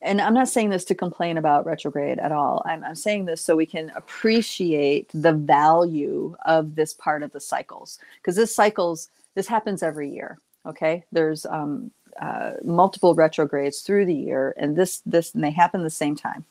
And 0.00 0.20
I'm 0.20 0.34
not 0.34 0.48
saying 0.48 0.70
this 0.70 0.84
to 0.86 0.94
complain 0.94 1.36
about 1.36 1.66
retrograde 1.66 2.18
at 2.18 2.32
all. 2.32 2.62
I'm, 2.64 2.82
I'm 2.82 2.94
saying 2.94 3.26
this 3.26 3.40
so 3.40 3.54
we 3.54 3.66
can 3.66 3.92
appreciate 3.94 5.10
the 5.12 5.32
value 5.32 6.34
of 6.46 6.74
this 6.74 6.94
part 6.94 7.22
of 7.22 7.30
the 7.32 7.40
cycles 7.40 7.98
because 8.16 8.36
this 8.36 8.54
cycles 8.54 9.10
this 9.34 9.46
happens 9.46 9.82
every 9.82 10.10
year. 10.10 10.38
Okay, 10.66 11.04
there's 11.12 11.44
um, 11.44 11.90
uh, 12.18 12.52
multiple 12.64 13.14
retrogrades 13.14 13.82
through 13.82 14.06
the 14.06 14.14
year, 14.14 14.54
and 14.56 14.74
this 14.74 15.02
this 15.04 15.34
and 15.34 15.44
they 15.44 15.50
happen 15.50 15.82
the 15.82 15.90
same 15.90 16.16
time, 16.16 16.46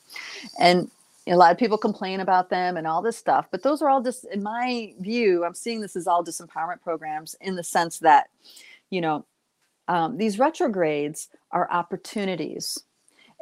and 0.59 0.91
a 1.27 1.35
lot 1.35 1.51
of 1.51 1.57
people 1.57 1.77
complain 1.77 2.19
about 2.19 2.49
them 2.49 2.77
and 2.77 2.85
all 2.85 3.01
this 3.01 3.17
stuff 3.17 3.47
but 3.51 3.63
those 3.63 3.81
are 3.81 3.89
all 3.89 4.01
just 4.01 4.25
in 4.25 4.43
my 4.43 4.93
view 4.99 5.45
i'm 5.45 5.53
seeing 5.53 5.81
this 5.81 5.95
as 5.95 6.07
all 6.07 6.23
disempowerment 6.23 6.81
programs 6.81 7.35
in 7.41 7.55
the 7.55 7.63
sense 7.63 7.99
that 7.99 8.27
you 8.89 9.01
know 9.01 9.25
um, 9.87 10.17
these 10.17 10.39
retrogrades 10.39 11.29
are 11.51 11.69
opportunities. 11.71 12.79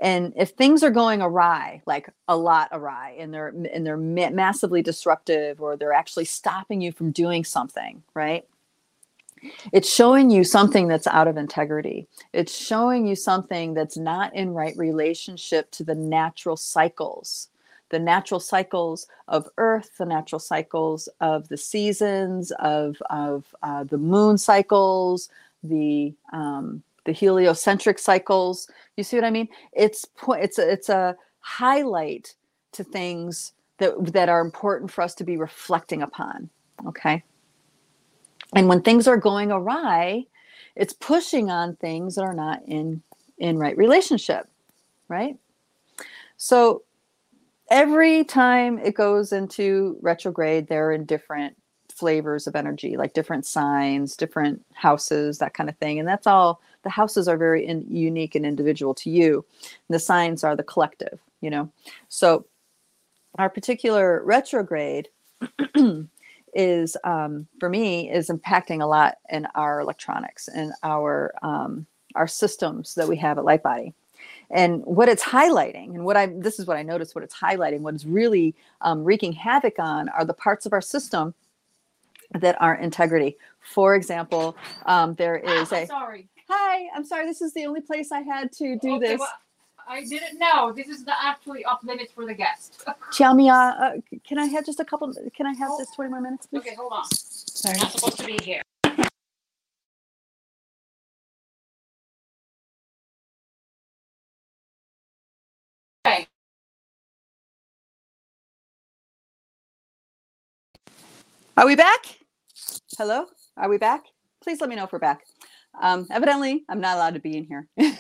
And 0.02 0.34
if 0.36 0.50
things 0.52 0.82
are 0.84 0.90
going 0.90 1.22
awry 1.22 1.84
like 1.86 2.10
a 2.28 2.36
lot 2.36 2.70
awry 2.72 3.16
and 3.20 3.32
they're 3.32 3.50
and 3.50 3.86
they're 3.86 3.98
massively 3.98 4.82
disruptive 4.82 5.62
or 5.62 5.78
they're 5.78 5.94
actually 5.94 6.26
stopping 6.26 6.82
you 6.82 6.92
from 6.92 7.12
doing 7.12 7.44
something 7.44 8.02
right? 8.16 8.46
It's 9.74 9.92
showing 9.92 10.30
you 10.30 10.44
something 10.44 10.88
that's 10.88 11.08
out 11.08 11.28
of 11.28 11.36
integrity. 11.36 12.08
It's 12.32 12.56
showing 12.56 13.08
you 13.08 13.16
something 13.16 13.74
that's 13.74 13.98
not 13.98 14.36
in 14.36 14.52
right 14.52 14.78
relationship 14.78 15.70
to 15.72 15.84
the 15.84 15.96
natural 15.96 16.58
cycles 16.58 17.50
the 17.92 18.00
natural 18.00 18.40
cycles 18.40 19.08
of 19.28 19.48
Earth, 19.58 19.92
the 20.00 20.06
natural 20.06 20.40
cycles 20.40 21.08
of 21.20 21.48
the 21.50 21.58
seasons, 21.58 22.52
of, 22.60 23.02
of 23.10 23.54
uh, 23.62 23.84
the 23.84 23.98
moon 23.98 24.38
cycles, 24.38 25.30
the 25.64 26.14
um, 26.34 26.82
the 27.04 27.12
heliocentric 27.12 28.00
cycles. 28.00 28.70
You 28.96 29.04
see 29.04 29.18
what 29.18 29.26
I 29.26 29.32
mean? 29.32 29.48
It's 29.74 30.06
it's 30.30 30.60
a, 30.60 30.72
it's 30.72 30.90
a 30.90 31.16
highlight 31.40 32.36
to 32.74 32.84
things 32.84 33.54
that 33.78 34.14
that 34.14 34.30
are 34.30 34.42
important 34.42 34.92
for 34.92 35.02
us 35.02 35.16
to 35.16 35.24
be 35.24 35.38
reflecting 35.38 36.02
upon. 36.02 36.50
Okay. 36.88 37.24
And 38.56 38.68
when 38.68 38.82
things 38.82 39.08
are 39.08 39.18
going 39.18 39.52
awry, 39.52 40.26
it's 40.76 40.94
pushing 40.94 41.50
on 41.50 41.76
things 41.76 42.16
that 42.16 42.24
are 42.24 42.34
not 42.34 42.62
in 42.68 43.02
in 43.38 43.58
right 43.58 43.78
relationship, 43.78 44.48
right? 45.08 45.38
So 46.38 46.84
every 47.72 48.26
time 48.26 48.78
it 48.80 48.94
goes 48.94 49.32
into 49.32 49.98
retrograde, 50.02 50.68
they're 50.68 50.92
in 50.92 51.06
different 51.06 51.56
flavors 51.90 52.46
of 52.46 52.56
energy, 52.56 52.98
like 52.98 53.14
different 53.14 53.46
signs, 53.46 54.16
different 54.16 54.64
houses, 54.74 55.38
that 55.38 55.54
kind 55.54 55.70
of 55.70 55.78
thing. 55.78 55.98
And 55.98 56.08
that's 56.08 56.28
all. 56.28 56.62
The 56.84 56.90
houses 56.90 57.28
are 57.28 57.38
very 57.38 57.66
in, 57.66 57.86
unique 57.90 58.36
and 58.36 58.46
individual 58.46 58.94
to 58.96 59.10
you. 59.10 59.46
And 59.64 59.96
the 59.96 60.00
signs 60.00 60.44
are 60.44 60.56
the 60.56 60.64
collective, 60.64 61.20
you 61.40 61.50
know. 61.50 61.72
So 62.10 62.46
our 63.38 63.50
particular 63.50 64.22
retrograde 64.26 65.10
is 66.54 66.98
um, 67.04 67.48
for 67.60 67.70
me 67.70 68.12
is 68.12 68.30
impacting 68.30 68.82
a 68.82 68.86
lot 68.86 69.18
in 69.30 69.48
our 69.56 69.80
electronics 69.80 70.50
and 70.50 70.74
our 70.84 71.34
um, 71.42 71.86
our 72.16 72.28
systems 72.28 72.96
that 72.96 73.08
we 73.08 73.16
have 73.16 73.38
at 73.38 73.46
Lightbody. 73.46 73.94
And 74.54 74.84
what 74.86 75.08
it's 75.08 75.24
highlighting, 75.24 75.96
and 75.96 76.04
what 76.04 76.18
I 76.18 76.28
this 76.28 76.60
is 76.60 76.66
what 76.66 76.78
I 76.78 76.84
noticed, 76.84 77.16
what 77.16 77.24
it's 77.24 77.36
highlighting, 77.36 77.80
what 77.80 77.96
is 77.96 78.06
really 78.06 78.54
um, 78.82 79.04
wreaking 79.04 79.34
havoc 79.34 79.80
on 79.80 80.10
are 80.10 80.26
the 80.26 80.34
parts 80.34 80.66
of 80.66 80.74
our 80.74 80.82
system 80.82 81.34
that 82.40 82.62
aren't 82.62 82.84
integrity. 82.84 83.38
For 83.62 83.96
example, 83.96 84.56
um, 84.86 85.16
there 85.16 85.42
ah, 85.46 85.66
ah, 85.72 85.76
a 85.76 85.86
sorry. 85.86 86.28
Hi, 86.50 86.88
I'm 86.96 87.06
sorry. 87.06 87.26
This 87.26 87.42
is 87.42 87.54
the 87.54 87.66
only 87.66 87.82
place 87.82 88.12
I 88.12 88.22
had 88.22 88.52
to 88.54 88.78
do 88.78 88.96
okay, 88.96 89.08
this. 89.08 89.20
Well, 89.20 89.30
I 89.88 90.04
didn't 90.04 90.38
know. 90.38 90.72
This 90.72 90.88
is 90.88 91.06
the 91.06 91.14
actually 91.22 91.64
off 91.66 91.84
limits 91.84 92.12
for 92.12 92.26
the 92.26 92.34
guest. 92.34 92.84
Xiaomia, 93.14 93.82
uh, 93.82 94.18
can 94.26 94.38
I 94.38 94.46
have 94.46 94.66
just 94.66 94.80
a 94.80 94.86
couple? 94.86 95.14
Can 95.36 95.46
I 95.46 95.54
have 95.54 95.70
oh. 95.72 95.80
just 95.80 95.96
20 95.96 96.12
more 96.12 96.22
minutes, 96.22 96.48
please? 96.48 96.60
Okay, 96.60 96.76
hold 96.76 96.94
on. 96.94 97.06
Sorry. 97.12 97.78
Not 97.78 97.92
supposed 97.92 98.20
to 98.20 98.26
be 98.26 98.38
here. 98.44 98.62
Are 111.62 111.68
we 111.68 111.76
back? 111.76 112.08
Hello? 112.98 113.28
Are 113.56 113.70
we 113.70 113.78
back? 113.78 114.06
Please 114.44 114.60
let 114.62 114.68
me 114.68 114.76
know 114.76 114.86
if 114.86 114.92
we're 114.92 114.98
back. 114.98 115.22
Um, 115.80 116.08
evidently, 116.10 116.64
I'm 116.68 116.82
not 116.82 116.96
allowed 116.96 117.14
to 117.14 117.20
be 117.20 117.38
in 117.38 117.44
here. 117.44 117.68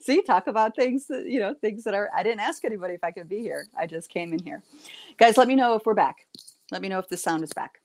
see 0.00 0.22
talk 0.22 0.46
about 0.46 0.76
things 0.76 1.06
you 1.10 1.40
know 1.40 1.54
things 1.60 1.84
that 1.84 1.94
are 1.94 2.08
i 2.16 2.22
didn't 2.22 2.40
ask 2.40 2.64
anybody 2.64 2.94
if 2.94 3.04
i 3.04 3.10
could 3.10 3.28
be 3.28 3.40
here 3.40 3.66
i 3.76 3.86
just 3.86 4.08
came 4.08 4.32
in 4.32 4.42
here 4.42 4.62
guys 5.18 5.36
let 5.36 5.46
me 5.46 5.54
know 5.54 5.74
if 5.74 5.82
we're 5.84 5.94
back 5.94 6.26
let 6.70 6.80
me 6.80 6.88
know 6.88 6.98
if 6.98 7.08
the 7.08 7.16
sound 7.16 7.44
is 7.44 7.52
back 7.52 7.80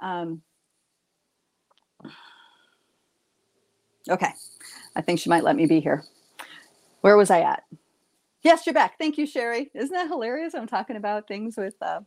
um, 0.00 0.40
okay 4.08 4.30
i 4.96 5.00
think 5.00 5.20
she 5.20 5.28
might 5.28 5.44
let 5.44 5.54
me 5.54 5.66
be 5.66 5.78
here 5.78 6.02
where 7.02 7.16
was 7.16 7.30
i 7.30 7.40
at 7.42 7.62
yes 8.42 8.66
you're 8.66 8.74
back 8.74 8.98
thank 8.98 9.18
you 9.18 9.26
sherry 9.26 9.70
isn't 9.74 9.92
that 9.94 10.08
hilarious 10.08 10.54
i'm 10.54 10.66
talking 10.66 10.96
about 10.96 11.28
things 11.28 11.56
with 11.56 11.74
uh, 11.82 12.00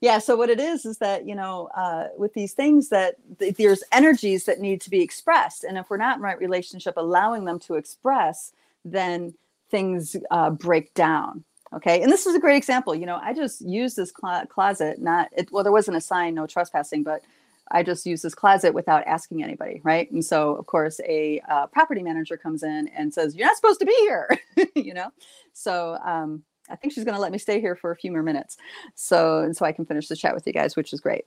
yeah 0.00 0.18
so 0.18 0.36
what 0.36 0.50
it 0.50 0.60
is 0.60 0.84
is 0.84 0.98
that 0.98 1.26
you 1.26 1.34
know 1.34 1.68
uh, 1.76 2.08
with 2.16 2.32
these 2.34 2.52
things 2.52 2.88
that 2.88 3.16
th- 3.38 3.56
there's 3.56 3.82
energies 3.92 4.44
that 4.44 4.60
need 4.60 4.80
to 4.80 4.90
be 4.90 5.00
expressed 5.00 5.64
and 5.64 5.76
if 5.78 5.90
we're 5.90 5.96
not 5.96 6.16
in 6.16 6.22
right 6.22 6.38
relationship 6.38 6.94
allowing 6.96 7.44
them 7.44 7.58
to 7.58 7.74
express 7.74 8.52
then 8.84 9.34
things 9.70 10.16
uh, 10.30 10.50
break 10.50 10.92
down. 10.94 11.44
Okay. 11.72 12.02
And 12.02 12.10
this 12.10 12.26
is 12.26 12.34
a 12.34 12.40
great 12.40 12.56
example. 12.56 12.94
You 12.94 13.06
know, 13.06 13.20
I 13.22 13.32
just 13.32 13.60
used 13.60 13.96
this 13.96 14.12
cl- 14.18 14.46
closet, 14.46 15.00
not, 15.00 15.28
it, 15.36 15.50
well, 15.52 15.62
there 15.62 15.72
wasn't 15.72 15.96
a 15.96 16.00
sign, 16.00 16.34
no 16.34 16.46
trespassing, 16.46 17.04
but 17.04 17.22
I 17.70 17.84
just 17.84 18.04
used 18.04 18.24
this 18.24 18.34
closet 18.34 18.74
without 18.74 19.06
asking 19.06 19.44
anybody. 19.44 19.80
Right. 19.84 20.10
And 20.10 20.24
so, 20.24 20.56
of 20.56 20.66
course, 20.66 21.00
a 21.06 21.40
uh, 21.48 21.66
property 21.68 22.02
manager 22.02 22.36
comes 22.36 22.64
in 22.64 22.88
and 22.88 23.14
says, 23.14 23.36
You're 23.36 23.46
not 23.46 23.56
supposed 23.56 23.78
to 23.80 23.86
be 23.86 23.94
here. 24.00 24.36
you 24.74 24.92
know? 24.92 25.12
So, 25.52 25.96
um, 26.04 26.42
I 26.70 26.76
think 26.76 26.92
she's 26.92 27.04
going 27.04 27.14
to 27.14 27.20
let 27.20 27.32
me 27.32 27.38
stay 27.38 27.60
here 27.60 27.76
for 27.76 27.90
a 27.90 27.96
few 27.96 28.12
more 28.12 28.22
minutes. 28.22 28.56
So, 28.94 29.40
and 29.40 29.56
so 29.56 29.66
I 29.66 29.72
can 29.72 29.84
finish 29.84 30.08
the 30.08 30.16
chat 30.16 30.34
with 30.34 30.46
you 30.46 30.52
guys, 30.52 30.76
which 30.76 30.92
is 30.92 31.00
great. 31.00 31.24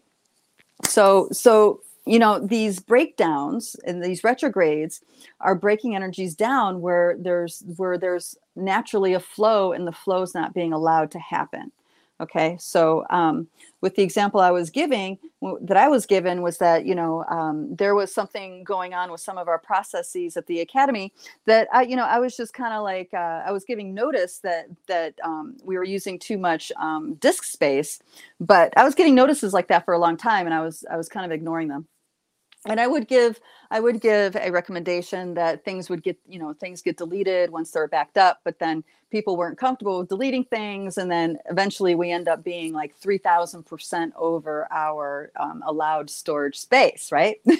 So, 0.86 1.28
so 1.32 1.82
you 2.06 2.20
know 2.20 2.40
these 2.40 2.80
breakdowns 2.80 3.76
and 3.86 4.04
these 4.04 4.24
retrogrades 4.24 5.02
are 5.40 5.56
breaking 5.56 5.96
energies 5.96 6.36
down 6.36 6.82
where 6.82 7.16
there's 7.18 7.64
where 7.78 7.98
there's 7.98 8.36
naturally 8.56 9.14
a 9.14 9.20
flow 9.20 9.72
and 9.72 9.88
the 9.88 9.92
flow 9.92 10.22
is 10.22 10.34
not 10.34 10.54
being 10.54 10.74
allowed 10.74 11.12
to 11.12 11.20
happen 11.20 11.72
okay 12.22 12.56
so 12.60 13.06
um, 13.10 13.48
with 13.82 13.96
the 13.96 14.04
example 14.04 14.40
i 14.40 14.52
was 14.52 14.70
giving 14.70 15.18
that 15.62 15.78
i 15.78 15.88
was 15.88 16.06
given 16.06 16.42
was 16.42 16.58
that 16.58 16.86
you 16.86 16.96
know 16.96 17.24
um, 17.30 17.76
there 17.76 17.96
was 17.96 18.14
something 18.14 18.64
going 18.64 18.94
on 18.94 19.12
with 19.12 19.20
some 19.20 19.38
of 19.38 19.48
our 19.48 19.58
processes 19.60 20.38
at 20.38 20.46
the 20.48 20.62
academy 20.62 21.12
that 21.46 21.68
i 21.74 21.82
you 21.82 21.96
know 21.96 22.06
i 22.06 22.20
was 22.20 22.38
just 22.38 22.54
kind 22.54 22.74
of 22.74 22.84
like 22.84 23.10
uh, 23.14 23.42
i 23.46 23.52
was 23.52 23.64
giving 23.64 23.94
notice 23.94 24.40
that 24.40 24.68
that 24.88 25.14
um, 25.24 25.56
we 25.64 25.78
were 25.78 25.84
using 25.84 26.20
too 26.20 26.38
much 26.38 26.72
um, 26.78 27.16
disk 27.16 27.44
space 27.44 28.00
but 28.40 28.74
i 28.78 28.84
was 28.84 28.96
getting 28.96 29.16
notices 29.16 29.54
like 29.54 29.68
that 29.68 29.86
for 29.86 29.94
a 29.94 30.00
long 30.00 30.16
time 30.18 30.46
and 30.46 30.54
i 30.54 30.62
was 30.62 30.86
i 30.92 30.98
was 30.98 31.10
kind 31.10 31.26
of 31.26 31.32
ignoring 31.32 31.68
them. 31.68 31.88
And 32.66 32.80
i 32.80 32.88
would 32.88 33.08
give 33.08 33.40
i 33.74 33.82
would 33.82 34.02
give 34.02 34.38
a 34.38 34.52
recommendation 34.52 35.34
that 35.36 35.66
things 35.66 35.90
would 35.90 36.04
get 36.04 36.18
you 36.28 36.40
know 36.40 36.54
things 36.54 36.82
get 36.82 36.98
deleted 36.98 37.52
once 37.52 37.72
they're 37.72 37.90
backed 37.90 38.18
up 38.18 38.40
but 38.46 38.60
then 38.60 38.84
people 39.14 39.38
weren't 39.38 39.60
comfortable 39.60 40.00
with 40.00 40.10
deleting 40.10 40.44
things 40.44 40.98
and 40.98 41.12
then 41.12 41.38
eventually 41.52 41.94
we 41.94 42.12
end 42.12 42.28
up 42.28 42.44
being 42.44 42.74
like 42.74 43.00
3000% 43.00 44.12
over 44.18 44.68
our 44.72 45.32
um, 45.40 45.64
allowed 45.68 46.10
storage 46.10 46.58
space 46.58 47.12
right? 47.12 47.38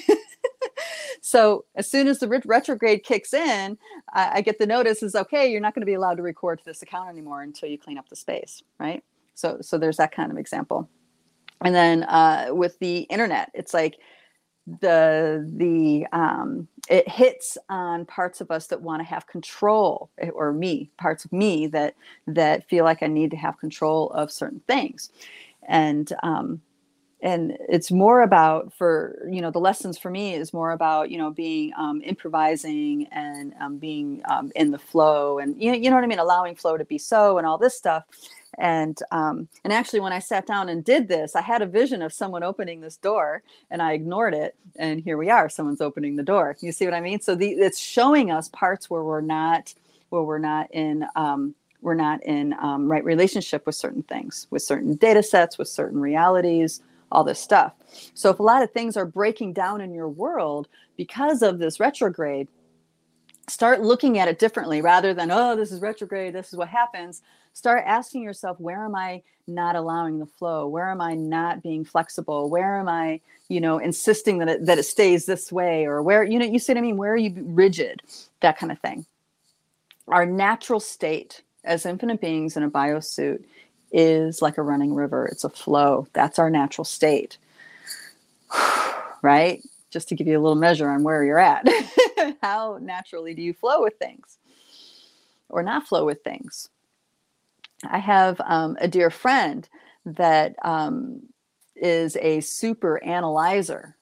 So 1.22 1.66
as 1.76 1.90
soon 1.90 2.08
as 2.10 2.20
the 2.20 2.28
retrograde 2.46 3.04
kicks 3.04 3.34
in 3.34 3.78
I, 4.14 4.38
I 4.38 4.42
get 4.42 4.60
the 4.60 4.68
notice 4.68 5.04
is 5.04 5.16
okay 5.16 5.50
you're 5.52 5.62
not 5.62 5.74
going 5.76 5.82
to 5.82 5.86
be 5.88 5.94
allowed 5.94 6.16
to 6.16 6.24
record 6.24 6.60
to 6.60 6.66
this 6.66 6.82
account 6.82 7.10
anymore 7.10 7.44
until 7.44 7.70
you 7.70 7.78
clean 7.78 7.98
up 7.98 8.10
the 8.10 8.16
space 8.16 8.62
right? 8.80 9.04
So 9.36 9.60
so 9.62 9.78
there's 9.78 9.98
that 9.98 10.12
kind 10.12 10.32
of 10.32 10.38
example. 10.38 10.90
And 11.62 11.74
then 11.74 12.04
uh, 12.04 12.48
with 12.52 12.80
the 12.80 13.00
internet 13.04 13.52
it's 13.54 13.74
like 13.74 13.96
the 14.66 15.50
the 15.58 16.06
um, 16.18 16.68
it 16.90 17.08
hits 17.08 17.58
on 17.70 18.06
parts 18.06 18.40
of 18.42 18.50
us 18.50 18.68
that 18.68 18.82
want 18.82 19.02
to 19.02 19.06
have 19.06 19.28
control 19.28 20.10
eh, 20.20 20.30
or 20.30 20.54
me 20.54 20.90
parts 20.98 21.26
of 21.26 21.34
me 21.34 21.68
that 21.68 21.96
that 22.28 22.68
feel 22.70 22.86
like 22.86 23.04
i 23.04 23.08
need 23.08 23.32
to 23.32 23.38
have 23.38 23.60
control 23.60 24.10
of 24.12 24.32
certain 24.32 24.62
things. 24.68 25.10
And 25.68 26.12
um, 26.24 26.62
and 27.22 27.58
it's 27.70 27.90
more 27.90 28.22
about 28.22 28.74
for 28.74 29.26
you 29.30 29.42
know 29.42 29.50
the 29.50 29.60
lessons 29.60 29.98
for 29.98 30.10
me 30.10 30.34
is 30.34 30.54
more 30.54 30.72
about 30.72 31.10
you 31.10 31.18
know 31.18 31.32
being 31.32 31.72
um, 31.78 32.02
improvising 32.02 33.08
and 33.12 33.54
um, 33.60 33.78
being 33.78 34.22
um, 34.26 34.52
in 34.56 34.72
the 34.72 34.78
flow 34.78 35.40
and 35.40 35.62
you 35.62 35.74
you 35.74 35.90
know 35.90 35.96
what 35.96 36.04
i 36.04 36.08
mean? 36.08 36.20
Allowing 36.20 36.56
flow 36.56 36.78
to 36.78 36.86
be 36.86 36.98
so 36.98 37.38
and 37.38 37.48
all 37.48 37.58
this 37.58 37.78
stuff 37.78 38.04
and 38.58 39.00
um, 39.12 39.48
and 39.64 39.74
actually 39.74 40.00
when 40.00 40.14
i 40.14 40.20
sat 40.20 40.46
down 40.46 40.70
and 40.70 40.84
did 40.84 41.08
this 41.08 41.36
i 41.36 41.42
had 41.42 41.62
a 41.62 41.66
vision 41.66 42.02
of 42.02 42.14
someone 42.14 42.44
opening 42.44 42.82
this 42.82 42.98
door 42.98 43.44
and 43.72 43.82
i 43.82 43.94
ignored 43.94 44.34
it 44.34 44.56
and 44.78 45.02
here 45.02 45.18
we 45.18 45.30
are 45.30 45.50
someone's 45.50 45.82
opening 45.82 46.16
the 46.16 46.24
door. 46.24 46.56
You 46.60 46.72
see 46.72 46.86
what 46.86 46.94
i 46.94 47.02
mean? 47.02 47.20
So 47.22 47.36
the, 47.36 47.50
it's 47.52 47.80
showing 47.80 48.32
us 48.32 48.50
parts 48.50 48.90
where 48.90 49.04
we're 49.04 49.22
not 49.22 49.74
where 50.10 50.24
we're 50.24 50.40
not 50.40 50.70
in 50.72 51.06
um, 51.16 51.56
we're 51.82 51.96
not 51.96 52.24
in 52.24 52.54
um, 52.60 52.90
right 52.92 53.04
relationship 53.04 53.66
with 53.66 53.76
certain 53.76 54.04
things 54.04 54.48
with 54.50 54.62
certain 54.62 54.96
data 54.96 55.24
sets 55.24 55.58
with 55.58 55.68
certain 55.68 56.00
realities 56.00 56.82
all 57.12 57.24
this 57.24 57.40
stuff. 57.40 57.74
So 58.16 58.32
if 58.32 58.40
a 58.40 58.44
lot 58.44 58.64
of 58.64 58.72
things 58.72 58.98
are 58.98 59.06
breaking 59.06 59.54
down 59.54 59.82
in 59.82 59.94
your 59.94 60.10
world 60.10 60.68
because 60.98 61.44
of 61.44 61.60
this 61.60 61.80
retrograde 61.80 62.48
start 63.48 63.82
looking 63.82 64.18
at 64.18 64.28
it 64.28 64.40
differently 64.40 64.82
rather 64.82 65.14
than 65.14 65.30
oh 65.30 65.54
this 65.56 65.72
is 65.72 65.82
retrograde 65.82 66.34
this 66.34 66.48
is 66.48 66.56
what 66.58 66.70
happens 66.70 67.22
start 67.54 67.84
asking 67.86 68.24
yourself 68.24 68.60
where 68.60 68.84
am 68.84 68.96
i 68.96 69.22
not 69.46 69.76
allowing 69.76 70.20
the 70.20 70.26
flow? 70.26 70.68
Where 70.68 70.90
am 70.90 71.02
i 71.02 71.14
not 71.14 71.64
being 71.64 71.86
flexible? 71.86 72.50
Where 72.50 72.80
am 72.80 72.90
i 72.90 73.20
you 73.50 73.62
know 73.62 73.78
insisting 73.78 74.40
that 74.40 74.50
it, 74.50 74.66
that 74.66 74.80
it 74.80 74.84
stays 74.84 75.26
this 75.26 75.52
way? 75.52 75.86
Or 75.86 76.02
where 76.02 76.24
you 76.24 76.40
know 76.40 76.46
you 76.46 76.60
see 76.60 76.74
what 76.74 76.78
i 76.78 76.82
mean? 76.82 76.98
Where 76.98 77.14
are 77.14 77.18
you 77.18 77.34
rigid? 77.48 78.02
That 78.42 78.58
kind 78.58 78.72
of 78.72 78.80
thing. 78.80 79.06
Our 80.08 80.26
natural 80.26 80.80
state 80.80 81.44
as 81.64 81.86
infinite 81.86 82.20
beings 82.20 82.58
in 82.58 82.64
a 82.64 82.70
biosuit 82.70 83.44
is 83.92 84.42
like 84.42 84.58
a 84.58 84.64
running 84.64 84.94
river. 84.94 85.26
It's 85.26 85.44
a 85.44 85.50
flow. 85.50 86.08
That's 86.14 86.40
our 86.40 86.50
natural 86.50 86.86
state. 86.86 87.38
Right? 89.22 89.64
Just 89.90 90.10
to 90.10 90.16
give 90.16 90.28
you 90.28 90.38
a 90.38 90.42
little 90.42 90.58
measure 90.58 90.90
on 90.90 91.04
where 91.04 91.24
you're 91.24 91.40
at. 91.40 91.66
How 92.42 92.78
naturally 92.82 93.34
do 93.34 93.42
you 93.42 93.54
flow 93.54 93.82
with 93.82 93.94
things? 93.96 94.38
Or 95.48 95.64
not 95.64 95.88
flow 95.88 96.04
with 96.04 96.22
things 96.26 96.68
I 97.90 98.00
have 98.00 98.42
um, 98.46 98.78
a 98.82 98.88
dear 98.88 99.10
friend 99.10 99.68
that 100.06 100.56
um, 100.64 101.24
is 101.76 102.18
a 102.18 102.42
super 102.42 103.04
analyzer. 103.04 103.98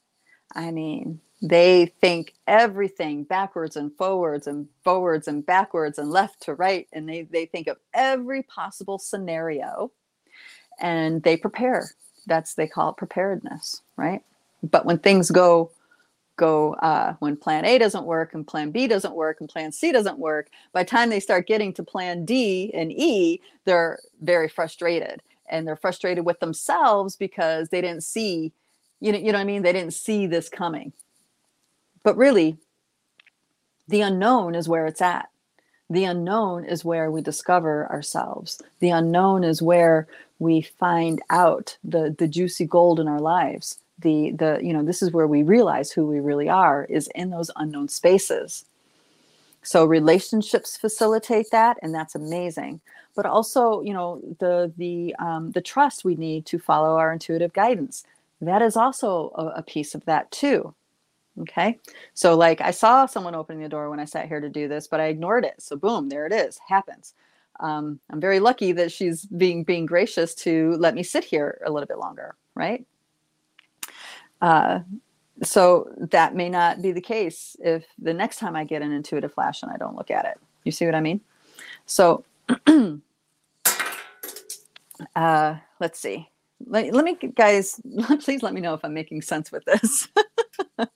I 0.55 0.71
mean, 0.71 1.21
They 1.41 1.87
think 1.99 2.35
everything 2.45 3.23
backwards 3.23 3.75
and 3.75 3.91
forwards 3.97 4.45
and 4.45 4.67
forwards 4.83 5.27
and 5.27 5.43
backwards 5.43 5.97
and 5.97 6.11
left 6.11 6.41
to 6.43 6.53
right. 6.53 6.87
And 6.93 7.09
they, 7.09 7.23
they 7.23 7.47
think 7.47 7.67
of 7.67 7.77
every 7.93 8.43
possible 8.43 8.99
scenario 8.99 9.91
and 10.79 11.23
they 11.23 11.37
prepare. 11.37 11.89
That's, 12.27 12.53
they 12.53 12.67
call 12.67 12.89
it 12.89 12.97
preparedness, 12.97 13.81
right? 13.97 14.21
But 14.61 14.85
when 14.85 14.99
things 14.99 15.31
go 15.31 15.71
go 16.35 16.73
uh, 16.75 17.13
when 17.19 17.37
plan 17.37 17.65
A 17.65 17.77
doesn't 17.77 18.05
work 18.05 18.33
and 18.33 18.45
plan 18.45 18.71
B 18.71 18.87
doesn't 18.87 19.15
work 19.15 19.39
and 19.39 19.49
plan 19.49 19.71
C 19.71 19.91
doesn't 19.91 20.17
work, 20.17 20.49
by 20.73 20.83
the 20.83 20.89
time 20.89 21.09
they 21.09 21.19
start 21.19 21.47
getting 21.47 21.73
to 21.73 21.83
plan 21.83 22.25
D 22.25 22.71
and 22.73 22.91
E, 22.91 23.41
they're 23.65 23.99
very 24.21 24.49
frustrated. 24.49 25.21
And 25.49 25.67
they're 25.67 25.75
frustrated 25.75 26.25
with 26.25 26.39
themselves 26.39 27.15
because 27.15 27.69
they 27.69 27.81
didn't 27.81 28.03
see, 28.03 28.53
you 29.01 29.11
know, 29.11 29.17
you 29.17 29.31
know 29.31 29.37
what 29.37 29.41
I 29.41 29.45
mean? 29.45 29.63
They 29.63 29.73
didn't 29.73 29.93
see 29.93 30.25
this 30.25 30.47
coming. 30.47 30.93
But 32.03 32.17
really, 32.17 32.57
the 33.87 34.01
unknown 34.01 34.55
is 34.55 34.69
where 34.69 34.85
it's 34.85 35.01
at. 35.01 35.29
The 35.89 36.05
unknown 36.05 36.63
is 36.63 36.85
where 36.85 37.11
we 37.11 37.21
discover 37.21 37.85
ourselves. 37.91 38.61
The 38.79 38.91
unknown 38.91 39.43
is 39.43 39.61
where 39.61 40.07
we 40.39 40.61
find 40.61 41.21
out 41.29 41.77
the, 41.83 42.15
the 42.17 42.29
juicy 42.29 42.65
gold 42.65 42.99
in 42.99 43.09
our 43.09 43.19
lives 43.19 43.77
the 44.01 44.31
the 44.31 44.59
you 44.61 44.73
know 44.73 44.83
this 44.83 45.01
is 45.01 45.11
where 45.11 45.27
we 45.27 45.43
realize 45.43 45.91
who 45.91 46.05
we 46.07 46.19
really 46.19 46.49
are 46.49 46.85
is 46.89 47.09
in 47.15 47.29
those 47.29 47.51
unknown 47.55 47.87
spaces. 47.87 48.65
So 49.63 49.85
relationships 49.85 50.75
facilitate 50.75 51.51
that 51.51 51.77
and 51.83 51.93
that's 51.93 52.15
amazing. 52.15 52.81
But 53.15 53.25
also 53.25 53.81
you 53.81 53.93
know 53.93 54.21
the 54.39 54.71
the 54.77 55.15
um, 55.19 55.51
the 55.51 55.61
trust 55.61 56.05
we 56.05 56.15
need 56.15 56.45
to 56.47 56.59
follow 56.59 56.97
our 56.97 57.13
intuitive 57.13 57.53
guidance. 57.53 58.03
That 58.41 58.61
is 58.61 58.75
also 58.75 59.31
a, 59.35 59.59
a 59.59 59.63
piece 59.63 59.93
of 59.95 60.03
that 60.05 60.31
too 60.31 60.73
okay? 61.39 61.79
So 62.13 62.35
like 62.35 62.61
i 62.61 62.71
saw 62.71 63.05
someone 63.05 63.35
opening 63.35 63.63
the 63.63 63.69
door 63.69 63.89
when 63.89 63.99
i 63.99 64.05
sat 64.05 64.27
here 64.27 64.41
to 64.41 64.49
do 64.49 64.67
this 64.67 64.87
but 64.87 64.99
i 64.99 65.05
ignored 65.05 65.45
it. 65.45 65.61
So 65.61 65.75
boom 65.75 66.09
there 66.09 66.25
it 66.25 66.33
is 66.33 66.59
happens. 66.67 67.13
Um, 67.59 67.99
i'm 68.09 68.19
very 68.19 68.39
lucky 68.39 68.71
that 68.73 68.91
she's 68.91 69.25
being 69.25 69.63
being 69.63 69.85
gracious 69.85 70.33
to 70.35 70.75
let 70.77 70.95
me 70.95 71.03
sit 71.03 71.23
here 71.23 71.61
a 71.65 71.71
little 71.71 71.87
bit 71.87 71.99
longer 71.99 72.35
right 72.55 72.85
uh, 74.41 74.79
so 75.43 75.89
that 75.97 76.35
may 76.35 76.49
not 76.49 76.81
be 76.81 76.91
the 76.91 77.01
case 77.01 77.55
if 77.59 77.85
the 77.99 78.13
next 78.13 78.37
time 78.37 78.55
I 78.55 78.63
get 78.63 78.81
an 78.81 78.91
intuitive 78.91 79.33
flash 79.33 79.63
and 79.63 79.71
I 79.71 79.77
don't 79.77 79.95
look 79.95 80.11
at 80.11 80.25
it. 80.25 80.39
You 80.63 80.71
see 80.71 80.85
what 80.85 80.95
I 80.95 81.01
mean? 81.01 81.21
So 81.85 82.23
uh, 85.15 85.55
let's 85.79 85.99
see. 85.99 86.29
Let, 86.67 86.93
let 86.93 87.03
me, 87.03 87.15
guys, 87.15 87.81
please 88.19 88.43
let 88.43 88.53
me 88.53 88.61
know 88.61 88.75
if 88.75 88.85
I'm 88.85 88.93
making 88.93 89.23
sense 89.23 89.51
with 89.51 89.65
this. 89.65 90.07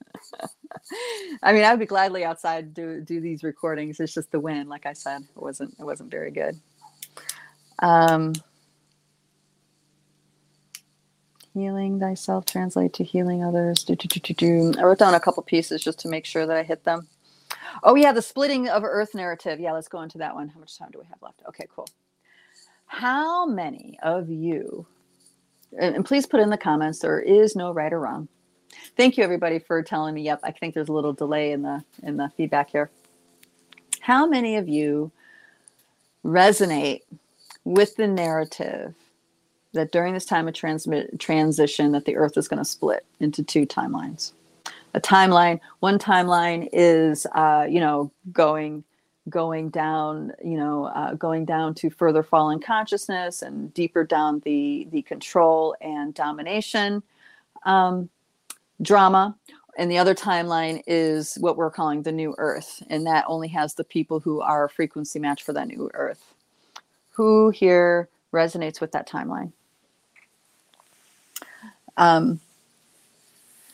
I 1.41 1.53
mean, 1.53 1.63
I'd 1.63 1.79
be 1.79 1.85
gladly 1.85 2.23
outside 2.23 2.73
do 2.73 3.01
do 3.01 3.19
these 3.19 3.43
recordings. 3.43 3.99
It's 3.99 4.13
just 4.13 4.31
the 4.31 4.39
wind, 4.39 4.69
like 4.69 4.85
I 4.85 4.93
said, 4.93 5.21
it 5.21 5.41
wasn't 5.41 5.75
it 5.79 5.83
wasn't 5.83 6.11
very 6.11 6.29
good. 6.31 6.59
Um, 7.79 8.33
healing 11.55 12.01
thyself 12.01 12.45
translate 12.45 12.91
to 12.91 13.03
healing 13.03 13.41
others 13.41 13.85
do, 13.85 13.95
do, 13.95 14.07
do, 14.07 14.33
do, 14.33 14.73
i 14.77 14.83
wrote 14.83 14.99
down 14.99 15.13
a 15.13 15.19
couple 15.21 15.41
pieces 15.41 15.81
just 15.81 15.97
to 15.97 16.09
make 16.09 16.25
sure 16.25 16.45
that 16.45 16.57
i 16.57 16.63
hit 16.63 16.83
them. 16.83 17.07
Oh 17.81 17.95
yeah 17.95 18.11
the 18.11 18.21
splitting 18.21 18.67
of 18.67 18.83
earth 18.83 19.15
narrative. 19.15 19.59
Yeah 19.59 19.71
let's 19.71 19.87
go 19.87 20.01
into 20.01 20.17
that 20.17 20.35
one. 20.35 20.49
How 20.49 20.59
much 20.59 20.77
time 20.77 20.89
do 20.91 20.99
we 20.99 21.05
have 21.05 21.21
left? 21.21 21.41
Okay 21.47 21.65
cool. 21.73 21.87
How 22.87 23.45
many 23.45 23.97
of 24.03 24.29
you 24.29 24.85
and, 25.79 25.95
and 25.95 26.05
please 26.05 26.25
put 26.25 26.41
in 26.41 26.49
the 26.49 26.57
comments 26.57 26.99
there 26.99 27.21
is 27.21 27.55
no 27.55 27.71
right 27.71 27.93
or 27.93 28.01
wrong. 28.01 28.27
Thank 28.97 29.17
you 29.17 29.23
everybody 29.23 29.59
for 29.59 29.81
telling 29.81 30.13
me. 30.13 30.23
Yep 30.23 30.41
i 30.43 30.51
think 30.51 30.73
there's 30.73 30.89
a 30.89 30.93
little 30.93 31.13
delay 31.13 31.53
in 31.53 31.61
the 31.61 31.83
in 32.03 32.17
the 32.17 32.29
feedback 32.35 32.69
here. 32.69 32.91
How 34.01 34.27
many 34.27 34.57
of 34.57 34.67
you 34.67 35.09
resonate 36.25 37.01
with 37.63 37.95
the 37.95 38.07
narrative 38.07 38.93
that 39.75 39.91
during 39.91 40.13
this 40.13 40.25
time 40.25 40.47
of 40.47 40.53
transmit, 40.53 41.19
transition 41.19 41.91
that 41.91 42.05
the 42.05 42.15
earth 42.15 42.37
is 42.37 42.47
going 42.47 42.57
to 42.57 42.65
split 42.65 43.05
into 43.19 43.43
two 43.43 43.65
timelines. 43.65 44.31
A 44.95 45.01
timeline 45.01 45.59
one 45.81 45.99
timeline 45.99 46.69
is 46.73 47.27
uh, 47.35 47.67
you 47.69 47.79
know 47.79 48.11
going 48.31 48.83
going 49.29 49.69
down 49.69 50.31
you 50.43 50.57
know 50.57 50.85
uh, 50.85 51.13
going 51.13 51.45
down 51.45 51.75
to 51.75 51.89
further 51.89 52.23
fallen 52.23 52.59
consciousness 52.59 53.41
and 53.41 53.73
deeper 53.73 54.03
down 54.03 54.41
the 54.45 54.87
the 54.91 55.01
control 55.03 55.75
and 55.81 56.13
domination 56.13 57.03
um, 57.63 58.09
drama. 58.81 59.35
And 59.77 59.91
the 59.91 59.97
other 59.97 60.15
timeline 60.15 60.81
is 60.87 61.35
what 61.41 61.57
we're 61.57 61.69
calling 61.69 62.01
the 62.01 62.13
new 62.13 62.33
earth 62.37 62.81
and 62.89 63.05
that 63.07 63.25
only 63.27 63.49
has 63.49 63.73
the 63.73 63.83
people 63.83 64.21
who 64.21 64.39
are 64.39 64.63
a 64.63 64.69
frequency 64.69 65.19
match 65.19 65.43
for 65.43 65.51
that 65.51 65.67
new 65.67 65.91
earth. 65.93 66.33
Who 67.11 67.49
here 67.49 68.07
resonates 68.31 68.79
with 68.79 68.93
that 68.93 69.09
timeline 69.09 69.51
um, 71.97 72.39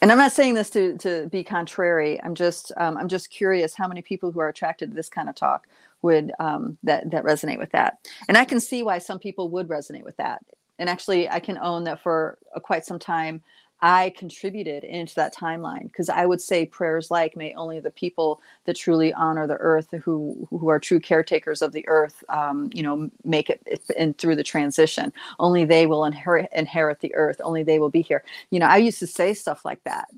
and 0.02 0.12
I'm 0.12 0.18
not 0.18 0.32
saying 0.32 0.56
this 0.56 0.70
to 0.72 0.98
to 1.00 1.28
be 1.30 1.44
contrary. 1.44 2.22
I'm 2.22 2.36
just 2.36 2.72
um, 2.78 2.98
I'm 2.98 3.08
just 3.08 3.30
curious 3.30 3.76
how 3.76 3.88
many 3.88 4.02
people 4.02 4.32
who 4.32 4.40
are 4.40 4.50
attracted 4.50 4.90
to 4.90 4.96
this 4.96 5.10
kind 5.10 5.30
of 5.30 5.36
talk 5.36 5.68
would 6.02 6.32
um, 6.40 6.78
that 6.84 7.12
that 7.12 7.24
resonate 7.24 7.60
with 7.60 7.72
that. 7.72 8.00
And 8.28 8.38
I 8.38 8.46
can 8.46 8.60
see 8.60 8.82
why 8.82 8.98
some 8.98 9.20
people 9.20 9.50
would 9.50 9.68
resonate 9.68 10.04
with 10.04 10.18
that. 10.18 10.44
And 10.80 10.90
actually, 10.90 11.30
I 11.30 11.40
can 11.40 11.60
own 11.60 11.84
that 11.84 12.02
for 12.02 12.40
quite 12.64 12.86
some 12.86 12.98
time. 12.98 13.44
I 13.82 14.14
contributed 14.16 14.84
into 14.84 15.16
that 15.16 15.36
timeline 15.36 15.84
because 15.84 16.08
I 16.08 16.26
would 16.26 16.40
say 16.42 16.68
prayers 16.68 17.10
like 17.10 17.36
may 17.36 17.54
only 17.56 17.80
the 17.80 17.90
people 17.90 18.40
that 18.66 18.76
truly 18.76 19.12
honor 19.14 19.48
the 19.48 19.56
earth, 19.56 19.88
who 20.04 20.48
who 20.52 20.70
are 20.70 20.80
true 20.80 21.00
caretakers 21.00 21.64
of 21.64 21.72
the 21.72 21.88
earth, 21.88 22.24
um, 22.30 22.70
you 22.74 22.84
know, 22.84 23.10
make 23.24 23.50
it 23.50 23.84
and 23.98 24.16
through 24.18 24.36
the 24.36 24.44
transition. 24.44 25.12
Only 25.40 25.66
they 25.66 25.88
will 25.88 26.06
inherit 26.06 26.50
inherit 26.56 27.00
the 27.00 27.16
earth. 27.16 27.42
Only 27.44 27.64
they 27.64 27.80
will 27.80 27.90
be 27.90 28.02
here. 28.02 28.24
You 28.52 28.60
know, 28.60 28.68
I 28.68 28.78
used 28.78 29.00
to 29.00 29.08
say 29.08 29.34
stuff 29.34 29.66
like 29.66 29.84
that. 29.86 30.10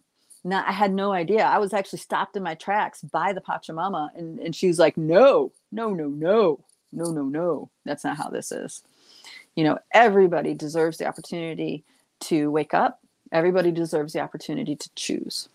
Now 0.43 0.65
I 0.67 0.73
had 0.73 0.91
no 0.93 1.13
idea. 1.13 1.43
I 1.45 1.57
was 1.59 1.73
actually 1.73 1.99
stopped 1.99 2.35
in 2.35 2.43
my 2.43 2.55
tracks 2.55 3.01
by 3.01 3.31
the 3.31 3.41
Pachamama, 3.41 4.09
and 4.17 4.39
and 4.39 4.53
she 4.53 4.67
was 4.67 4.77
like, 4.79 4.97
"No, 4.97 5.53
no, 5.71 5.93
no, 5.93 6.09
no, 6.09 6.59
no, 6.91 7.11
no, 7.11 7.23
no. 7.23 7.69
That's 7.85 8.03
not 8.03 8.17
how 8.17 8.29
this 8.29 8.51
is." 8.51 8.83
You 9.55 9.63
know, 9.63 9.79
everybody 9.93 10.53
deserves 10.53 10.97
the 10.97 11.07
opportunity 11.07 11.85
to 12.21 12.51
wake 12.51 12.73
up 12.73 13.02
everybody 13.33 13.71
deserves 13.71 14.13
the 14.13 14.21
opportunity 14.21 14.75
to 14.75 14.89
choose. 14.95 15.49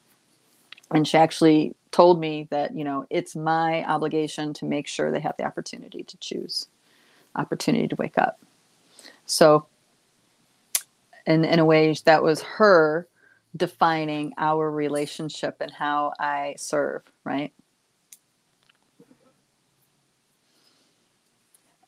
And 0.90 1.08
she 1.08 1.16
actually 1.16 1.74
told 1.90 2.20
me 2.20 2.48
that 2.50 2.76
you 2.76 2.84
know 2.84 3.06
it's 3.10 3.34
my 3.34 3.84
obligation 3.84 4.52
to 4.54 4.66
make 4.66 4.86
sure 4.86 5.10
they 5.10 5.20
have 5.20 5.36
the 5.38 5.44
opportunity 5.44 6.02
to 6.04 6.16
choose 6.18 6.68
opportunity 7.36 7.88
to 7.88 7.96
wake 7.96 8.18
up. 8.18 8.40
So 9.26 9.66
in, 11.28 11.44
in 11.44 11.58
a 11.58 11.64
way 11.64 11.94
that 12.04 12.22
was 12.22 12.42
her 12.42 13.06
defining 13.56 14.32
our 14.38 14.70
relationship 14.70 15.56
and 15.60 15.70
how 15.70 16.12
i 16.18 16.54
serve 16.58 17.02
right 17.24 17.52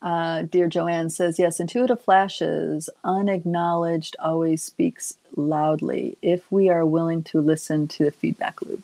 Uh, 0.03 0.43
dear 0.43 0.67
Joanne 0.67 1.11
says, 1.11 1.39
yes, 1.39 1.61
intuitive 1.61 2.01
flashes, 2.03 2.89
unacknowledged, 3.05 4.17
always 4.19 4.63
speaks 4.63 5.15
loudly 5.37 6.17
if 6.23 6.51
we 6.51 6.71
are 6.71 6.87
willing 6.87 7.23
to 7.25 7.41
listen 7.41 7.87
to 7.89 8.05
the 8.05 8.11
feedback 8.11 8.63
loop. 8.63 8.83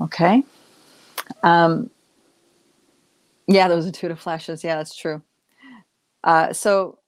Okay. 0.00 0.44
Um, 1.42 1.90
yeah, 3.48 3.68
those 3.68 3.86
intuitive 3.86 4.20
flashes. 4.20 4.62
Yeah, 4.62 4.76
that's 4.76 4.96
true. 4.96 5.22
Uh, 6.22 6.52
so 6.52 6.98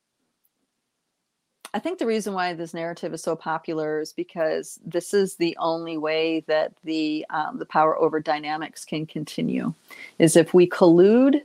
I 1.73 1.79
think 1.79 1.99
the 1.99 2.07
reason 2.07 2.35
why 2.35 2.53
this 2.55 2.75
narrative 2.75 3.13
is 3.15 3.23
so 3.23 3.35
popular 3.35 4.01
is 4.01 4.13
because 4.13 4.79
this 4.85 5.15
is 5.15 5.37
the 5.37 5.57
only 5.59 5.97
way 5.97 6.45
that 6.47 6.73
the 6.85 7.27
um, 7.31 7.59
the 7.59 7.67
power 7.67 7.99
over 7.99 8.21
dynamics 8.21 8.85
can 8.85 9.07
continue. 9.07 9.75
Is 10.19 10.37
if 10.37 10.55
we 10.55 10.69
collude 10.69 11.43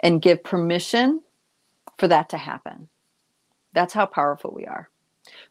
and 0.00 0.22
give 0.22 0.44
permission 0.44 1.22
for 1.98 2.08
that 2.08 2.28
to 2.30 2.36
happen. 2.36 2.88
That's 3.72 3.94
how 3.94 4.06
powerful 4.06 4.52
we 4.54 4.66
are. 4.66 4.88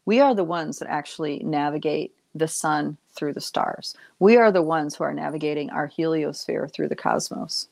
We 0.06 0.20
are 0.20 0.34
the 0.34 0.44
ones 0.44 0.78
that 0.78 0.90
actually 0.90 1.40
navigate 1.40 2.14
the 2.34 2.48
sun 2.48 2.96
through 3.14 3.32
the 3.32 3.40
stars. 3.40 3.94
We 4.18 4.36
are 4.36 4.50
the 4.50 4.62
ones 4.62 4.94
who 4.94 5.04
are 5.04 5.14
navigating 5.14 5.70
our 5.70 5.88
heliosphere 5.88 6.72
through 6.72 6.88
the 6.88 6.96
cosmos. 6.96 7.68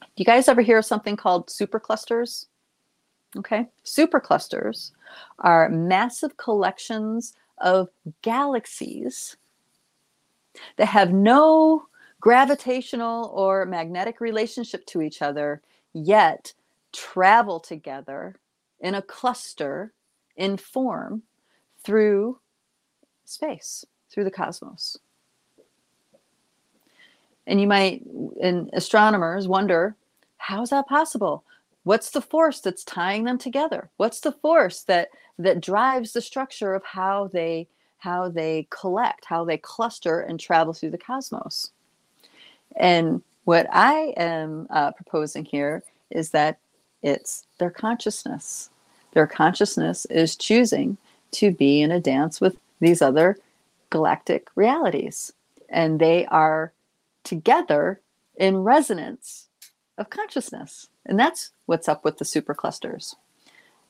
Do 0.00 0.06
you 0.16 0.24
guys 0.24 0.48
ever 0.48 0.62
hear 0.62 0.80
something 0.82 1.16
called 1.16 1.48
superclusters? 1.48 2.46
Okay, 3.36 3.68
superclusters 3.84 4.92
are 5.40 5.68
massive 5.68 6.36
collections 6.36 7.34
of 7.58 7.88
galaxies 8.22 9.36
that 10.76 10.86
have 10.86 11.12
no 11.12 11.86
gravitational 12.20 13.26
or 13.34 13.66
magnetic 13.66 14.20
relationship 14.20 14.86
to 14.86 15.02
each 15.02 15.20
other 15.20 15.62
yet 15.94 16.52
travel 16.92 17.58
together 17.60 18.36
in 18.80 18.94
a 18.94 19.02
cluster 19.02 19.92
in 20.36 20.56
form 20.56 21.22
through 21.82 22.38
space, 23.24 23.84
through 24.10 24.24
the 24.24 24.30
cosmos. 24.30 24.98
And 27.46 27.60
you 27.60 27.66
might, 27.66 28.02
and 28.42 28.70
astronomers 28.72 29.48
wonder, 29.48 29.96
how 30.38 30.62
is 30.62 30.70
that 30.70 30.88
possible? 30.88 31.44
What's 31.84 32.10
the 32.10 32.22
force 32.22 32.60
that's 32.60 32.84
tying 32.84 33.24
them 33.24 33.38
together? 33.38 33.90
What's 33.98 34.20
the 34.20 34.32
force 34.32 34.82
that 34.84 35.08
that 35.38 35.60
drives 35.60 36.12
the 36.12 36.20
structure 36.20 36.74
of 36.74 36.84
how 36.84 37.28
they 37.32 37.68
how 37.98 38.28
they 38.28 38.66
collect, 38.70 39.24
how 39.24 39.44
they 39.44 39.58
cluster 39.58 40.20
and 40.20 40.38
travel 40.40 40.72
through 40.72 40.90
the 40.90 40.98
cosmos? 40.98 41.72
And 42.76 43.22
what 43.44 43.66
I 43.72 44.14
am 44.16 44.66
uh, 44.70 44.92
proposing 44.92 45.44
here 45.44 45.82
is 46.10 46.30
that 46.30 46.58
it's 47.02 47.46
their 47.58 47.70
consciousness. 47.70 48.70
Their 49.12 49.26
consciousness 49.26 50.06
is 50.06 50.36
choosing 50.36 50.96
to 51.32 51.50
be 51.50 51.82
in 51.82 51.90
a 51.90 52.00
dance 52.00 52.40
with 52.40 52.56
these 52.80 53.02
other 53.02 53.38
galactic 53.90 54.48
realities. 54.54 55.32
And 55.68 56.00
they 56.00 56.26
are 56.26 56.72
together 57.22 58.00
in 58.36 58.64
resonance 58.64 59.48
of 59.98 60.10
consciousness. 60.10 60.88
And 61.06 61.18
that's 61.18 61.50
what's 61.66 61.88
up 61.88 62.04
with 62.04 62.18
the 62.18 62.24
superclusters. 62.24 63.14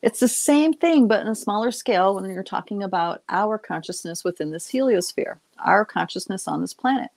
It's 0.03 0.21
the 0.21 0.29
same 0.29 0.75
thing, 0.75 1.09
but 1.09 1.23
in 1.23 1.29
a 1.29 1.35
smaller 1.35 1.71
scale 1.71 2.15
when 2.15 2.27
you're 2.27 2.43
talking 2.43 2.83
about 2.83 3.23
our 3.31 3.57
consciousness 3.57 4.23
within 4.23 4.51
this 4.51 4.71
heliosphere, 4.71 5.39
our 5.65 5.85
consciousness 5.85 6.47
on 6.47 6.61
this 6.61 6.75
planet. 6.75 7.11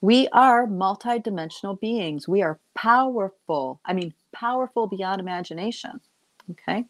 We 0.00 0.28
are 0.28 0.66
multidimensional 0.66 1.78
beings. 1.78 2.26
We 2.26 2.42
are 2.42 2.58
powerful. 2.74 3.80
I 3.84 3.92
mean, 3.92 4.14
powerful 4.32 4.86
beyond 4.86 5.20
imagination. 5.20 6.00
Okay. 6.50 6.84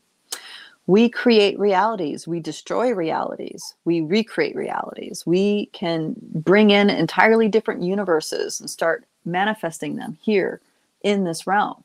We 0.86 1.08
create 1.08 1.58
realities. 1.58 2.26
We 2.26 2.40
destroy 2.40 2.92
realities. 2.92 3.74
We 3.84 4.00
recreate 4.00 4.56
realities. 4.56 5.24
We 5.26 5.66
can 5.66 6.16
bring 6.20 6.70
in 6.70 6.90
entirely 6.90 7.48
different 7.48 7.82
universes 7.82 8.60
and 8.60 8.68
start 8.68 9.04
manifesting 9.24 9.96
them 9.96 10.18
here 10.20 10.60
in 11.02 11.24
this 11.24 11.46
realm. 11.46 11.84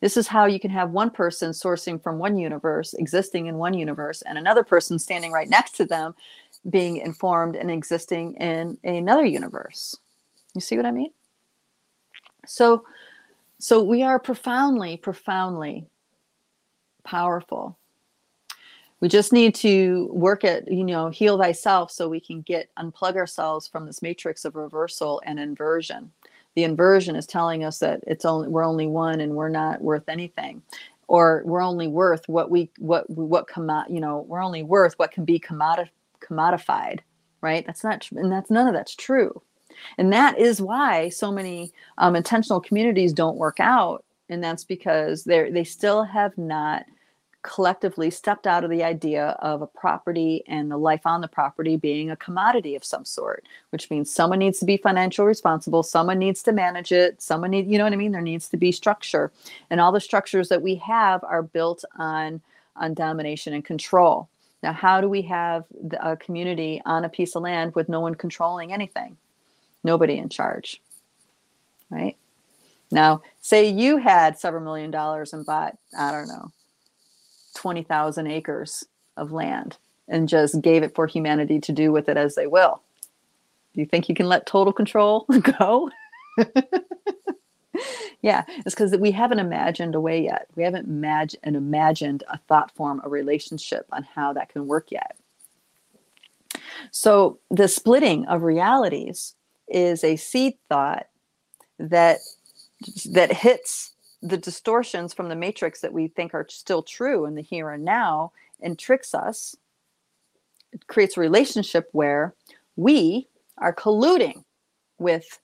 This 0.00 0.16
is 0.16 0.26
how 0.26 0.46
you 0.46 0.58
can 0.58 0.70
have 0.70 0.90
one 0.90 1.10
person 1.10 1.52
sourcing 1.52 2.02
from 2.02 2.18
one 2.18 2.38
universe, 2.38 2.94
existing 2.94 3.46
in 3.46 3.56
one 3.56 3.74
universe, 3.74 4.22
and 4.22 4.38
another 4.38 4.64
person 4.64 4.98
standing 4.98 5.30
right 5.30 5.48
next 5.48 5.76
to 5.76 5.84
them 5.84 6.14
being 6.68 6.96
informed 6.96 7.56
and 7.56 7.70
existing 7.70 8.34
in 8.34 8.78
another 8.82 9.26
universe. 9.26 9.96
You 10.54 10.60
see 10.60 10.76
what 10.76 10.86
I 10.86 10.90
mean? 10.90 11.10
So 12.46 12.84
so 13.58 13.82
we 13.82 14.02
are 14.02 14.18
profoundly 14.18 14.96
profoundly 14.96 15.86
powerful. 17.04 17.78
We 19.00 19.08
just 19.08 19.32
need 19.32 19.54
to 19.56 20.10
work 20.12 20.44
at, 20.44 20.70
you 20.70 20.84
know, 20.84 21.08
heal 21.08 21.38
thyself 21.38 21.90
so 21.90 22.06
we 22.06 22.20
can 22.20 22.42
get 22.42 22.68
unplug 22.78 23.16
ourselves 23.16 23.66
from 23.66 23.86
this 23.86 24.02
matrix 24.02 24.44
of 24.44 24.56
reversal 24.56 25.22
and 25.24 25.40
inversion 25.40 26.12
the 26.54 26.64
inversion 26.64 27.16
is 27.16 27.26
telling 27.26 27.64
us 27.64 27.78
that 27.78 28.00
it's 28.06 28.24
only 28.24 28.48
we're 28.48 28.64
only 28.64 28.86
one 28.86 29.20
and 29.20 29.34
we're 29.34 29.48
not 29.48 29.80
worth 29.80 30.08
anything 30.08 30.62
or 31.08 31.42
we're 31.44 31.62
only 31.62 31.88
worth 31.88 32.28
what 32.28 32.50
we 32.50 32.70
what 32.78 33.08
what 33.10 33.46
come 33.46 33.70
you 33.88 34.00
know 34.00 34.24
we're 34.28 34.42
only 34.42 34.62
worth 34.62 34.94
what 34.98 35.12
can 35.12 35.24
be 35.24 35.38
commodi- 35.38 35.88
commodified 36.20 37.00
right 37.40 37.64
that's 37.66 37.84
not 37.84 38.06
and 38.12 38.32
that's 38.32 38.50
none 38.50 38.66
of 38.66 38.74
that's 38.74 38.94
true 38.94 39.40
and 39.98 40.12
that 40.12 40.38
is 40.38 40.60
why 40.60 41.08
so 41.08 41.30
many 41.30 41.72
um, 41.98 42.16
intentional 42.16 42.60
communities 42.60 43.12
don't 43.12 43.36
work 43.36 43.60
out 43.60 44.04
and 44.28 44.42
that's 44.42 44.64
because 44.64 45.24
they 45.24 45.50
they 45.50 45.64
still 45.64 46.04
have 46.04 46.36
not 46.38 46.84
collectively 47.42 48.10
stepped 48.10 48.46
out 48.46 48.64
of 48.64 48.70
the 48.70 48.84
idea 48.84 49.28
of 49.40 49.62
a 49.62 49.66
property 49.66 50.44
and 50.46 50.70
the 50.70 50.76
life 50.76 51.06
on 51.06 51.20
the 51.20 51.28
property 51.28 51.76
being 51.76 52.10
a 52.10 52.16
commodity 52.16 52.74
of 52.74 52.84
some 52.84 53.04
sort, 53.04 53.44
which 53.70 53.90
means 53.90 54.12
someone 54.12 54.38
needs 54.38 54.58
to 54.58 54.66
be 54.66 54.76
financially 54.76 55.26
responsible, 55.26 55.82
someone 55.82 56.18
needs 56.18 56.42
to 56.42 56.52
manage 56.52 56.92
it, 56.92 57.20
someone 57.22 57.50
need, 57.50 57.66
you 57.66 57.78
know 57.78 57.84
what 57.84 57.92
I 57.92 57.96
mean? 57.96 58.12
There 58.12 58.20
needs 58.20 58.48
to 58.50 58.56
be 58.56 58.72
structure. 58.72 59.32
And 59.70 59.80
all 59.80 59.92
the 59.92 60.00
structures 60.00 60.48
that 60.50 60.62
we 60.62 60.74
have 60.76 61.24
are 61.24 61.42
built 61.42 61.84
on 61.98 62.40
on 62.76 62.94
domination 62.94 63.52
and 63.52 63.64
control. 63.64 64.28
Now, 64.62 64.72
how 64.72 65.00
do 65.00 65.08
we 65.08 65.22
have 65.22 65.64
a 66.00 66.16
community 66.16 66.80
on 66.86 67.04
a 67.04 67.08
piece 67.08 67.34
of 67.34 67.42
land 67.42 67.74
with 67.74 67.88
no 67.88 68.00
one 68.00 68.14
controlling 68.14 68.72
anything? 68.72 69.16
Nobody 69.82 70.18
in 70.18 70.28
charge. 70.28 70.80
Right? 71.90 72.16
Now, 72.90 73.22
say 73.40 73.68
you 73.68 73.98
had 73.98 74.38
several 74.38 74.62
million 74.64 74.90
dollars 74.90 75.32
and 75.32 75.46
bought, 75.46 75.76
I 75.96 76.10
don't 76.10 76.28
know, 76.28 76.50
20,000 77.54 78.26
acres 78.26 78.84
of 79.16 79.32
land 79.32 79.76
and 80.08 80.28
just 80.28 80.60
gave 80.60 80.82
it 80.82 80.94
for 80.94 81.06
humanity 81.06 81.60
to 81.60 81.72
do 81.72 81.92
with 81.92 82.08
it 82.08 82.16
as 82.16 82.34
they 82.34 82.46
will. 82.46 82.82
Do 83.74 83.80
you 83.80 83.86
think 83.86 84.08
you 84.08 84.14
can 84.14 84.26
let 84.26 84.46
total 84.46 84.72
control 84.72 85.24
go? 85.58 85.90
yeah, 88.22 88.44
it's 88.48 88.74
because 88.74 88.96
we 88.96 89.12
haven't 89.12 89.38
imagined 89.38 89.94
a 89.94 90.00
way 90.00 90.22
yet. 90.22 90.46
We 90.56 90.64
haven't 90.64 90.88
imag- 90.88 91.36
imagined 91.44 92.24
a 92.28 92.38
thought 92.38 92.72
form, 92.72 93.00
a 93.04 93.08
relationship 93.08 93.86
on 93.92 94.02
how 94.02 94.32
that 94.32 94.48
can 94.48 94.66
work 94.66 94.90
yet. 94.90 95.16
So 96.90 97.38
the 97.50 97.68
splitting 97.68 98.26
of 98.26 98.42
realities 98.42 99.34
is 99.70 100.04
a 100.04 100.16
seed 100.16 100.54
thought 100.68 101.06
that 101.78 102.18
that 103.06 103.32
hits 103.32 103.92
the 104.22 104.36
distortions 104.36 105.14
from 105.14 105.28
the 105.28 105.36
matrix 105.36 105.80
that 105.80 105.92
we 105.92 106.08
think 106.08 106.34
are 106.34 106.46
still 106.48 106.82
true 106.82 107.26
in 107.26 107.34
the 107.34 107.42
here 107.42 107.70
and 107.70 107.84
now 107.84 108.32
and 108.60 108.78
tricks 108.78 109.14
us. 109.14 109.56
It 110.72 110.86
creates 110.86 111.16
a 111.16 111.20
relationship 111.20 111.88
where 111.92 112.34
we 112.76 113.28
are 113.58 113.74
colluding 113.74 114.44
with 114.98 115.40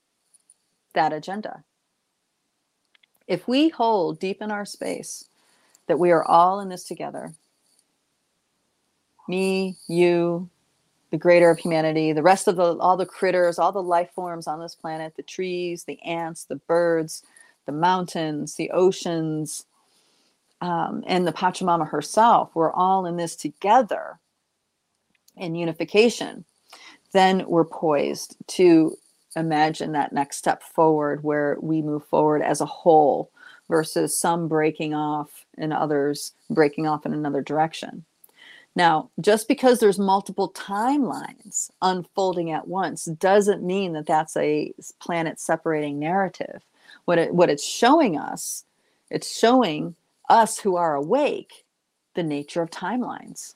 that 0.93 1.13
agenda. 1.13 1.63
If 3.27 3.47
we 3.47 3.69
hold 3.69 4.19
deep 4.19 4.41
in 4.41 4.51
our 4.51 4.65
space 4.65 5.25
that 5.87 5.99
we 5.99 6.11
are 6.11 6.23
all 6.23 6.59
in 6.59 6.69
this 6.69 6.83
together 6.83 7.33
me 9.27 9.75
you 9.87 10.49
the 11.11 11.17
greater 11.17 11.49
of 11.49 11.57
humanity 11.57 12.11
the 12.11 12.21
rest 12.21 12.47
of 12.47 12.55
the 12.55 12.75
all 12.77 12.97
the 12.97 13.05
critters 13.05 13.57
all 13.57 13.71
the 13.71 13.81
life 13.81 14.09
forms 14.13 14.47
on 14.47 14.59
this 14.59 14.75
planet 14.75 15.13
the 15.15 15.23
trees 15.23 15.85
the 15.85 16.01
ants 16.03 16.45
the 16.45 16.55
birds 16.55 17.23
the 17.67 17.71
mountains, 17.71 18.55
the 18.55 18.71
oceans, 18.71 19.65
um, 20.61 21.03
and 21.05 21.27
the 21.27 21.31
Pachamama 21.31 21.87
herself, 21.87 22.49
we're 22.55 22.73
all 22.73 23.05
in 23.05 23.17
this 23.17 23.35
together 23.35 24.17
in 25.35 25.53
unification, 25.53 26.43
then 27.11 27.45
we're 27.47 27.63
poised 27.63 28.35
to 28.47 28.97
imagine 29.35 29.91
that 29.91 30.13
next 30.13 30.37
step 30.37 30.63
forward 30.63 31.23
where 31.23 31.57
we 31.61 31.83
move 31.83 32.03
forward 32.05 32.41
as 32.41 32.59
a 32.59 32.65
whole 32.65 33.29
versus 33.69 34.17
some 34.17 34.47
breaking 34.47 34.95
off 34.95 35.45
and 35.59 35.71
others 35.71 36.33
breaking 36.49 36.87
off 36.87 37.05
in 37.05 37.13
another 37.13 37.41
direction. 37.41 38.03
Now, 38.77 39.11
just 39.21 39.49
because 39.49 39.79
there's 39.81 39.99
multiple 39.99 40.53
timelines 40.53 41.71
unfolding 41.81 42.51
at 42.51 42.69
once 42.69 43.07
doesn't 43.07 43.63
mean 43.63 43.93
that 43.95 44.07
that's 44.07 44.37
a 44.37 44.73
planet 45.01 45.41
separating 45.41 45.99
narrative. 45.99 46.63
What 47.05 47.19
it 47.19 47.35
what 47.35 47.51
it's 47.51 47.65
showing 47.65 48.19
us 48.19 48.65
it's 49.11 49.37
showing 49.37 49.95
us 50.29 50.59
who 50.59 50.77
are 50.77 50.95
awake 50.95 51.65
the 52.15 52.23
nature 52.23 52.61
of 52.63 52.71
timelines 52.71 53.55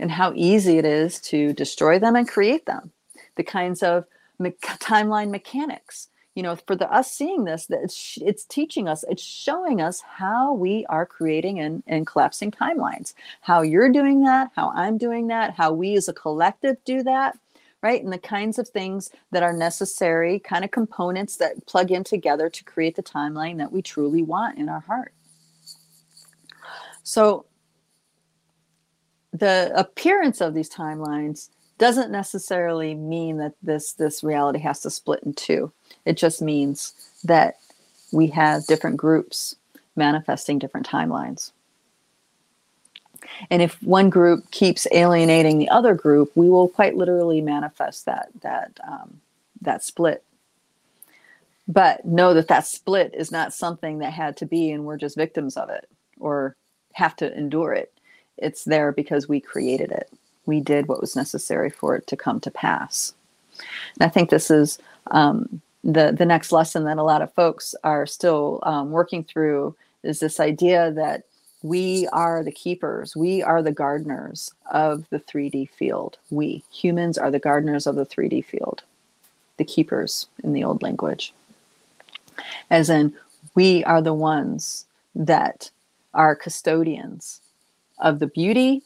and 0.00 0.12
how 0.12 0.34
easy 0.36 0.78
it 0.78 0.86
is 0.86 1.20
to 1.22 1.54
destroy 1.54 1.98
them 2.00 2.16
and 2.16 2.28
create 2.28 2.66
them. 2.66 2.92
The 3.36 3.44
kinds 3.44 3.82
of 3.82 4.06
me- 4.40 4.52
timeline 4.62 5.30
mechanics 5.32 6.09
you 6.34 6.42
know 6.42 6.56
for 6.66 6.76
the 6.76 6.90
us 6.92 7.12
seeing 7.12 7.44
this 7.44 7.66
that 7.66 7.80
it's, 7.82 8.18
it's 8.22 8.44
teaching 8.44 8.88
us 8.88 9.04
it's 9.08 9.22
showing 9.22 9.80
us 9.80 10.00
how 10.02 10.52
we 10.52 10.86
are 10.88 11.06
creating 11.06 11.60
and, 11.60 11.82
and 11.86 12.06
collapsing 12.06 12.50
timelines 12.50 13.14
how 13.40 13.62
you're 13.62 13.90
doing 13.90 14.22
that 14.22 14.50
how 14.54 14.70
i'm 14.74 14.96
doing 14.96 15.26
that 15.26 15.54
how 15.54 15.72
we 15.72 15.96
as 15.96 16.08
a 16.08 16.12
collective 16.12 16.76
do 16.84 17.02
that 17.02 17.36
right? 17.82 18.02
And 18.02 18.12
the 18.12 18.18
kinds 18.18 18.58
of 18.58 18.68
things 18.68 19.10
that 19.30 19.42
are 19.42 19.52
necessary, 19.52 20.38
kind 20.38 20.64
of 20.64 20.70
components 20.70 21.36
that 21.36 21.66
plug 21.66 21.90
in 21.90 22.04
together 22.04 22.50
to 22.50 22.64
create 22.64 22.96
the 22.96 23.02
timeline 23.02 23.58
that 23.58 23.72
we 23.72 23.82
truly 23.82 24.22
want 24.22 24.58
in 24.58 24.68
our 24.68 24.80
heart. 24.80 25.14
So, 27.02 27.46
the 29.32 29.72
appearance 29.74 30.40
of 30.40 30.54
these 30.54 30.68
timelines 30.68 31.50
doesn't 31.78 32.10
necessarily 32.10 32.94
mean 32.94 33.38
that 33.38 33.54
this 33.62 33.92
this 33.92 34.22
reality 34.22 34.58
has 34.58 34.80
to 34.80 34.90
split 34.90 35.20
in 35.22 35.32
two. 35.32 35.72
It 36.04 36.16
just 36.16 36.42
means 36.42 36.94
that 37.24 37.58
we 38.12 38.28
have 38.28 38.66
different 38.66 38.96
groups 38.96 39.56
manifesting 39.96 40.58
different 40.58 40.88
timelines. 40.88 41.52
And 43.50 43.62
if 43.62 43.82
one 43.82 44.10
group 44.10 44.50
keeps 44.50 44.86
alienating 44.92 45.58
the 45.58 45.68
other 45.68 45.94
group, 45.94 46.32
we 46.34 46.48
will 46.48 46.68
quite 46.68 46.96
literally 46.96 47.40
manifest 47.40 48.06
that 48.06 48.28
that 48.42 48.80
um, 48.86 49.20
that 49.62 49.84
split. 49.84 50.24
But 51.68 52.04
know 52.04 52.34
that 52.34 52.48
that 52.48 52.66
split 52.66 53.14
is 53.14 53.30
not 53.32 53.54
something 53.54 53.98
that 54.00 54.12
had 54.12 54.36
to 54.38 54.46
be, 54.46 54.72
and 54.72 54.84
we're 54.84 54.96
just 54.98 55.16
victims 55.16 55.56
of 55.56 55.70
it 55.70 55.88
or 56.18 56.56
have 56.94 57.16
to 57.16 57.36
endure 57.38 57.72
it. 57.74 57.92
It's 58.38 58.64
there 58.64 58.92
because 58.92 59.28
we 59.28 59.40
created 59.40 59.92
it. 59.92 60.10
we 60.46 60.60
did 60.60 60.88
what 60.88 61.00
was 61.00 61.16
necessary 61.16 61.70
for 61.70 61.96
it 61.96 62.06
to 62.08 62.16
come 62.16 62.40
to 62.40 62.50
pass. 62.50 63.14
And 63.94 64.04
I 64.06 64.08
think 64.08 64.30
this 64.30 64.50
is 64.50 64.78
um, 65.10 65.60
the 65.82 66.14
the 66.16 66.26
next 66.26 66.52
lesson 66.52 66.84
that 66.84 66.98
a 66.98 67.02
lot 67.02 67.22
of 67.22 67.32
folks 67.34 67.74
are 67.84 68.06
still 68.06 68.60
um, 68.64 68.90
working 68.90 69.24
through 69.24 69.74
is 70.02 70.20
this 70.20 70.40
idea 70.40 70.92
that 70.92 71.24
we 71.62 72.08
are 72.12 72.42
the 72.42 72.52
keepers, 72.52 73.14
we 73.14 73.42
are 73.42 73.62
the 73.62 73.72
gardeners 73.72 74.52
of 74.70 75.04
the 75.10 75.20
3D 75.20 75.68
field. 75.70 76.16
We 76.30 76.64
humans 76.72 77.18
are 77.18 77.30
the 77.30 77.38
gardeners 77.38 77.86
of 77.86 77.96
the 77.96 78.06
3D 78.06 78.44
field, 78.44 78.82
the 79.58 79.64
keepers 79.64 80.26
in 80.42 80.52
the 80.52 80.64
old 80.64 80.82
language. 80.82 81.34
As 82.70 82.88
in, 82.88 83.14
we 83.54 83.84
are 83.84 84.00
the 84.00 84.14
ones 84.14 84.86
that 85.14 85.70
are 86.14 86.34
custodians 86.34 87.40
of 87.98 88.18
the 88.18 88.26
beauty, 88.26 88.82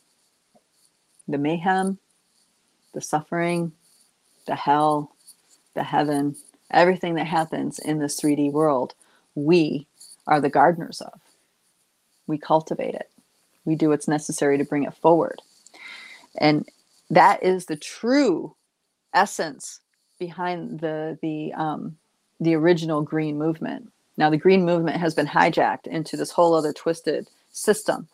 the 1.28 1.38
mayhem, 1.38 1.98
the 2.92 3.00
suffering, 3.00 3.72
the 4.46 4.56
hell, 4.56 5.14
the 5.74 5.84
heaven, 5.84 6.34
everything 6.74 7.14
that 7.14 7.26
happens 7.26 7.78
in 7.78 7.98
this 7.98 8.20
3D 8.20 8.52
world, 8.52 8.94
we 9.34 9.86
are 10.26 10.40
the 10.40 10.50
gardeners 10.50 11.00
of. 11.00 11.20
We 12.26 12.38
cultivate 12.38 12.94
it. 12.94 13.10
We 13.64 13.74
do 13.74 13.90
what's 13.90 14.08
necessary 14.08 14.58
to 14.58 14.64
bring 14.64 14.84
it 14.84 14.94
forward. 14.94 15.40
And 16.38 16.68
that 17.10 17.42
is 17.42 17.66
the 17.66 17.76
true 17.76 18.54
essence 19.12 19.80
behind 20.18 20.80
the 20.80 21.18
the 21.22 21.52
um, 21.54 21.96
the 22.40 22.54
original 22.54 23.02
green 23.02 23.38
movement. 23.38 23.90
Now 24.16 24.30
the 24.30 24.36
green 24.36 24.64
movement 24.64 24.98
has 24.98 25.14
been 25.14 25.26
hijacked 25.26 25.86
into 25.86 26.16
this 26.16 26.32
whole 26.32 26.54
other 26.54 26.72
twisted 26.72 27.28
system. 27.50 28.08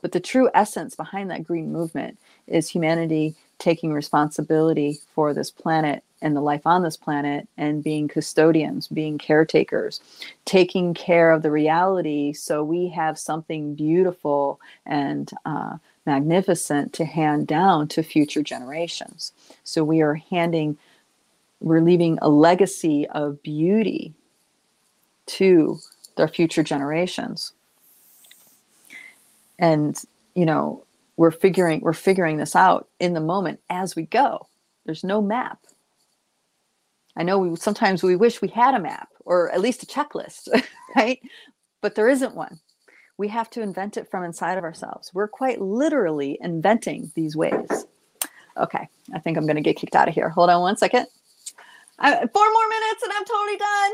But 0.00 0.12
the 0.12 0.20
true 0.20 0.48
essence 0.54 0.94
behind 0.94 1.30
that 1.30 1.44
green 1.44 1.72
movement 1.72 2.18
is 2.46 2.68
humanity 2.68 3.34
taking 3.58 3.92
responsibility 3.92 4.98
for 5.14 5.34
this 5.34 5.50
planet 5.50 6.02
and 6.20 6.34
the 6.34 6.40
life 6.40 6.66
on 6.66 6.82
this 6.82 6.96
planet 6.96 7.48
and 7.56 7.84
being 7.84 8.08
custodians, 8.08 8.88
being 8.88 9.18
caretakers, 9.18 10.00
taking 10.44 10.94
care 10.94 11.30
of 11.30 11.42
the 11.42 11.50
reality 11.50 12.32
so 12.32 12.62
we 12.64 12.88
have 12.88 13.18
something 13.18 13.74
beautiful 13.74 14.60
and 14.86 15.30
uh, 15.44 15.76
magnificent 16.06 16.92
to 16.92 17.04
hand 17.04 17.46
down 17.46 17.86
to 17.88 18.02
future 18.02 18.42
generations. 18.42 19.32
So 19.64 19.84
we 19.84 20.00
are 20.00 20.14
handing, 20.14 20.78
we're 21.60 21.82
leaving 21.82 22.18
a 22.22 22.28
legacy 22.28 23.06
of 23.08 23.42
beauty 23.42 24.14
to 25.26 25.78
their 26.16 26.28
future 26.28 26.62
generations. 26.62 27.52
And, 29.58 30.00
you 30.34 30.46
know, 30.46 30.84
we're 31.18 31.32
figuring 31.32 31.82
we're 31.82 31.94
figuring 31.94 32.38
this 32.38 32.56
out 32.56 32.88
in 33.00 33.14
the 33.14 33.20
moment 33.20 33.60
as 33.70 33.96
we 33.96 34.04
go. 34.06 34.48
There's 34.86 35.04
no 35.04 35.22
map 35.22 35.60
I 37.16 37.24
know 37.24 37.38
we 37.38 37.56
sometimes 37.56 38.02
we 38.02 38.16
wish 38.16 38.42
we 38.42 38.48
had 38.48 38.74
a 38.74 38.80
map 38.80 39.10
or 39.26 39.52
at 39.52 39.62
least 39.62 39.84
a 39.84 39.86
checklist, 39.86 40.48
right? 40.96 41.20
But 41.82 41.96
there 41.96 42.10
isn't 42.10 42.36
one. 42.36 42.60
We 43.18 43.28
have 43.28 43.50
to 43.50 43.62
invent 43.62 43.96
it 43.96 44.10
from 44.10 44.24
inside 44.24 44.58
of 44.58 44.64
ourselves. 44.64 45.12
We're 45.14 45.28
quite 45.28 45.60
literally 45.60 46.38
inventing 46.40 47.12
these 47.16 47.36
ways. 47.36 47.86
Okay, 48.56 48.88
I 49.14 49.20
think 49.20 49.38
I'm 49.38 49.46
going 49.46 49.56
to 49.56 49.62
get 49.62 49.76
kicked 49.76 49.96
out 49.96 50.08
of 50.08 50.14
here. 50.14 50.30
Hold 50.30 50.50
on 50.50 50.62
one 50.62 50.76
second. 50.76 51.06
I, 51.98 52.12
four 52.14 52.52
more 52.52 52.68
minutes 52.68 53.04
and 53.04 53.12
I'm 53.12 53.24
totally 53.24 53.58
done. 53.58 53.92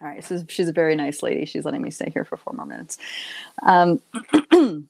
All 0.00 0.08
right, 0.08 0.24
so 0.24 0.44
she's 0.48 0.68
a 0.68 0.72
very 0.72 0.94
nice 0.94 1.22
lady. 1.22 1.44
She's 1.44 1.64
letting 1.64 1.82
me 1.82 1.90
stay 1.90 2.10
here 2.10 2.24
for 2.24 2.36
four 2.36 2.54
more 2.54 2.66
minutes. 2.66 2.98
Um, 3.62 4.00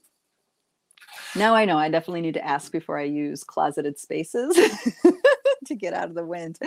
Now 1.34 1.54
I 1.54 1.64
know 1.64 1.78
I 1.78 1.88
definitely 1.88 2.22
need 2.22 2.34
to 2.34 2.46
ask 2.46 2.72
before 2.72 2.98
I 2.98 3.04
use 3.04 3.44
closeted 3.44 3.98
spaces 3.98 4.56
to 5.66 5.74
get 5.74 5.92
out 5.92 6.08
of 6.08 6.14
the 6.14 6.24
wind. 6.24 6.58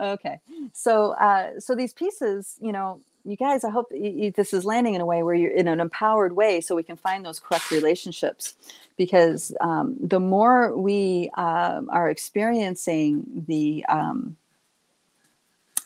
Okay, 0.00 0.40
so 0.72 1.12
uh, 1.12 1.58
so 1.60 1.74
these 1.74 1.92
pieces, 1.92 2.56
you 2.60 2.72
know, 2.72 3.00
you 3.24 3.36
guys, 3.36 3.64
I 3.64 3.70
hope 3.70 3.86
you, 3.92 4.30
this 4.30 4.52
is 4.52 4.64
landing 4.64 4.94
in 4.94 5.00
a 5.00 5.06
way 5.06 5.22
where 5.22 5.34
you're 5.34 5.52
in 5.52 5.68
an 5.68 5.80
empowered 5.80 6.34
way, 6.34 6.60
so 6.60 6.74
we 6.74 6.82
can 6.82 6.96
find 6.96 7.24
those 7.24 7.40
correct 7.40 7.70
relationships. 7.70 8.54
Because 8.96 9.52
um, 9.60 9.96
the 10.00 10.20
more 10.20 10.76
we 10.76 11.30
uh, 11.36 11.80
are 11.88 12.08
experiencing 12.10 13.24
the 13.48 13.84
um, 13.88 14.36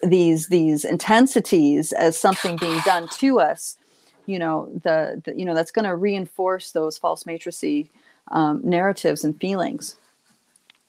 these 0.02 0.48
these 0.48 0.84
intensities 0.84 1.92
as 1.92 2.18
something 2.18 2.56
being 2.56 2.80
done 2.84 3.08
to 3.18 3.40
us, 3.40 3.76
you 4.26 4.38
know, 4.38 4.70
the, 4.82 5.20
the 5.24 5.38
you 5.38 5.44
know 5.44 5.54
that's 5.54 5.70
going 5.70 5.86
to 5.86 5.96
reinforce 5.96 6.72
those 6.72 6.98
false 6.98 7.26
matrices 7.26 7.86
um, 8.30 8.60
narratives 8.64 9.24
and 9.24 9.38
feelings. 9.40 9.96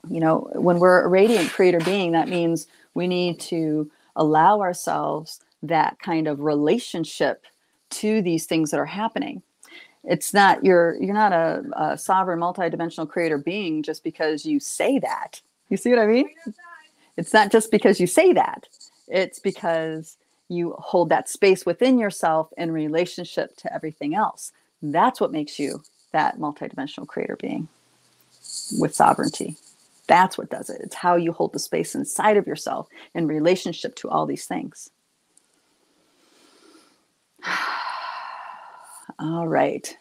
You 0.10 0.20
know, 0.20 0.50
when 0.54 0.80
we're 0.80 1.04
a 1.04 1.08
radiant 1.08 1.52
creator 1.52 1.80
being, 1.80 2.14
that 2.14 2.30
means 2.30 2.68
we 2.94 3.08
need 3.08 3.40
to 3.42 3.92
allow 4.16 4.62
ourselves 4.62 5.42
that 5.64 6.00
kind 6.00 6.28
of 6.28 6.40
relationship 6.40 7.44
to 7.90 8.22
these 8.22 8.46
things 8.46 8.72
that 8.72 8.80
are 8.80 8.86
happening. 8.86 9.42
It's 10.04 10.34
not 10.34 10.64
you're 10.64 10.96
you're 11.02 11.14
not 11.14 11.34
a, 11.34 11.64
a 11.76 11.98
sovereign 11.98 12.40
multidimensional 12.40 13.10
creator 13.10 13.38
being 13.38 13.84
just 13.84 14.04
because 14.04 14.46
you 14.46 14.60
say 14.60 15.00
that. 15.00 15.42
You 15.70 15.78
see 15.78 15.90
what 15.90 16.00
I 16.00 16.08
mean? 16.08 16.30
It's 17.18 17.34
not 17.34 17.52
just 17.52 17.70
because 17.70 18.00
you 18.00 18.08
say 18.08 18.32
that. 18.34 18.68
It's 19.10 19.40
because 19.40 20.18
you 20.50 20.76
hold 20.80 21.10
that 21.10 21.30
space 21.30 21.66
within 21.66 22.00
yourself 22.00 22.50
in 22.58 22.72
relationship 22.72 23.56
to 23.58 23.74
everything 23.74 24.16
else. 24.16 24.52
That's 24.82 25.22
what 25.22 25.32
makes 25.32 25.60
you 25.60 25.84
that 26.12 26.40
multidimensional 26.40 27.08
creator 27.08 27.36
being 27.36 27.68
with 28.80 28.96
sovereignty. 28.96 29.58
That's 30.08 30.38
what 30.38 30.50
does 30.50 30.70
it. 30.70 30.82
It's 30.82 30.96
how 30.96 31.16
you 31.18 31.34
hold 31.34 31.54
the 31.54 31.60
space 31.60 31.96
inside 31.96 32.38
of 32.38 32.48
yourself 32.48 32.88
in 33.14 33.28
relationship 33.28 33.96
to 33.98 34.10
all 34.10 34.26
these 34.26 34.46
things. 34.46 34.90
all 39.20 39.48
right 39.48 39.98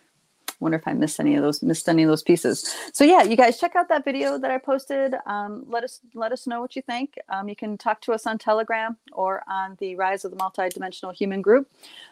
wonder 0.60 0.76
if 0.78 0.86
I 0.86 0.92
missed 0.92 1.20
any 1.20 1.36
of 1.36 1.42
those 1.42 1.62
missed 1.62 1.88
any 1.88 2.02
of 2.02 2.08
those 2.08 2.22
pieces. 2.22 2.74
So 2.92 3.04
yeah, 3.04 3.22
you 3.22 3.36
guys 3.36 3.58
check 3.58 3.76
out 3.76 3.88
that 3.88 4.04
video 4.04 4.38
that 4.38 4.50
I 4.50 4.58
posted. 4.58 5.14
Um, 5.26 5.64
let 5.68 5.84
us 5.84 6.00
let 6.14 6.32
us 6.32 6.46
know 6.46 6.60
what 6.60 6.76
you 6.76 6.82
think. 6.82 7.14
Um, 7.28 7.48
you 7.48 7.56
can 7.56 7.78
talk 7.78 8.00
to 8.02 8.12
us 8.12 8.26
on 8.26 8.38
Telegram 8.38 8.96
or 9.12 9.42
on 9.48 9.76
the 9.78 9.94
Rise 9.96 10.24
of 10.24 10.30
the 10.30 10.36
Multidimensional 10.36 11.14
Human 11.14 11.42
group. 11.42 11.70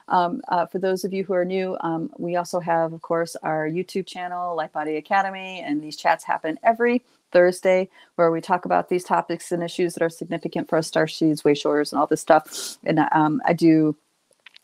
Um, 0.08 0.40
uh, 0.48 0.66
for 0.66 0.78
those 0.78 1.04
of 1.04 1.12
you 1.12 1.24
who 1.24 1.34
are 1.34 1.44
new, 1.44 1.76
um, 1.80 2.10
we 2.18 2.36
also 2.36 2.60
have, 2.60 2.92
of 2.92 3.02
course, 3.02 3.36
our 3.42 3.68
YouTube 3.68 4.06
channel, 4.06 4.56
Light 4.56 4.72
Body 4.72 4.96
Academy, 4.96 5.60
and 5.60 5.82
these 5.82 5.96
chats 5.96 6.24
happen 6.24 6.58
every 6.62 7.02
Thursday, 7.32 7.88
where 8.14 8.30
we 8.30 8.40
talk 8.40 8.64
about 8.64 8.88
these 8.88 9.04
topics 9.04 9.50
and 9.50 9.62
issues 9.62 9.94
that 9.94 10.02
are 10.02 10.08
significant 10.08 10.68
for 10.68 10.78
us, 10.78 10.86
star 10.86 11.08
seeds, 11.08 11.44
way 11.44 11.54
and 11.64 11.92
all 11.94 12.06
this 12.06 12.20
stuff. 12.20 12.78
And 12.84 13.00
um, 13.12 13.42
I 13.44 13.52
do 13.52 13.96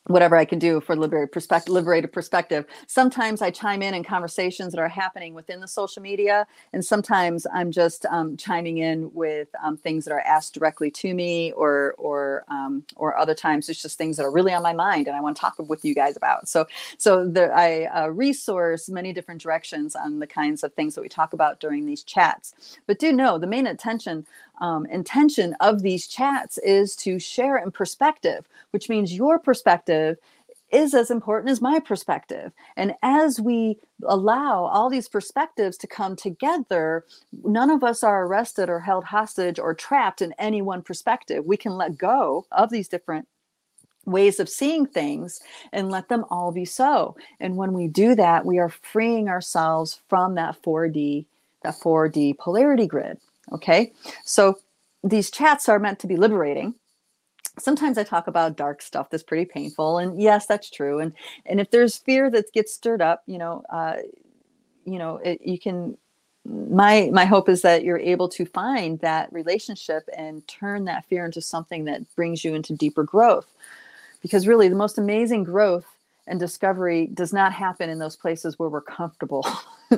whatever 0.06 0.36
I 0.36 0.44
can 0.44 0.58
do 0.58 0.80
for 0.80 0.96
liberated 0.96 1.32
perspective, 1.32 1.72
liberated 1.72 2.12
perspective. 2.12 2.66
Sometimes 2.86 3.40
I 3.40 3.50
chime 3.50 3.82
in 3.82 3.94
in 3.94 4.02
conversations 4.02 4.72
that 4.72 4.80
are 4.80 4.88
happening 4.88 5.34
within 5.34 5.60
the 5.60 5.68
social 5.68 6.02
media, 6.02 6.46
and 6.72 6.84
sometimes 6.84 7.46
I'm 7.52 7.70
just 7.70 8.04
um, 8.06 8.36
chiming 8.36 8.78
in 8.78 9.12
with 9.12 9.48
um, 9.62 9.76
things 9.76 10.04
that 10.04 10.12
are 10.12 10.20
asked 10.20 10.54
directly 10.54 10.90
to 10.90 11.14
me, 11.14 11.52
or 11.52 11.94
or 11.98 12.44
um, 12.48 12.84
or 12.96 13.16
other 13.16 13.34
times 13.34 13.68
it's 13.68 13.80
just 13.80 13.98
things 13.98 14.16
that 14.16 14.24
are 14.24 14.32
really 14.32 14.52
on 14.52 14.62
my 14.62 14.72
mind 14.72 15.06
and 15.06 15.16
I 15.16 15.20
want 15.20 15.36
to 15.36 15.40
talk 15.40 15.54
with 15.58 15.84
you 15.84 15.94
guys 15.94 16.16
about. 16.16 16.48
So 16.48 16.66
so 16.98 17.26
there, 17.26 17.54
I 17.54 17.84
uh, 17.84 18.08
resource 18.08 18.88
many 18.88 19.12
different 19.12 19.40
directions 19.40 19.94
on 19.94 20.18
the 20.18 20.26
kinds 20.26 20.62
of 20.62 20.72
things 20.74 20.94
that 20.94 21.02
we 21.02 21.08
talk 21.08 21.32
about 21.32 21.60
during 21.60 21.86
these 21.86 22.02
chats. 22.02 22.54
But 22.86 22.98
do 22.98 23.12
know 23.12 23.38
the 23.38 23.46
main 23.46 23.66
attention 23.66 24.26
um, 24.60 24.86
intention 24.86 25.54
of 25.60 25.82
these 25.82 26.06
chats 26.06 26.58
is 26.58 26.94
to 26.96 27.18
share 27.18 27.56
in 27.56 27.70
perspective, 27.70 28.46
which 28.70 28.88
means 28.88 29.12
your 29.12 29.38
perspective 29.38 30.18
is 30.70 30.94
as 30.94 31.10
important 31.10 31.50
as 31.50 31.60
my 31.60 31.78
perspective. 31.78 32.50
And 32.76 32.94
as 33.02 33.38
we 33.38 33.78
allow 34.06 34.64
all 34.64 34.88
these 34.88 35.08
perspectives 35.08 35.76
to 35.78 35.86
come 35.86 36.16
together, 36.16 37.04
none 37.44 37.70
of 37.70 37.84
us 37.84 38.02
are 38.02 38.24
arrested 38.24 38.70
or 38.70 38.80
held 38.80 39.04
hostage 39.04 39.58
or 39.58 39.74
trapped 39.74 40.22
in 40.22 40.34
any 40.38 40.62
one 40.62 40.82
perspective. 40.82 41.44
We 41.44 41.58
can 41.58 41.72
let 41.76 41.98
go 41.98 42.46
of 42.52 42.70
these 42.70 42.88
different 42.88 43.28
ways 44.06 44.40
of 44.40 44.48
seeing 44.48 44.86
things 44.86 45.40
and 45.72 45.90
let 45.90 46.08
them 46.08 46.24
all 46.30 46.52
be 46.52 46.64
so. 46.64 47.16
And 47.38 47.56
when 47.56 47.72
we 47.72 47.86
do 47.86 48.14
that, 48.14 48.44
we 48.44 48.58
are 48.58 48.70
freeing 48.70 49.28
ourselves 49.28 50.00
from 50.08 50.34
that 50.36 50.60
4D, 50.62 51.26
that 51.62 51.74
4D 51.80 52.38
polarity 52.38 52.86
grid. 52.86 53.18
Okay. 53.50 53.92
So 54.24 54.58
these 55.02 55.30
chats 55.30 55.68
are 55.68 55.78
meant 55.78 55.98
to 56.00 56.06
be 56.06 56.16
liberating. 56.16 56.74
Sometimes 57.58 57.98
I 57.98 58.04
talk 58.04 58.28
about 58.28 58.56
dark 58.56 58.80
stuff 58.80 59.10
that's 59.10 59.22
pretty 59.22 59.44
painful. 59.44 59.98
And 59.98 60.20
yes, 60.20 60.46
that's 60.46 60.70
true. 60.70 61.00
And 61.00 61.12
and 61.46 61.60
if 61.60 61.70
there's 61.70 61.96
fear 61.96 62.30
that 62.30 62.52
gets 62.52 62.72
stirred 62.72 63.02
up, 63.02 63.22
you 63.26 63.38
know, 63.38 63.62
uh, 63.70 63.96
you 64.84 64.98
know, 64.98 65.18
it, 65.18 65.40
you 65.44 65.58
can 65.58 65.96
my 66.44 67.10
my 67.12 67.24
hope 67.24 67.48
is 67.48 67.62
that 67.62 67.84
you're 67.84 67.98
able 67.98 68.28
to 68.28 68.44
find 68.46 68.98
that 69.00 69.32
relationship 69.32 70.08
and 70.16 70.46
turn 70.48 70.84
that 70.86 71.04
fear 71.06 71.24
into 71.24 71.40
something 71.40 71.84
that 71.84 72.02
brings 72.16 72.44
you 72.44 72.54
into 72.54 72.74
deeper 72.74 73.04
growth 73.04 73.46
because 74.22 74.48
really 74.48 74.68
the 74.68 74.74
most 74.74 74.98
amazing 74.98 75.44
growth 75.44 75.86
and 76.26 76.38
discovery 76.38 77.08
does 77.12 77.32
not 77.32 77.52
happen 77.52 77.90
in 77.90 77.98
those 77.98 78.16
places 78.16 78.58
where 78.58 78.68
we're 78.68 78.80
comfortable. 78.80 79.46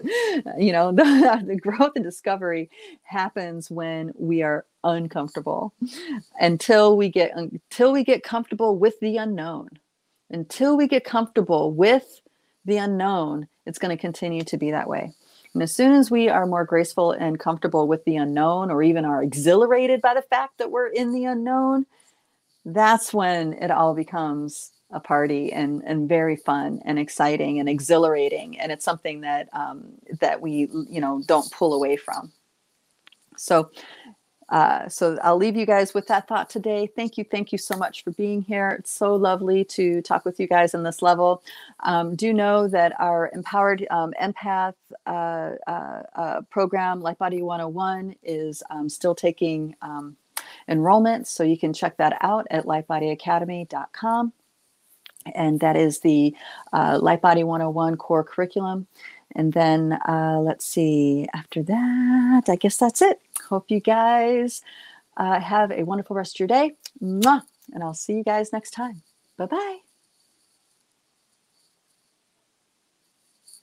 you 0.58 0.72
know, 0.72 0.90
the, 0.92 1.42
the, 1.46 1.56
growth 1.56 1.92
and 1.96 2.04
discovery 2.04 2.70
happens 3.02 3.70
when 3.70 4.12
we 4.16 4.42
are 4.42 4.64
uncomfortable. 4.82 5.74
Until 6.40 6.96
we 6.96 7.08
get 7.08 7.32
until 7.36 7.92
we 7.92 8.04
get 8.04 8.22
comfortable 8.22 8.76
with 8.76 8.98
the 9.00 9.16
unknown. 9.18 9.68
Until 10.30 10.76
we 10.76 10.88
get 10.88 11.04
comfortable 11.04 11.70
with 11.70 12.22
the 12.64 12.78
unknown, 12.78 13.46
it's 13.66 13.78
going 13.78 13.96
to 13.96 14.00
continue 14.00 14.42
to 14.44 14.56
be 14.56 14.70
that 14.70 14.88
way. 14.88 15.12
And 15.52 15.62
as 15.62 15.72
soon 15.72 15.92
as 15.92 16.10
we 16.10 16.28
are 16.28 16.46
more 16.46 16.64
graceful 16.64 17.12
and 17.12 17.38
comfortable 17.38 17.86
with 17.86 18.04
the 18.04 18.16
unknown, 18.16 18.70
or 18.70 18.82
even 18.82 19.04
are 19.04 19.22
exhilarated 19.22 20.00
by 20.00 20.14
the 20.14 20.22
fact 20.22 20.58
that 20.58 20.70
we're 20.70 20.88
in 20.88 21.12
the 21.12 21.26
unknown, 21.26 21.86
that's 22.64 23.12
when 23.14 23.52
it 23.52 23.70
all 23.70 23.94
becomes 23.94 24.72
a 24.94 25.00
party 25.00 25.52
and 25.52 25.82
and 25.84 26.08
very 26.08 26.36
fun 26.36 26.80
and 26.84 26.98
exciting 26.98 27.58
and 27.58 27.68
exhilarating 27.68 28.58
and 28.58 28.72
it's 28.72 28.84
something 28.84 29.20
that 29.20 29.48
um, 29.52 29.84
that 30.20 30.40
we 30.40 30.68
you 30.88 31.00
know 31.00 31.20
don't 31.26 31.50
pull 31.50 31.74
away 31.74 31.96
from 31.96 32.32
so 33.36 33.70
uh, 34.50 34.86
so 34.88 35.18
I'll 35.22 35.38
leave 35.38 35.56
you 35.56 35.64
guys 35.64 35.94
with 35.94 36.06
that 36.08 36.28
thought 36.28 36.50
today. 36.50 36.86
Thank 36.94 37.16
you, 37.16 37.24
thank 37.24 37.50
you 37.50 37.56
so 37.56 37.76
much 37.76 38.04
for 38.04 38.10
being 38.10 38.42
here. 38.42 38.76
It's 38.78 38.90
so 38.90 39.14
lovely 39.14 39.64
to 39.64 40.02
talk 40.02 40.26
with 40.26 40.38
you 40.38 40.46
guys 40.46 40.74
on 40.74 40.82
this 40.82 41.00
level. 41.00 41.42
Um, 41.80 42.14
do 42.14 42.32
know 42.32 42.68
that 42.68 42.92
our 43.00 43.30
empowered 43.34 43.86
um, 43.90 44.12
empath 44.22 44.74
uh, 45.06 45.52
uh, 45.66 46.02
uh 46.14 46.40
program, 46.50 47.00
Light 47.00 47.18
Body 47.18 47.42
101, 47.42 48.16
is 48.22 48.62
um, 48.68 48.88
still 48.90 49.14
taking 49.14 49.74
um, 49.80 50.14
enrollment, 50.68 51.26
so 51.26 51.42
you 51.42 51.58
can 51.58 51.72
check 51.72 51.96
that 51.96 52.18
out 52.20 52.46
at 52.50 52.66
lightbodyacademy.com 52.66 54.32
and 55.34 55.60
that 55.60 55.76
is 55.76 56.00
the 56.00 56.34
uh, 56.72 56.98
Light 57.00 57.20
Body 57.20 57.44
101 57.44 57.96
core 57.96 58.24
curriculum. 58.24 58.86
And 59.36 59.52
then 59.52 59.94
uh, 60.08 60.40
let's 60.40 60.64
see, 60.64 61.26
after 61.34 61.62
that, 61.62 62.44
I 62.48 62.56
guess 62.56 62.76
that's 62.76 63.02
it. 63.02 63.20
Hope 63.48 63.70
you 63.70 63.80
guys 63.80 64.62
uh, 65.16 65.40
have 65.40 65.70
a 65.72 65.82
wonderful 65.84 66.16
rest 66.16 66.36
of 66.36 66.40
your 66.40 66.48
day. 66.48 66.76
Mwah! 67.02 67.42
And 67.72 67.82
I'll 67.82 67.94
see 67.94 68.14
you 68.14 68.24
guys 68.24 68.52
next 68.52 68.70
time. 68.70 69.02
Bye 69.36 69.46
bye. 69.46 69.83